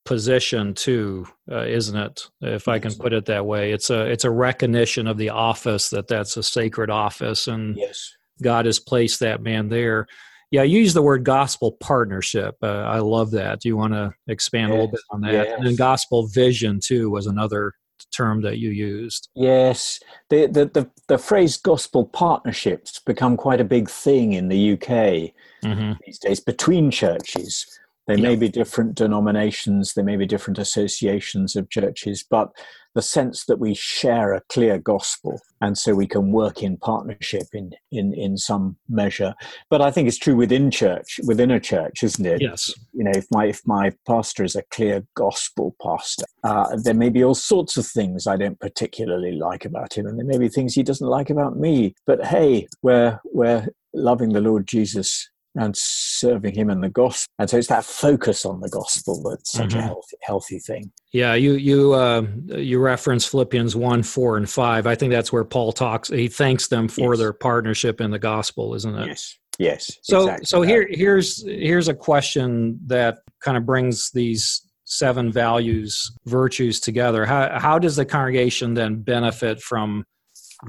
position 0.05 0.75
too, 0.75 1.27
uh, 1.51 1.65
isn't 1.65 1.97
it? 1.97 2.23
If 2.41 2.69
I 2.69 2.79
can 2.79 2.95
put 2.95 3.13
it 3.13 3.27
that 3.27 3.47
way, 3.47 3.73
it's 3.73 3.91
a 3.91 4.07
it's 4.07 4.25
a 4.25 4.31
recognition 4.31 5.07
of 5.07 5.19
the 5.19 5.31
office 5.31 5.91
that 5.91 6.09
that's 6.09 6.37
a 6.37 6.43
sacred 6.43 6.91
office, 6.91 7.47
and 7.47 7.77
yes. 7.77 8.13
God 8.43 8.67
has 8.67 8.79
placed 8.79 9.21
that 9.21 9.43
man 9.43 9.69
there. 9.69 10.07
Yeah, 10.51 10.63
you 10.63 10.81
use 10.81 10.95
the 10.95 11.03
word 11.03 11.23
gospel 11.25 11.73
partnership. 11.81 12.57
Uh, 12.61 12.83
I 12.83 12.99
love 12.99 13.31
that. 13.33 13.61
Do 13.61 13.69
you 13.69 13.77
want 13.77 13.93
to 13.93 14.13
expand 14.27 14.71
yes. 14.71 14.73
a 14.73 14.75
little 14.75 14.91
bit 14.91 15.01
on 15.11 15.21
that? 15.21 15.33
Yes. 15.33 15.55
And 15.57 15.67
then 15.67 15.77
gospel 15.77 16.27
vision 16.27 16.81
too 16.83 17.11
was 17.11 17.27
another 17.27 17.75
term 18.11 18.43
that 18.43 18.59
you 18.59 18.71
used. 18.71 19.29
Yes, 19.35 20.01
the, 20.29 20.47
the 20.47 20.67
the 20.67 20.91
the, 21.09 21.19
phrase 21.19 21.57
gospel 21.57 22.05
partnerships 22.07 22.99
become 23.01 23.37
quite 23.37 23.61
a 23.61 23.65
big 23.65 23.89
thing 23.89 24.33
in 24.33 24.49
the 24.49 24.73
UK 24.73 25.33
mm-hmm. 25.63 25.93
these 26.05 26.19
days 26.19 26.41
between 26.41 26.91
churches. 26.91 27.80
They 28.07 28.17
may 28.17 28.35
be 28.35 28.49
different 28.49 28.97
denominations, 28.97 29.95
they 29.95 30.03
may 30.03 30.17
be 30.17 30.27
different 30.27 30.59
associations 30.59 31.55
of 31.55 31.71
churches, 31.71 32.25
but 32.29 32.51
the 32.95 33.03
sense 33.03 33.45
that 33.45 33.61
we 33.61 33.75
share 33.75 34.33
a 34.33 34.41
clear 34.49 34.79
gospel 34.79 35.41
and 35.61 35.79
so 35.79 35.95
we 35.95 36.07
can 36.07 36.33
work 36.33 36.63
in 36.63 36.77
partnership 36.77 37.45
in, 37.53 37.71
in, 37.93 38.13
in 38.15 38.37
some 38.37 38.77
measure. 38.89 39.35
But 39.69 39.81
I 39.81 39.91
think 39.91 40.09
it's 40.09 40.19
true 40.19 40.35
within 40.35 40.71
church, 40.71 41.21
within 41.25 41.51
a 41.51 41.61
church, 41.61 42.03
isn't 42.03 42.27
it? 42.27 42.43
Yes. 42.43 42.75
You 42.93 43.05
know, 43.05 43.13
if 43.15 43.27
my 43.31 43.47
if 43.47 43.61
my 43.65 43.93
pastor 44.07 44.43
is 44.43 44.57
a 44.57 44.63
clear 44.73 45.07
gospel 45.15 45.77
pastor, 45.81 46.25
uh, 46.43 46.77
there 46.83 46.95
may 46.95 47.11
be 47.11 47.23
all 47.23 47.35
sorts 47.35 47.77
of 47.77 47.87
things 47.87 48.27
I 48.27 48.37
don't 48.37 48.59
particularly 48.59 49.33
like 49.33 49.65
about 49.65 49.97
him, 49.97 50.07
and 50.07 50.19
there 50.19 50.27
may 50.27 50.39
be 50.39 50.49
things 50.49 50.75
he 50.75 50.83
doesn't 50.83 51.07
like 51.07 51.31
about 51.31 51.57
me. 51.57 51.95
But 52.07 52.25
hey, 52.25 52.67
we're 52.83 53.21
we're 53.25 53.69
loving 53.95 54.33
the 54.33 54.41
Lord 54.41 54.67
Jesus 54.67 55.31
and 55.57 55.77
serving 55.77 56.55
him 56.55 56.71
in 56.71 56.81
the 56.81 56.89
gospel. 56.89 57.33
And 57.39 57.51
so 57.51 57.57
it's 57.57 57.69
that 57.69 57.85
focus 57.85 58.45
on 58.45 58.61
the 58.61 58.69
gospel 58.69 59.23
that's 59.29 59.53
such 59.53 59.71
mm-hmm. 59.71 59.79
a 59.79 59.83
healthy, 59.83 60.17
healthy 60.23 60.59
thing. 60.59 60.93
Yeah, 61.13 61.35
you 61.35 61.55
you 61.55 61.93
uh, 61.93 62.23
you 62.47 62.79
reference 62.79 63.27
Philippians 63.27 63.75
one, 63.75 64.03
four, 64.03 64.37
and 64.37 64.49
five. 64.49 64.87
I 64.87 64.95
think 64.95 65.13
that's 65.13 65.33
where 65.33 65.45
Paul 65.45 65.73
talks. 65.73 66.09
He 66.09 66.29
thanks 66.29 66.69
them 66.69 66.89
for 66.89 67.15
yes. 67.15 67.19
their 67.19 67.33
partnership 67.33 68.01
in 68.01 68.11
the 68.11 68.19
gospel, 68.19 68.75
isn't 68.75 68.95
it? 68.95 69.09
Yes. 69.09 69.37
Yes. 69.59 69.99
So 70.03 70.23
exactly 70.23 70.47
so 70.47 70.61
that. 70.61 70.69
here 70.69 70.89
here's 70.91 71.45
here's 71.45 71.89
a 71.89 71.95
question 71.95 72.79
that 72.87 73.19
kind 73.41 73.57
of 73.57 73.67
brings 73.67 74.11
these 74.13 74.63
seven 74.85 75.31
values 75.31 76.13
virtues 76.27 76.81
together. 76.81 77.27
How 77.27 77.59
how 77.59 77.79
does 77.79 77.97
the 77.97 78.05
congregation 78.05 78.75
then 78.75 79.03
benefit 79.03 79.61
from 79.61 80.05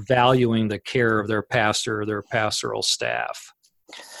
valuing 0.08 0.68
the 0.68 0.78
care 0.78 1.18
of 1.20 1.28
their 1.28 1.42
pastor 1.42 2.00
or 2.00 2.06
their 2.06 2.22
pastoral 2.22 2.82
staff? 2.82 3.52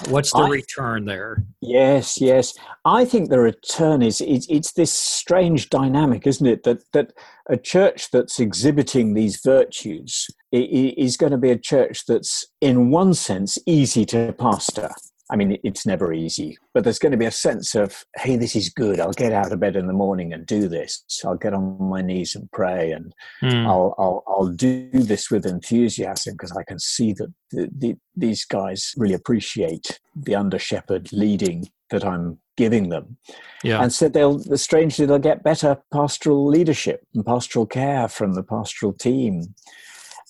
What's 0.08 0.32
the 0.32 0.38
I, 0.38 0.48
return 0.48 1.04
there? 1.04 1.44
Yes, 1.60 2.20
yes. 2.20 2.54
I 2.84 3.04
think 3.04 3.30
the 3.30 3.40
return 3.40 4.02
is 4.02 4.20
it's, 4.20 4.46
it's 4.48 4.72
this 4.72 4.92
strange 4.92 5.70
dynamic, 5.70 6.26
isn't 6.26 6.46
it? 6.46 6.64
That 6.64 6.82
that 6.92 7.12
a 7.48 7.56
church 7.56 8.10
that's 8.10 8.40
exhibiting 8.40 9.14
these 9.14 9.40
virtues 9.44 10.26
is 10.52 11.16
going 11.16 11.32
to 11.32 11.38
be 11.38 11.50
a 11.50 11.58
church 11.58 12.06
that's, 12.06 12.46
in 12.60 12.90
one 12.90 13.14
sense, 13.14 13.58
easy 13.66 14.04
to 14.06 14.32
pastor. 14.38 14.90
I 15.32 15.36
mean, 15.36 15.58
it's 15.64 15.86
never 15.86 16.12
easy, 16.12 16.58
but 16.74 16.84
there's 16.84 16.98
going 16.98 17.12
to 17.12 17.18
be 17.18 17.24
a 17.24 17.30
sense 17.30 17.74
of, 17.74 18.04
hey, 18.16 18.36
this 18.36 18.54
is 18.54 18.68
good. 18.68 19.00
I'll 19.00 19.12
get 19.12 19.32
out 19.32 19.50
of 19.50 19.60
bed 19.60 19.76
in 19.76 19.86
the 19.86 19.94
morning 19.94 20.34
and 20.34 20.44
do 20.44 20.68
this. 20.68 21.02
I'll 21.24 21.36
get 21.36 21.54
on 21.54 21.78
my 21.80 22.02
knees 22.02 22.36
and 22.36 22.52
pray, 22.52 22.92
and 22.92 23.14
mm. 23.42 23.66
I'll, 23.66 23.94
I'll, 23.98 24.22
I'll 24.26 24.48
do 24.48 24.90
this 24.92 25.30
with 25.30 25.46
enthusiasm 25.46 26.34
because 26.34 26.52
I 26.52 26.64
can 26.64 26.78
see 26.78 27.14
that 27.14 27.32
the, 27.50 27.70
the, 27.74 27.96
these 28.14 28.44
guys 28.44 28.92
really 28.98 29.14
appreciate 29.14 30.00
the 30.14 30.34
under 30.34 30.58
shepherd 30.58 31.10
leading 31.14 31.70
that 31.88 32.04
I'm 32.04 32.38
giving 32.58 32.90
them. 32.90 33.16
Yeah. 33.64 33.82
And 33.82 33.90
so 33.90 34.10
they'll, 34.10 34.38
strangely, 34.58 35.06
they'll 35.06 35.18
get 35.18 35.42
better 35.42 35.78
pastoral 35.94 36.46
leadership 36.46 37.06
and 37.14 37.24
pastoral 37.24 37.64
care 37.64 38.06
from 38.06 38.34
the 38.34 38.42
pastoral 38.42 38.92
team. 38.92 39.54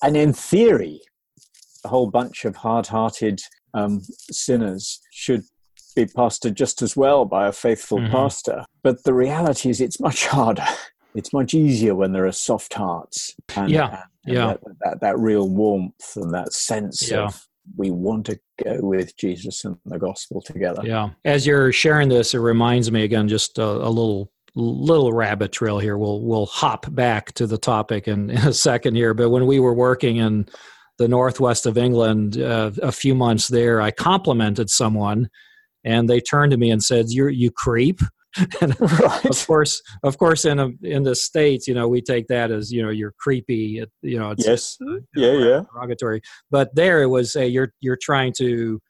And 0.00 0.16
in 0.16 0.32
theory, 0.32 1.00
a 1.84 1.88
whole 1.88 2.08
bunch 2.08 2.44
of 2.44 2.54
hard 2.56 2.86
hearted 2.86 3.40
um, 3.74 4.00
sinners 4.30 5.00
should 5.12 5.44
be 5.94 6.06
pastored 6.06 6.54
just 6.54 6.82
as 6.82 6.96
well 6.96 7.24
by 7.24 7.46
a 7.46 7.52
faithful 7.52 7.98
mm-hmm. 7.98 8.12
pastor. 8.12 8.64
But 8.82 9.04
the 9.04 9.14
reality 9.14 9.70
is, 9.70 9.80
it's 9.80 10.00
much 10.00 10.26
harder. 10.26 10.66
It's 11.14 11.34
much 11.34 11.52
easier 11.52 11.94
when 11.94 12.12
there 12.12 12.24
are 12.24 12.32
soft 12.32 12.72
hearts. 12.72 13.34
And, 13.54 13.70
yeah, 13.70 14.04
and 14.24 14.34
yeah. 14.34 14.46
That, 14.46 14.60
that, 14.80 15.00
that, 15.02 15.18
real 15.18 15.46
warmth 15.46 16.16
and 16.16 16.32
that 16.32 16.54
sense 16.54 17.10
yeah. 17.10 17.24
of 17.24 17.46
we 17.76 17.90
want 17.90 18.26
to 18.26 18.40
go 18.64 18.78
with 18.80 19.16
Jesus 19.16 19.64
and 19.64 19.76
the 19.84 19.98
gospel 19.98 20.40
together. 20.40 20.82
Yeah. 20.84 21.10
As 21.24 21.46
you're 21.46 21.70
sharing 21.70 22.08
this, 22.08 22.32
it 22.32 22.38
reminds 22.38 22.90
me 22.90 23.04
again, 23.04 23.28
just 23.28 23.58
a, 23.58 23.64
a 23.64 23.90
little 23.90 24.32
little 24.54 25.12
rabbit 25.12 25.52
trail 25.52 25.78
here. 25.78 25.96
We'll 25.96 26.20
we'll 26.20 26.46
hop 26.46 26.86
back 26.94 27.32
to 27.32 27.46
the 27.46 27.58
topic 27.58 28.08
in, 28.08 28.30
in 28.30 28.38
a 28.38 28.52
second 28.52 28.94
here. 28.94 29.14
But 29.14 29.30
when 29.30 29.46
we 29.46 29.60
were 29.60 29.74
working 29.74 30.16
in 30.16 30.48
the 30.98 31.08
northwest 31.08 31.66
of 31.66 31.78
England 31.78 32.38
uh, 32.38 32.70
a 32.82 32.92
few 32.92 33.14
months 33.14 33.48
there, 33.48 33.80
I 33.80 33.90
complimented 33.90 34.70
someone, 34.70 35.28
and 35.84 36.08
they 36.08 36.20
turned 36.20 36.52
to 36.52 36.58
me 36.58 36.70
and 36.70 36.82
said, 36.82 37.06
"You 37.08 37.28
you 37.28 37.50
creep." 37.50 38.00
and 38.62 38.74
right. 38.80 39.24
of 39.26 39.46
course, 39.46 39.82
of 40.02 40.16
course, 40.16 40.46
in 40.46 40.58
a, 40.58 40.70
in 40.82 41.02
the 41.02 41.14
states, 41.14 41.68
you 41.68 41.74
know, 41.74 41.86
we 41.86 42.00
take 42.00 42.28
that 42.28 42.50
as 42.50 42.72
you 42.72 42.82
know 42.82 42.90
you're 42.90 43.14
creepy. 43.18 43.84
You 44.00 44.18
know, 44.18 44.30
it's, 44.30 44.46
yes, 44.46 44.78
uh, 44.80 45.00
yeah, 45.14 45.32
yeah, 45.32 45.60
derogatory. 45.72 46.22
But 46.50 46.74
there, 46.74 47.02
it 47.02 47.08
was 47.08 47.36
a, 47.36 47.46
you're 47.46 47.74
you're 47.80 47.98
trying 48.00 48.32
to 48.38 48.80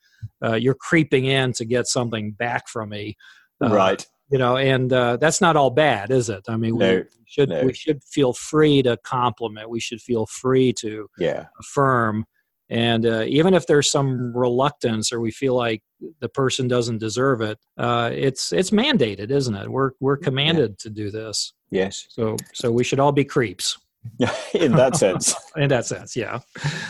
uh, 0.44 0.54
you're 0.54 0.76
creeping 0.78 1.24
in 1.24 1.52
to 1.54 1.64
get 1.64 1.86
something 1.86 2.32
back 2.32 2.68
from 2.68 2.90
me, 2.90 3.16
uh, 3.64 3.70
right? 3.70 4.06
You 4.32 4.38
know, 4.38 4.56
and 4.56 4.90
uh, 4.92 5.18
that's 5.18 5.42
not 5.42 5.56
all 5.56 5.70
bad, 5.70 6.10
is 6.10 6.30
it? 6.30 6.44
I 6.48 6.56
mean, 6.56 6.78
no, 6.78 6.94
we 6.96 7.04
should 7.26 7.50
no. 7.50 7.64
we 7.64 7.74
should 7.74 8.02
feel 8.02 8.32
free 8.32 8.82
to 8.82 8.96
compliment. 8.96 9.68
We 9.68 9.78
should 9.78 10.00
feel 10.00 10.24
free 10.24 10.72
to 10.78 11.08
yeah. 11.18 11.46
affirm. 11.60 12.24
And 12.70 13.04
uh, 13.04 13.24
even 13.28 13.52
if 13.52 13.66
there's 13.66 13.90
some 13.90 14.34
reluctance 14.34 15.12
or 15.12 15.20
we 15.20 15.30
feel 15.30 15.54
like 15.54 15.82
the 16.20 16.30
person 16.30 16.66
doesn't 16.66 16.96
deserve 16.96 17.42
it, 17.42 17.58
uh, 17.76 18.08
it's 18.10 18.54
it's 18.54 18.70
mandated, 18.70 19.30
isn't 19.30 19.54
it? 19.54 19.68
We're 19.68 19.90
we're 20.00 20.16
commanded 20.16 20.70
yeah. 20.70 20.82
to 20.84 20.90
do 20.90 21.10
this. 21.10 21.52
Yes. 21.70 22.06
So 22.08 22.36
so 22.54 22.72
we 22.72 22.84
should 22.84 23.00
all 23.00 23.12
be 23.12 23.24
creeps. 23.24 23.78
in 24.54 24.72
that 24.72 24.96
sense. 24.96 25.34
in 25.56 25.68
that 25.68 25.86
sense, 25.86 26.16
yeah. 26.16 26.40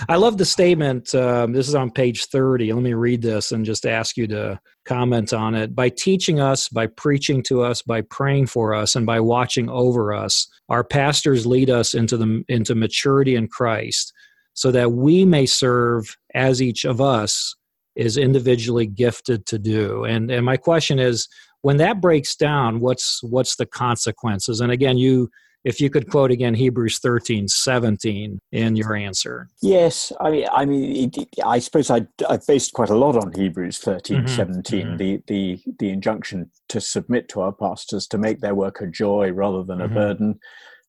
I 0.09 0.17
love 0.17 0.39
the 0.39 0.45
statement. 0.45 1.15
Um, 1.15 1.53
this 1.53 1.69
is 1.69 1.75
on 1.75 1.91
page 1.91 2.27
30. 2.27 2.73
Let 2.73 2.83
me 2.83 2.95
read 2.95 3.23
this 3.23 3.53
and 3.53 3.65
just 3.65 3.87
ask 3.87 4.17
you 4.17 4.27
to 4.29 4.61
comment 4.85 5.33
on 5.33 5.55
it. 5.55 5.75
By 5.75 5.89
teaching 5.91 6.41
us, 6.41 6.69
by 6.69 6.87
preaching 6.87 7.43
to 7.45 7.63
us, 7.63 7.83
by 7.83 8.03
praying 8.03 8.47
for 8.47 8.75
us, 8.75 8.97
and 8.97 9.07
by 9.07 9.21
watching 9.21 9.69
over 9.69 10.13
us, 10.13 10.49
our 10.69 10.83
pastors 10.83 11.47
lead 11.47 11.71
us 11.71 11.95
into 11.95 12.17
the 12.17 12.45
into 12.49 12.75
maturity 12.75 13.37
in 13.37 13.49
Christ, 13.49 14.13
so 14.55 14.71
that 14.73 14.93
we 14.93 15.25
may 15.25 15.47
serve 15.47 16.17
as 16.35 16.63
each 16.63 16.85
of 16.85 17.01
us 17.01 17.55
is 17.95 18.17
individually 18.17 18.87
gifted 18.87 19.47
to 19.47 19.59
do. 19.59 20.05
And 20.05 20.31
and 20.31 20.45
my 20.45 20.57
question 20.57 20.99
is, 20.99 21.29
when 21.61 21.77
that 21.77 22.01
breaks 22.01 22.35
down, 22.37 22.81
what's 22.81 23.23
what's 23.23 23.57
the 23.57 23.67
consequences? 23.67 24.61
And 24.61 24.73
again, 24.73 24.99
you 24.99 25.31
if 25.65 25.81
you 25.81 25.91
could 25.91 26.11
quote 26.11 26.31
again 26.31 26.55
Hebrews 26.55 26.99
13, 26.99 27.49
17 27.49 28.39
in 28.51 28.77
your 28.77 28.97
answer. 28.97 29.49
Yes, 29.61 30.13
I 30.21 30.31
mean, 30.31 30.47
I 30.53 30.65
mean, 30.65 31.11
it, 31.15 31.29
I 31.45 31.59
suppose 31.61 31.91
I, 31.91 32.07
I 32.29 32.39
based 32.47 32.73
quite 32.73 32.91
a 32.91 32.97
lot 32.97 33.17
on 33.17 33.33
Hebrews 33.33 33.79
13, 33.79 34.19
mm-hmm. 34.19 34.27
17, 34.27 34.87
mm-hmm. 34.87 34.97
the, 34.97 35.23
the, 35.29 35.61
the 35.79 35.91
injunction 35.91 36.51
to 36.69 36.81
submit 36.81 37.29
to 37.31 37.41
our 37.41 37.53
pastors, 37.53 38.07
to 38.09 38.19
make 38.19 38.41
their 38.41 38.55
work 38.55 38.81
a 38.81 38.87
joy 38.87 39.31
rather 39.31 39.63
than 39.63 39.79
mm-hmm. 39.79 39.93
a 39.93 39.95
burden, 39.95 40.41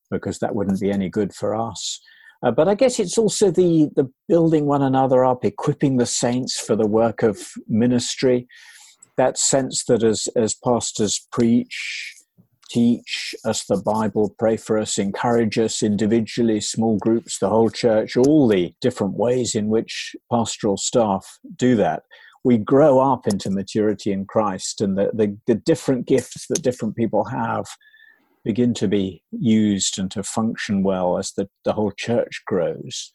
because 0.10 0.40
that 0.40 0.56
wouldn't 0.56 0.82
be 0.82 0.92
any 0.92 1.10
good 1.10 1.34
for 1.34 1.56
us. 1.56 2.02
Uh, 2.44 2.52
but 2.52 2.68
I 2.68 2.76
guess 2.76 3.00
it's 3.00 3.18
also 3.18 3.52
the, 3.52 3.90
the 3.96 4.12
building 4.28 4.66
one 4.66 4.82
another 4.82 5.24
up, 5.24 5.46
equipping 5.46 5.98
the 5.98 6.06
saints 6.06 6.60
for 6.60 6.76
the 6.76 6.88
work 6.88 7.24
of 7.24 7.40
ministry. 7.70 8.48
That 9.16 9.38
sense 9.38 9.86
that 9.86 10.04
as, 10.04 10.28
as 10.36 10.56
pastors 10.56 11.26
preach, 11.32 12.13
teach 12.70 13.36
us 13.46 13.66
the 13.66 13.78
Bible, 13.78 14.36
pray 14.38 14.58
for 14.58 14.78
us, 14.78 14.98
encourage 14.98 15.58
us 15.58 15.84
individually, 15.84 16.62
small 16.62 16.98
groups, 16.98 17.40
the 17.40 17.50
whole 17.50 17.70
church, 17.70 18.18
all 18.18 18.48
the 18.48 18.74
different 18.82 19.14
ways 19.14 19.56
in 19.56 19.68
which 19.68 20.16
pastoral 20.32 20.78
staff 20.78 21.40
do 21.56 21.76
that. 21.76 22.04
We 22.44 22.58
grow 22.58 23.00
up 23.00 23.28
into 23.28 23.50
maturity 23.50 24.12
in 24.12 24.26
Christ, 24.26 24.82
and 24.82 24.98
the, 24.98 25.12
the, 25.14 25.38
the 25.48 25.56
different 25.56 26.08
gifts 26.08 26.48
that 26.48 26.62
different 26.62 26.96
people 26.96 27.26
have 27.26 27.66
begin 28.44 28.74
to 28.74 28.88
be 28.88 29.24
used 29.32 29.98
and 29.98 30.12
to 30.12 30.24
function 30.24 30.84
well 30.84 31.18
as 31.18 31.32
the, 31.32 31.48
the 31.64 31.74
whole 31.74 31.92
church 31.92 32.42
grows. 32.46 33.12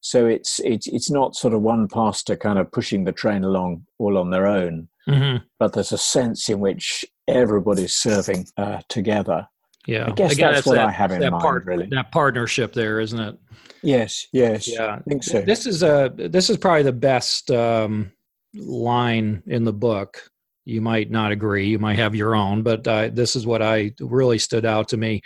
So 0.00 0.26
it's, 0.26 0.58
it's, 0.64 0.88
it's 0.88 1.10
not 1.10 1.36
sort 1.36 1.54
of 1.54 1.62
one 1.62 1.86
pastor 1.86 2.34
kind 2.34 2.58
of 2.58 2.72
pushing 2.72 3.04
the 3.04 3.12
train 3.12 3.44
along 3.44 3.86
all 3.98 4.18
on 4.18 4.30
their 4.30 4.48
own, 4.48 4.88
mm-hmm. 5.08 5.44
but 5.60 5.74
there's 5.74 5.92
a 5.92 5.98
sense 5.98 6.48
in 6.48 6.58
which 6.58 7.04
everybody's 7.28 7.94
serving 7.94 8.46
uh, 8.56 8.80
together. 8.88 9.46
Yeah, 9.86 10.06
I 10.08 10.12
guess 10.12 10.32
Again, 10.32 10.54
that's, 10.54 10.66
what 10.66 10.76
that, 10.76 10.88
I 10.88 10.92
have 10.92 11.10
in 11.10 11.20
mind. 11.28 11.42
Part, 11.42 11.66
really, 11.66 11.86
that 11.86 12.12
partnership 12.12 12.72
there, 12.72 13.00
isn't 13.00 13.18
it? 13.18 13.36
Yes, 13.82 14.26
yes. 14.32 14.68
Yeah, 14.68 14.96
I 14.96 15.00
think 15.00 15.24
so. 15.24 15.42
This 15.42 15.66
is 15.66 15.82
a 15.82 16.12
this 16.16 16.50
is 16.50 16.56
probably 16.56 16.84
the 16.84 16.92
best 16.92 17.50
um, 17.50 18.12
line 18.54 19.42
in 19.46 19.64
the 19.64 19.72
book 19.72 20.22
you 20.64 20.80
might 20.80 21.10
not 21.10 21.32
agree 21.32 21.66
you 21.66 21.78
might 21.78 21.98
have 21.98 22.14
your 22.14 22.34
own 22.34 22.62
but 22.62 22.86
uh, 22.86 23.10
this 23.12 23.34
is 23.36 23.46
what 23.46 23.62
i 23.62 23.92
really 24.00 24.38
stood 24.38 24.64
out 24.64 24.88
to 24.88 24.96
me 24.96 25.20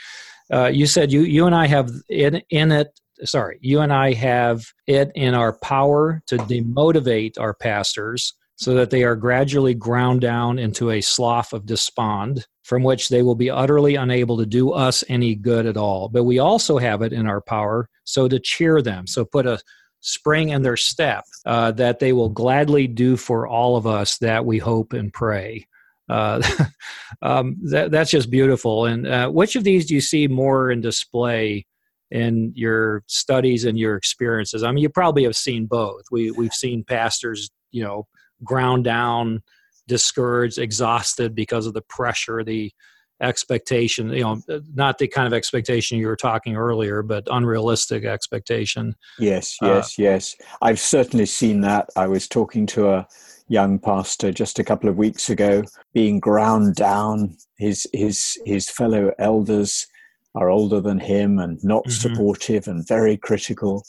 uh, 0.52 0.66
you 0.66 0.86
said 0.86 1.12
you 1.12 1.22
you 1.22 1.46
and 1.46 1.54
i 1.54 1.66
have 1.66 1.90
in, 2.08 2.40
in 2.50 2.72
it 2.72 2.88
sorry 3.24 3.58
you 3.60 3.80
and 3.80 3.92
i 3.92 4.12
have 4.12 4.62
it 4.86 5.10
in 5.14 5.34
our 5.34 5.58
power 5.58 6.22
to 6.26 6.36
demotivate 6.38 7.38
our 7.38 7.54
pastors 7.54 8.34
so 8.56 8.74
that 8.74 8.90
they 8.90 9.04
are 9.04 9.16
gradually 9.16 9.74
ground 9.74 10.20
down 10.20 10.58
into 10.58 10.90
a 10.90 11.00
slough 11.00 11.52
of 11.52 11.66
despond 11.66 12.46
from 12.64 12.82
which 12.82 13.08
they 13.08 13.22
will 13.22 13.34
be 13.34 13.50
utterly 13.50 13.94
unable 13.94 14.36
to 14.38 14.46
do 14.46 14.72
us 14.72 15.04
any 15.08 15.34
good 15.34 15.66
at 15.66 15.76
all 15.76 16.08
but 16.08 16.24
we 16.24 16.38
also 16.38 16.78
have 16.78 17.02
it 17.02 17.12
in 17.12 17.26
our 17.26 17.40
power 17.40 17.88
so 18.04 18.28
to 18.28 18.40
cheer 18.40 18.82
them 18.82 19.06
so 19.06 19.24
put 19.24 19.46
a 19.46 19.58
spring 20.06 20.50
in 20.50 20.62
their 20.62 20.76
step 20.76 21.24
uh, 21.46 21.72
that 21.72 21.98
they 21.98 22.12
will 22.12 22.28
gladly 22.28 22.86
do 22.86 23.16
for 23.16 23.46
all 23.46 23.76
of 23.76 23.88
us 23.88 24.18
that 24.18 24.44
we 24.44 24.56
hope 24.56 24.92
and 24.92 25.12
pray. 25.12 25.66
Uh, 26.08 26.40
um, 27.22 27.56
that, 27.62 27.90
that's 27.90 28.12
just 28.12 28.30
beautiful. 28.30 28.86
And 28.86 29.06
uh, 29.06 29.28
which 29.28 29.56
of 29.56 29.64
these 29.64 29.86
do 29.86 29.94
you 29.94 30.00
see 30.00 30.28
more 30.28 30.70
in 30.70 30.80
display 30.80 31.66
in 32.12 32.52
your 32.54 33.02
studies 33.08 33.64
and 33.64 33.76
your 33.76 33.96
experiences? 33.96 34.62
I 34.62 34.70
mean, 34.70 34.82
you 34.82 34.88
probably 34.88 35.24
have 35.24 35.36
seen 35.36 35.66
both. 35.66 36.04
We 36.12 36.30
we've 36.30 36.54
seen 36.54 36.84
pastors, 36.84 37.50
you 37.72 37.82
know, 37.82 38.06
ground 38.44 38.84
down, 38.84 39.42
discouraged, 39.88 40.58
exhausted 40.58 41.34
because 41.34 41.66
of 41.66 41.74
the 41.74 41.82
pressure, 41.82 42.44
the 42.44 42.72
expectation 43.20 44.10
you 44.10 44.20
know 44.20 44.38
not 44.74 44.98
the 44.98 45.08
kind 45.08 45.26
of 45.26 45.32
expectation 45.32 45.98
you 45.98 46.06
were 46.06 46.16
talking 46.16 46.54
earlier 46.54 47.02
but 47.02 47.26
unrealistic 47.30 48.04
expectation. 48.04 48.94
Yes 49.18 49.56
uh, 49.62 49.66
yes 49.66 49.86
uh, 49.86 50.02
yes. 50.02 50.36
I've 50.62 50.80
certainly 50.80 51.26
seen 51.26 51.62
that. 51.62 51.88
I 51.96 52.06
was 52.06 52.28
talking 52.28 52.66
to 52.66 52.90
a 52.90 53.08
young 53.48 53.78
pastor 53.78 54.32
just 54.32 54.58
a 54.58 54.64
couple 54.64 54.88
of 54.88 54.96
weeks 54.96 55.30
ago 55.30 55.64
being 55.94 56.20
ground 56.20 56.74
down. 56.74 57.36
His 57.58 57.86
his 57.92 58.36
his 58.44 58.68
fellow 58.68 59.12
elders 59.18 59.86
are 60.34 60.50
older 60.50 60.80
than 60.80 60.98
him 60.98 61.38
and 61.38 61.58
not 61.64 61.84
mm-hmm. 61.84 62.14
supportive 62.14 62.68
and 62.68 62.86
very 62.86 63.16
critical. 63.16 63.82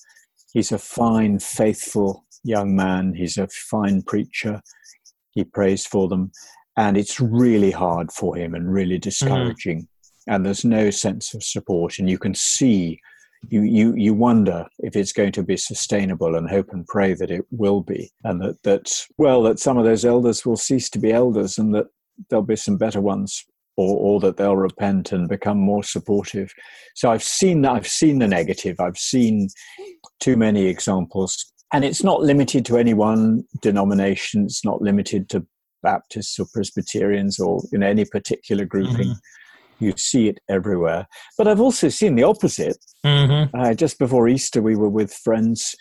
He's 0.53 0.71
a 0.71 0.77
fine 0.77 1.39
faithful 1.39 2.25
young 2.47 2.75
man. 2.75 3.13
He's 3.13 3.37
a 3.37 3.47
fine 3.47 4.01
preacher. 4.01 4.61
He 5.31 5.43
prays 5.43 5.85
for 5.85 6.07
them. 6.07 6.31
And 6.77 6.97
it's 6.97 7.19
really 7.19 7.71
hard 7.71 8.11
for 8.11 8.35
him 8.37 8.55
and 8.55 8.71
really 8.71 8.95
mm-hmm. 8.95 9.09
discouraging. 9.09 9.81
Mm-hmm. 9.81 10.33
and 10.33 10.45
there's 10.45 10.65
no 10.65 10.89
sense 10.89 11.33
of 11.33 11.43
support. 11.43 11.99
And 11.99 12.09
you 12.09 12.17
can 12.17 12.33
see 12.33 12.99
you, 13.49 13.61
you 13.61 13.93
you 13.95 14.13
wonder 14.13 14.65
if 14.79 14.95
it's 14.95 15.13
going 15.13 15.31
to 15.33 15.43
be 15.43 15.57
sustainable 15.57 16.35
and 16.35 16.49
hope 16.49 16.69
and 16.71 16.87
pray 16.87 17.13
that 17.13 17.31
it 17.31 17.45
will 17.51 17.81
be. 17.81 18.11
And 18.23 18.41
that 18.41 18.63
that 18.63 19.05
well 19.17 19.43
that 19.43 19.59
some 19.59 19.77
of 19.77 19.85
those 19.85 20.05
elders 20.05 20.45
will 20.45 20.57
cease 20.57 20.89
to 20.91 20.99
be 20.99 21.11
elders 21.11 21.57
and 21.57 21.73
that 21.75 21.87
there'll 22.29 22.43
be 22.43 22.55
some 22.55 22.77
better 22.77 22.99
ones 22.99 23.45
or, 23.75 23.95
or 23.95 24.19
that 24.21 24.37
they'll 24.37 24.57
repent 24.57 25.11
and 25.11 25.29
become 25.29 25.59
more 25.59 25.83
supportive. 25.83 26.51
So 26.95 27.11
i've 27.11 27.23
seen 27.23 27.61
that. 27.61 27.73
I've 27.73 27.87
seen 27.87 28.19
the 28.19 28.27
negative. 28.27 28.79
I've 28.79 28.97
seen 28.97 29.49
too 30.19 30.35
many 30.35 30.65
examples 30.65 31.53
and 31.73 31.83
it's 31.83 32.03
not 32.03 32.21
limited 32.21 32.65
to 32.65 32.77
any 32.77 32.93
one 32.93 33.43
denomination 33.61 34.45
it's 34.45 34.63
not 34.63 34.81
limited 34.81 35.29
to 35.29 35.45
Baptists 35.83 36.39
or 36.39 36.45
Presbyterians 36.53 37.39
or 37.39 37.61
in 37.71 37.83
any 37.83 38.05
particular 38.05 38.65
grouping. 38.65 39.09
Mm-hmm. 39.09 39.85
You 39.85 39.93
see 39.95 40.27
it 40.27 40.39
everywhere. 40.49 41.07
But 41.37 41.47
I've 41.47 41.61
also 41.61 41.89
seen 41.89 42.15
the 42.15 42.23
opposite. 42.23 42.77
Mm-hmm. 43.05 43.55
Uh, 43.55 43.73
just 43.73 43.99
before 43.99 44.27
Easter, 44.27 44.61
we 44.61 44.75
were 44.75 44.89
with 44.89 45.13
friends 45.13 45.75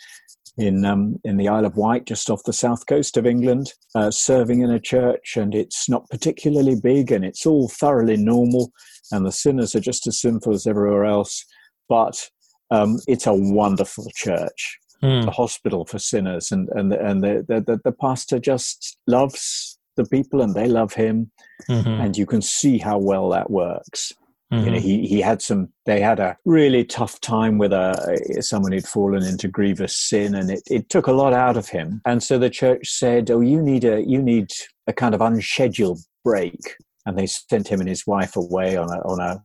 in 0.57 0.85
um, 0.85 1.17
in 1.23 1.37
the 1.37 1.47
Isle 1.47 1.65
of 1.65 1.77
Wight, 1.77 2.05
just 2.05 2.29
off 2.29 2.43
the 2.45 2.53
south 2.53 2.85
coast 2.87 3.17
of 3.17 3.25
England, 3.25 3.73
uh, 3.95 4.11
serving 4.11 4.61
in 4.61 4.71
a 4.71 4.79
church, 4.79 5.35
and 5.35 5.53
it's 5.53 5.89
not 5.89 6.09
particularly 6.09 6.75
big, 6.75 7.11
and 7.11 7.25
it's 7.25 7.45
all 7.45 7.69
thoroughly 7.69 8.17
normal, 8.17 8.71
and 9.11 9.25
the 9.25 9.31
sinners 9.31 9.75
are 9.75 9.79
just 9.79 10.07
as 10.07 10.21
sinful 10.21 10.53
as 10.53 10.67
everywhere 10.67 11.05
else. 11.05 11.43
But 11.89 12.29
um, 12.69 12.99
it's 13.07 13.27
a 13.27 13.33
wonderful 13.33 14.07
church, 14.15 14.77
mm. 15.01 15.27
a 15.27 15.31
hospital 15.31 15.85
for 15.85 15.99
sinners, 15.99 16.51
and 16.51 16.69
and 16.69 16.93
and 16.93 17.23
the, 17.23 17.45
the 17.47 17.61
the, 17.61 17.81
the 17.83 17.91
pastor 17.91 18.39
just 18.39 18.97
loves 19.07 19.77
the 19.97 20.05
people 20.05 20.41
and 20.41 20.53
they 20.53 20.67
love 20.67 20.93
him 20.93 21.29
mm-hmm. 21.69 21.89
and 22.01 22.15
you 22.15 22.25
can 22.25 22.41
see 22.41 22.77
how 22.77 22.97
well 22.97 23.29
that 23.29 23.49
works 23.49 24.13
mm-hmm. 24.53 24.63
you 24.63 24.71
know 24.71 24.77
mm-hmm. 24.77 24.87
he, 24.87 25.07
he 25.07 25.19
had 25.19 25.41
some 25.41 25.67
they 25.85 25.99
had 25.99 26.19
a 26.19 26.37
really 26.45 26.85
tough 26.85 27.19
time 27.19 27.57
with 27.57 27.73
a 27.73 28.39
someone 28.39 28.71
who'd 28.71 28.87
fallen 28.87 29.23
into 29.23 29.49
grievous 29.49 29.97
sin 29.97 30.33
and 30.35 30.49
it, 30.49 30.61
it 30.67 30.89
took 30.89 31.07
a 31.07 31.11
lot 31.11 31.33
out 31.33 31.57
of 31.57 31.67
him 31.67 32.01
and 32.05 32.23
so 32.23 32.39
the 32.39 32.49
church 32.49 32.87
said 32.87 33.29
oh 33.29 33.41
you 33.41 33.61
need 33.61 33.83
a 33.83 34.01
you 34.07 34.21
need 34.21 34.49
a 34.85 34.93
kind 34.93 35.13
of 35.13 35.21
unscheduled 35.21 35.99
break 36.23 36.75
and 37.05 37.17
they 37.17 37.25
sent 37.25 37.67
him 37.67 37.81
and 37.81 37.89
his 37.89 38.07
wife 38.07 38.37
away 38.37 38.77
on 38.77 38.89
a 38.89 38.99
on 39.01 39.19
a 39.19 39.43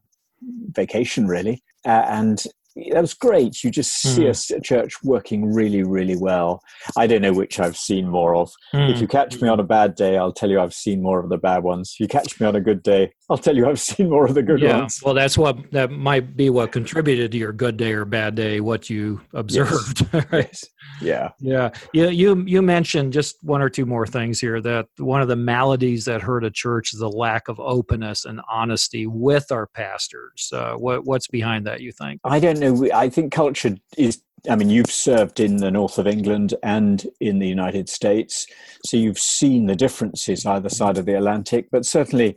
vacation 0.72 1.26
really 1.26 1.62
uh, 1.84 2.04
and 2.08 2.44
that 2.74 3.00
was 3.00 3.14
great. 3.14 3.62
You 3.62 3.70
just 3.70 3.92
see 3.92 4.22
mm. 4.22 4.56
a, 4.56 4.60
church 4.60 5.02
working 5.02 5.52
really, 5.52 5.82
really 5.82 6.16
well. 6.16 6.62
I 6.96 7.06
don't 7.06 7.22
know 7.22 7.32
which 7.32 7.60
I've 7.60 7.76
seen 7.76 8.08
more 8.08 8.34
of. 8.34 8.50
Mm. 8.74 8.94
If 8.94 9.00
you 9.00 9.08
catch 9.08 9.40
me 9.40 9.48
on 9.48 9.60
a 9.60 9.64
bad 9.64 9.94
day, 9.94 10.16
I'll 10.16 10.32
tell 10.32 10.50
you 10.50 10.60
I've 10.60 10.74
seen 10.74 11.02
more 11.02 11.20
of 11.20 11.28
the 11.28 11.38
bad 11.38 11.62
ones. 11.62 11.92
If 11.94 12.00
you 12.00 12.08
catch 12.08 12.40
me 12.40 12.46
on 12.46 12.56
a 12.56 12.60
good 12.60 12.82
day, 12.82 13.12
I'll 13.28 13.38
tell 13.38 13.56
you 13.56 13.68
I've 13.68 13.80
seen 13.92 14.08
more 14.08 14.26
of 14.26 14.34
the 14.34 14.42
good 14.42 14.60
yeah. 14.60 14.78
ones. 14.78 15.00
Well, 15.02 15.14
that's 15.14 15.36
what 15.36 15.70
that 15.72 15.90
might 15.90 16.36
be 16.36 16.50
what 16.50 16.72
contributed 16.72 17.32
to 17.32 17.38
your 17.38 17.52
good 17.52 17.76
day 17.76 17.92
or 17.92 18.04
bad 18.04 18.34
day, 18.34 18.60
what 18.60 18.88
you 18.90 19.20
observed. 19.34 20.06
Yes. 20.12 20.26
right? 20.30 20.60
Yeah. 21.00 21.30
Yeah. 21.38 21.70
You, 21.92 22.08
you 22.08 22.44
you 22.46 22.62
mentioned 22.62 23.12
just 23.12 23.36
one 23.42 23.62
or 23.62 23.68
two 23.68 23.86
more 23.86 24.06
things 24.06 24.40
here 24.40 24.60
that 24.60 24.86
one 24.98 25.22
of 25.22 25.28
the 25.28 25.36
maladies 25.36 26.04
that 26.04 26.22
hurt 26.22 26.44
a 26.44 26.50
church 26.50 26.92
is 26.92 27.00
the 27.00 27.08
lack 27.08 27.48
of 27.48 27.58
openness 27.58 28.24
and 28.24 28.40
honesty 28.50 29.06
with 29.06 29.50
our 29.50 29.66
pastors. 29.66 30.50
Uh, 30.52 30.74
what 30.74 31.04
what's 31.04 31.28
behind 31.28 31.66
that? 31.66 31.80
You 31.80 31.92
think? 31.92 32.20
I 32.24 32.40
don't 32.40 32.61
know. 32.62 32.88
I 32.94 33.08
think 33.08 33.32
culture 33.32 33.76
is. 33.96 34.22
I 34.50 34.56
mean, 34.56 34.70
you've 34.70 34.90
served 34.90 35.38
in 35.38 35.58
the 35.58 35.70
north 35.70 35.98
of 35.98 36.08
England 36.08 36.54
and 36.64 37.06
in 37.20 37.38
the 37.38 37.46
United 37.46 37.88
States, 37.88 38.46
so 38.84 38.96
you've 38.96 39.18
seen 39.18 39.66
the 39.66 39.76
differences 39.76 40.44
either 40.44 40.68
side 40.68 40.98
of 40.98 41.06
the 41.06 41.14
Atlantic. 41.16 41.68
But 41.70 41.86
certainly, 41.86 42.36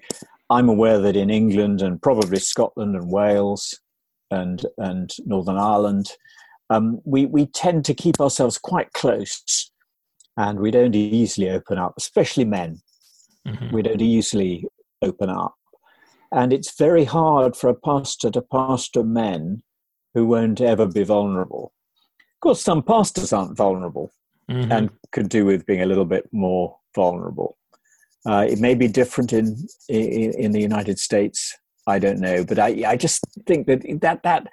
I'm 0.50 0.70
aware 0.70 1.00
that 1.00 1.16
in 1.16 1.30
England 1.30 1.82
and 1.82 2.02
probably 2.02 2.40
Scotland 2.40 2.96
and 2.96 3.12
Wales 3.12 3.80
and 4.30 4.66
and 4.78 5.12
Northern 5.26 5.58
Ireland, 5.58 6.12
um, 6.70 7.02
we 7.06 7.26
we 7.26 7.48
tend 7.48 7.86
to 7.86 7.94
keep 7.94 8.20
ourselves 8.20 8.58
quite 8.58 8.94
close, 8.94 9.72
and 10.38 10.60
we 10.60 10.72
don't 10.72 10.96
easily 10.96 11.50
open 11.50 11.78
up, 11.78 11.94
especially 11.98 12.46
men. 12.46 12.82
Mm-hmm. 13.48 13.74
We 13.74 13.82
don't 13.82 14.02
easily 14.02 14.66
open 15.02 15.30
up, 15.30 15.56
and 16.32 16.54
it's 16.54 16.78
very 16.78 17.06
hard 17.06 17.56
for 17.56 17.70
a 17.70 17.76
pastor 17.76 18.30
to 18.32 18.42
pastor 18.42 19.04
men 19.04 19.64
who 20.16 20.26
won't 20.26 20.62
ever 20.62 20.88
be 20.88 21.04
vulnerable. 21.04 21.74
Of 22.18 22.40
course, 22.40 22.62
some 22.62 22.82
pastors 22.82 23.32
aren't 23.32 23.56
vulnerable 23.56 24.12
mm-hmm. 24.50 24.72
and 24.72 24.90
could 25.12 25.30
do 25.30 25.46
with 25.46 25.66
being 25.66 25.82
a 25.82 25.86
little 25.86 26.06
bit 26.06 26.28
more 26.32 26.78
vulnerable. 26.96 27.58
Uh, 28.26 28.46
it 28.50 28.60
may 28.60 28.74
be 28.74 28.88
different 28.88 29.34
in, 29.34 29.68
in, 29.88 30.34
in 30.34 30.52
the 30.52 30.62
United 30.62 30.98
States. 30.98 31.56
I 31.86 32.00
don't 32.00 32.20
know, 32.20 32.44
but 32.44 32.58
I 32.58 32.84
I 32.88 32.98
just 32.98 33.24
think 33.46 33.68
that 33.68 33.84
that 34.02 34.24
that 34.24 34.48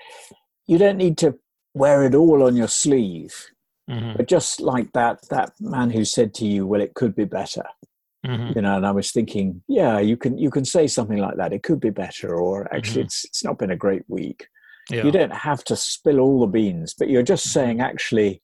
you 0.66 0.76
don't 0.76 0.98
need 0.98 1.16
to 1.18 1.38
wear 1.72 2.04
it 2.04 2.14
all 2.14 2.42
on 2.42 2.56
your 2.56 2.68
sleeve. 2.68 3.34
Mm-hmm. 3.88 4.16
But 4.18 4.28
just 4.28 4.60
like 4.60 4.92
that 4.92 5.26
that 5.30 5.52
man 5.58 5.90
who 5.90 6.04
said 6.04 6.34
to 6.34 6.46
you, 6.46 6.66
"Well, 6.66 6.82
it 6.82 6.92
could 6.92 7.14
be 7.14 7.24
better," 7.24 7.64
mm-hmm. 8.26 8.52
you 8.54 8.60
know, 8.60 8.76
and 8.76 8.86
I 8.86 8.90
was 8.90 9.10
thinking, 9.10 9.62
yeah, 9.66 9.98
you 9.98 10.18
can 10.18 10.36
you 10.36 10.50
can 10.50 10.66
say 10.66 10.86
something 10.86 11.18
like 11.18 11.36
that. 11.36 11.54
It 11.54 11.62
could 11.62 11.80
be 11.80 11.90
better, 11.90 12.34
or 12.34 12.72
actually, 12.74 13.00
mm-hmm. 13.00 13.06
it's 13.06 13.24
it's 13.24 13.44
not 13.44 13.58
been 13.58 13.70
a 13.70 13.76
great 13.76 14.04
week. 14.08 14.46
Yeah. 14.90 15.04
You 15.04 15.12
don't 15.12 15.32
have 15.32 15.64
to 15.64 15.76
spill 15.76 16.20
all 16.20 16.40
the 16.40 16.46
beans, 16.46 16.94
but 16.98 17.08
you're 17.08 17.22
just 17.22 17.52
saying, 17.52 17.80
actually, 17.80 18.42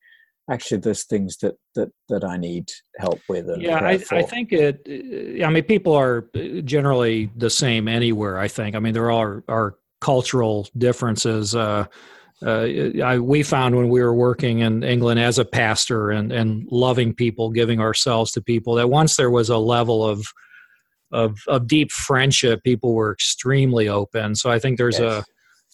actually 0.51 0.79
there's 0.79 1.05
things 1.05 1.37
that 1.39 1.57
that 1.75 1.91
that 2.09 2.25
I 2.25 2.37
need 2.37 2.71
help 2.99 3.21
with. 3.29 3.49
yeah, 3.59 3.79
I, 3.79 4.01
I, 4.11 4.23
think 4.23 4.53
it. 4.53 4.81
I 5.45 5.51
mean, 5.51 5.65
people 5.65 5.95
are 5.95 6.29
generally 6.65 7.31
the 7.37 7.51
same 7.51 7.89
anywhere. 7.89 8.39
I 8.39 8.49
think. 8.49 8.77
I 8.77 8.79
mean, 8.79 8.95
there 8.95 9.11
are 9.11 9.45
are 9.49 9.77
cultural 10.01 10.69
differences. 10.77 11.55
Uh, 11.55 11.87
uh, 12.47 12.67
I, 13.03 13.19
we 13.19 13.43
found 13.43 13.75
when 13.75 13.89
we 13.89 14.01
were 14.01 14.15
working 14.15 14.61
in 14.61 14.85
England 14.85 15.19
as 15.19 15.39
a 15.39 15.45
pastor 15.45 16.11
and 16.11 16.33
and 16.33 16.67
loving 16.71 17.15
people, 17.15 17.51
giving 17.51 17.81
ourselves 17.81 18.33
to 18.33 18.43
people, 18.43 18.75
that 18.77 18.89
once 18.89 19.17
there 19.17 19.31
was 19.31 19.49
a 19.49 19.59
level 19.59 20.07
of 20.07 20.25
of, 21.11 21.39
of 21.49 21.67
deep 21.67 21.91
friendship, 21.91 22.63
people 22.65 22.95
were 22.95 23.13
extremely 23.13 23.89
open. 23.89 24.35
So 24.35 24.51
I 24.51 24.59
think 24.59 24.77
there's 24.77 24.99
yes. 24.99 25.25
a 25.25 25.25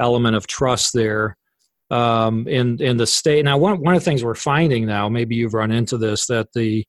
element 0.01 0.37
of 0.37 0.47
trust 0.47 0.93
there 0.93 1.37
um, 1.91 2.49
in 2.49 2.81
in 2.81 2.97
the 2.97 3.07
state. 3.07 3.45
Now, 3.45 3.59
one 3.59 3.81
one 3.81 3.95
of 3.95 4.01
the 4.01 4.05
things 4.05 4.25
we're 4.25 4.35
finding 4.35 4.87
now, 4.87 5.09
maybe 5.09 5.35
you've 5.35 5.55
run 5.55 5.71
into 5.71 5.99
this, 5.99 6.27
that 6.27 6.49
the 6.55 6.85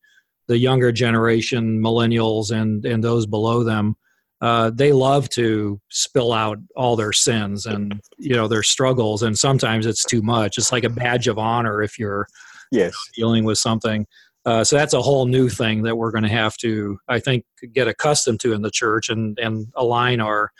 the 0.48 0.58
younger 0.58 0.92
generation, 0.92 1.82
millennials, 1.82 2.52
and 2.52 2.86
and 2.86 3.04
those 3.04 3.26
below 3.26 3.64
them, 3.64 3.96
uh, 4.42 4.72
they 4.74 4.92
love 4.92 5.30
to 5.30 5.80
spill 5.90 6.34
out 6.34 6.58
all 6.76 6.96
their 6.96 7.14
sins 7.14 7.66
and 7.66 8.00
you 8.18 8.36
know 8.36 8.48
their 8.48 8.64
struggles, 8.64 9.24
and 9.24 9.38
sometimes 9.38 9.86
it's 9.86 10.06
too 10.06 10.22
much. 10.22 10.58
It's 10.58 10.72
like 10.72 10.84
a 10.84 10.90
badge 10.90 11.28
of 11.28 11.38
honor 11.38 11.82
if 11.82 12.00
you're 12.00 12.28
yes 12.72 12.96
dealing 13.16 13.44
with 13.44 13.58
something. 13.58 14.06
Uh, 14.46 14.64
so 14.64 14.76
that's 14.76 14.94
a 14.94 15.02
whole 15.02 15.26
new 15.26 15.50
thing 15.50 15.82
that 15.82 15.96
we're 15.96 16.12
going 16.12 16.24
to 16.24 16.30
have 16.30 16.56
to, 16.58 17.00
I 17.08 17.20
think, 17.20 17.46
get 17.74 17.88
accustomed 17.88 18.40
to 18.42 18.54
in 18.54 18.62
the 18.62 18.72
church 18.72 19.10
and 19.10 19.38
and 19.40 19.68
align 19.76 20.22
our 20.22 20.52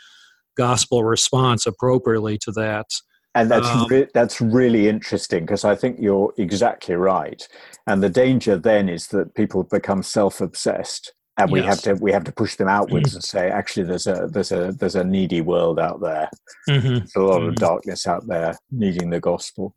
gospel 0.56 1.04
response 1.04 1.66
appropriately 1.66 2.38
to 2.38 2.52
that. 2.52 2.86
And 3.34 3.50
that's 3.50 3.68
um, 3.68 3.86
re- 3.90 4.08
that's 4.14 4.40
really 4.40 4.88
interesting 4.88 5.44
because 5.44 5.64
I 5.64 5.74
think 5.74 5.98
you're 6.00 6.32
exactly 6.38 6.94
right. 6.94 7.46
And 7.86 8.02
the 8.02 8.08
danger 8.08 8.56
then 8.56 8.88
is 8.88 9.08
that 9.08 9.34
people 9.34 9.62
become 9.62 10.02
self-obsessed, 10.02 11.12
and 11.36 11.52
we 11.52 11.60
yes. 11.60 11.68
have 11.68 11.82
to 11.82 12.02
we 12.02 12.12
have 12.12 12.24
to 12.24 12.32
push 12.32 12.56
them 12.56 12.68
outwards 12.68 13.10
mm-hmm. 13.10 13.16
and 13.16 13.24
say, 13.24 13.50
actually, 13.50 13.84
there's 13.84 14.06
a 14.06 14.26
there's 14.32 14.52
a 14.52 14.72
there's 14.72 14.94
a 14.94 15.04
needy 15.04 15.42
world 15.42 15.78
out 15.78 16.00
there. 16.00 16.30
Mm-hmm. 16.68 16.88
There's 16.88 17.14
a 17.14 17.20
lot 17.20 17.40
mm-hmm. 17.40 17.48
of 17.50 17.56
darkness 17.56 18.06
out 18.06 18.26
there 18.26 18.56
needing 18.70 19.10
the 19.10 19.20
gospel. 19.20 19.74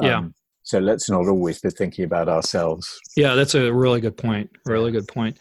Um, 0.00 0.06
yeah. 0.06 0.22
So 0.62 0.78
let's 0.78 1.10
not 1.10 1.26
always 1.28 1.60
be 1.60 1.68
thinking 1.68 2.06
about 2.06 2.30
ourselves. 2.30 2.98
Yeah, 3.14 3.34
that's 3.34 3.54
a 3.54 3.70
really 3.72 4.00
good 4.00 4.16
point. 4.16 4.48
Really 4.64 4.90
good 4.90 5.06
point. 5.06 5.36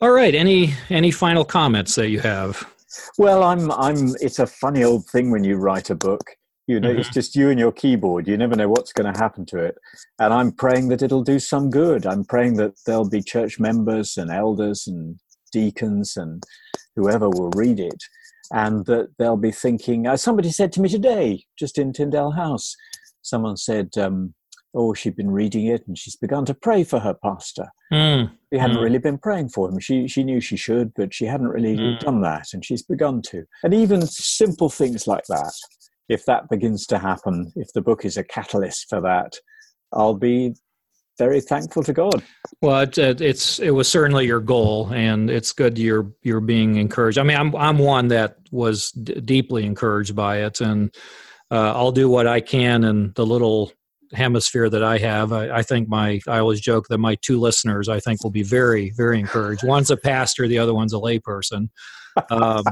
All 0.00 0.12
right. 0.12 0.34
Any 0.34 0.72
any 0.88 1.10
final 1.10 1.44
comments 1.44 1.94
that 1.96 2.08
you 2.08 2.20
have? 2.20 2.66
Well, 3.18 3.42
I'm 3.42 3.70
I'm. 3.72 4.14
It's 4.20 4.38
a 4.38 4.46
funny 4.46 4.84
old 4.84 5.06
thing 5.06 5.30
when 5.30 5.44
you 5.44 5.56
write 5.56 5.90
a 5.90 5.94
book 5.94 6.22
you 6.66 6.80
know, 6.80 6.88
mm-hmm. 6.90 6.98
it's 6.98 7.10
just 7.10 7.36
you 7.36 7.50
and 7.50 7.60
your 7.60 7.70
keyboard. 7.70 8.26
You 8.26 8.36
never 8.36 8.56
know 8.56 8.68
what's 8.68 8.92
going 8.92 9.12
to 9.12 9.18
happen 9.18 9.46
to 9.46 9.58
it. 9.58 9.78
And 10.18 10.34
I'm 10.34 10.50
praying 10.50 10.88
that 10.88 11.02
it'll 11.02 11.22
do 11.22 11.38
some 11.38 11.70
good. 11.70 12.06
I'm 12.06 12.24
praying 12.24 12.54
that 12.54 12.74
there'll 12.86 13.08
be 13.08 13.22
church 13.22 13.60
members 13.60 14.16
and 14.16 14.30
elders 14.30 14.86
and 14.86 15.18
deacons 15.52 16.16
and 16.16 16.42
whoever 16.96 17.28
will 17.30 17.50
read 17.50 17.78
it. 17.78 18.02
And 18.52 18.84
that 18.86 19.10
they'll 19.18 19.36
be 19.36 19.52
thinking, 19.52 20.06
uh, 20.06 20.16
somebody 20.16 20.50
said 20.50 20.72
to 20.72 20.80
me 20.80 20.88
today, 20.88 21.44
just 21.58 21.78
in 21.78 21.92
Tyndale 21.92 22.32
House, 22.32 22.74
someone 23.22 23.56
said, 23.56 23.90
um, 23.96 24.34
oh, 24.74 24.92
she'd 24.94 25.16
been 25.16 25.30
reading 25.30 25.66
it 25.66 25.86
and 25.86 25.96
she's 25.96 26.16
begun 26.16 26.44
to 26.44 26.54
pray 26.54 26.84
for 26.84 26.98
her 27.00 27.14
pastor. 27.14 27.66
Mm. 27.92 28.30
She 28.52 28.58
hadn't 28.58 28.76
mm. 28.76 28.82
really 28.82 28.98
been 28.98 29.18
praying 29.18 29.48
for 29.48 29.68
him. 29.68 29.78
She, 29.78 30.06
she 30.06 30.22
knew 30.22 30.40
she 30.40 30.56
should, 30.56 30.92
but 30.94 31.14
she 31.14 31.24
hadn't 31.24 31.48
really 31.48 31.76
mm. 31.76 31.98
done 32.00 32.20
that. 32.22 32.48
And 32.52 32.64
she's 32.64 32.82
begun 32.82 33.22
to. 33.22 33.44
And 33.62 33.72
even 33.72 34.06
simple 34.06 34.68
things 34.68 35.06
like 35.06 35.24
that 35.28 35.52
if 36.08 36.24
that 36.26 36.48
begins 36.48 36.86
to 36.86 36.98
happen, 36.98 37.52
if 37.56 37.72
the 37.72 37.82
book 37.82 38.04
is 38.04 38.16
a 38.16 38.24
catalyst 38.24 38.88
for 38.88 39.00
that, 39.00 39.34
I'll 39.92 40.14
be 40.14 40.54
very 41.18 41.40
thankful 41.40 41.82
to 41.82 41.92
God. 41.92 42.22
Well, 42.60 42.82
it, 42.82 42.98
it's 42.98 43.58
it 43.58 43.70
was 43.70 43.88
certainly 43.88 44.26
your 44.26 44.40
goal, 44.40 44.92
and 44.92 45.30
it's 45.30 45.52
good 45.52 45.78
you're 45.78 46.12
you're 46.22 46.40
being 46.40 46.76
encouraged. 46.76 47.18
I 47.18 47.22
mean, 47.22 47.36
I'm 47.36 47.54
I'm 47.56 47.78
one 47.78 48.08
that 48.08 48.36
was 48.50 48.90
d- 48.92 49.20
deeply 49.20 49.64
encouraged 49.64 50.14
by 50.14 50.42
it, 50.44 50.60
and 50.60 50.94
uh, 51.50 51.72
I'll 51.74 51.92
do 51.92 52.08
what 52.08 52.26
I 52.26 52.40
can 52.40 52.84
in 52.84 53.12
the 53.14 53.26
little 53.26 53.72
hemisphere 54.12 54.68
that 54.70 54.82
I 54.82 54.98
have. 54.98 55.32
I, 55.32 55.58
I, 55.58 55.62
think 55.62 55.88
my 55.88 56.20
I 56.28 56.38
always 56.38 56.60
joke 56.60 56.88
that 56.88 56.98
my 56.98 57.16
two 57.16 57.40
listeners 57.40 57.88
I 57.88 58.00
think 58.00 58.22
will 58.22 58.30
be 58.30 58.42
very 58.42 58.90
very 58.96 59.18
encouraged. 59.18 59.64
One's 59.64 59.90
a 59.90 59.96
pastor, 59.96 60.46
the 60.46 60.58
other 60.58 60.74
one's 60.74 60.92
a 60.92 60.98
layperson. 60.98 61.68
Um, 62.30 62.64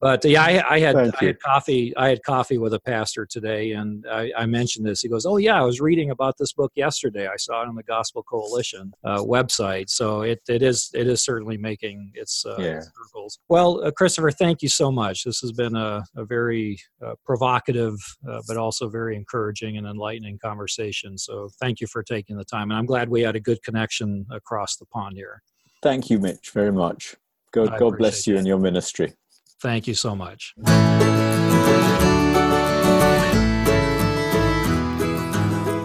but 0.00 0.24
yeah, 0.24 0.42
I, 0.42 0.74
I 0.74 0.80
had 0.80 0.96
I 0.96 1.24
had 1.24 1.40
coffee. 1.40 1.96
I 1.96 2.08
had 2.08 2.22
coffee 2.22 2.58
with 2.58 2.74
a 2.74 2.80
pastor 2.80 3.26
today, 3.26 3.72
and 3.72 4.04
I, 4.10 4.30
I, 4.36 4.46
mentioned 4.46 4.86
this. 4.86 5.00
He 5.00 5.08
goes, 5.08 5.26
"Oh 5.26 5.36
yeah, 5.36 5.60
I 5.60 5.64
was 5.64 5.80
reading 5.80 6.10
about 6.10 6.36
this 6.38 6.52
book 6.52 6.72
yesterday. 6.74 7.26
I 7.26 7.36
saw 7.36 7.62
it 7.62 7.68
on 7.68 7.74
the 7.74 7.82
Gospel 7.82 8.22
Coalition 8.22 8.92
uh, 9.04 9.18
website. 9.18 9.90
So 9.90 10.22
it, 10.22 10.40
it 10.48 10.62
is 10.62 10.90
it 10.94 11.06
is 11.06 11.24
certainly 11.24 11.56
making 11.56 12.12
its 12.14 12.44
uh, 12.44 12.56
yeah. 12.58 12.80
circles." 12.80 13.38
Well, 13.48 13.84
uh, 13.84 13.90
Christopher, 13.90 14.30
thank 14.30 14.62
you 14.62 14.68
so 14.68 14.90
much. 14.90 15.24
This 15.24 15.40
has 15.40 15.52
been 15.52 15.76
a, 15.76 16.04
a 16.16 16.24
very 16.24 16.78
uh, 17.04 17.14
provocative, 17.24 17.94
uh, 18.28 18.40
but 18.46 18.56
also 18.56 18.88
very 18.88 19.16
encouraging 19.16 19.76
and 19.78 19.86
enlightening 19.86 20.38
conversation. 20.38 21.18
So 21.18 21.50
thank 21.60 21.80
you 21.80 21.86
for 21.86 22.02
taking 22.02 22.36
the 22.36 22.44
time, 22.44 22.70
and 22.70 22.78
I'm 22.78 22.86
glad 22.86 23.08
we 23.08 23.22
had 23.22 23.36
a 23.36 23.40
good 23.40 23.62
connection 23.62 24.26
across 24.30 24.76
the 24.76 24.86
pond 24.86 25.16
here. 25.16 25.42
Thank 25.82 26.10
you, 26.10 26.18
Mitch, 26.18 26.50
very 26.50 26.72
much. 26.72 27.16
God, 27.52 27.78
God 27.78 27.98
bless 27.98 28.26
you 28.26 28.38
and 28.38 28.46
your 28.46 28.58
ministry. 28.58 29.12
Thank 29.62 29.86
you 29.86 29.94
so 29.94 30.16
much. 30.16 30.54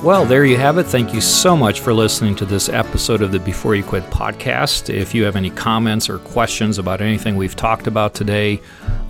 Well, 0.03 0.25
there 0.25 0.43
you 0.45 0.57
have 0.57 0.79
it. 0.79 0.87
Thank 0.87 1.13
you 1.13 1.21
so 1.21 1.55
much 1.55 1.81
for 1.81 1.93
listening 1.93 2.35
to 2.37 2.45
this 2.45 2.69
episode 2.69 3.21
of 3.21 3.31
the 3.31 3.39
Before 3.39 3.75
You 3.75 3.83
Quit 3.83 4.01
podcast. 4.05 4.91
If 4.91 5.13
you 5.13 5.25
have 5.25 5.35
any 5.35 5.51
comments 5.51 6.09
or 6.09 6.17
questions 6.17 6.79
about 6.79 7.01
anything 7.01 7.35
we've 7.35 7.55
talked 7.55 7.85
about 7.85 8.15
today 8.15 8.59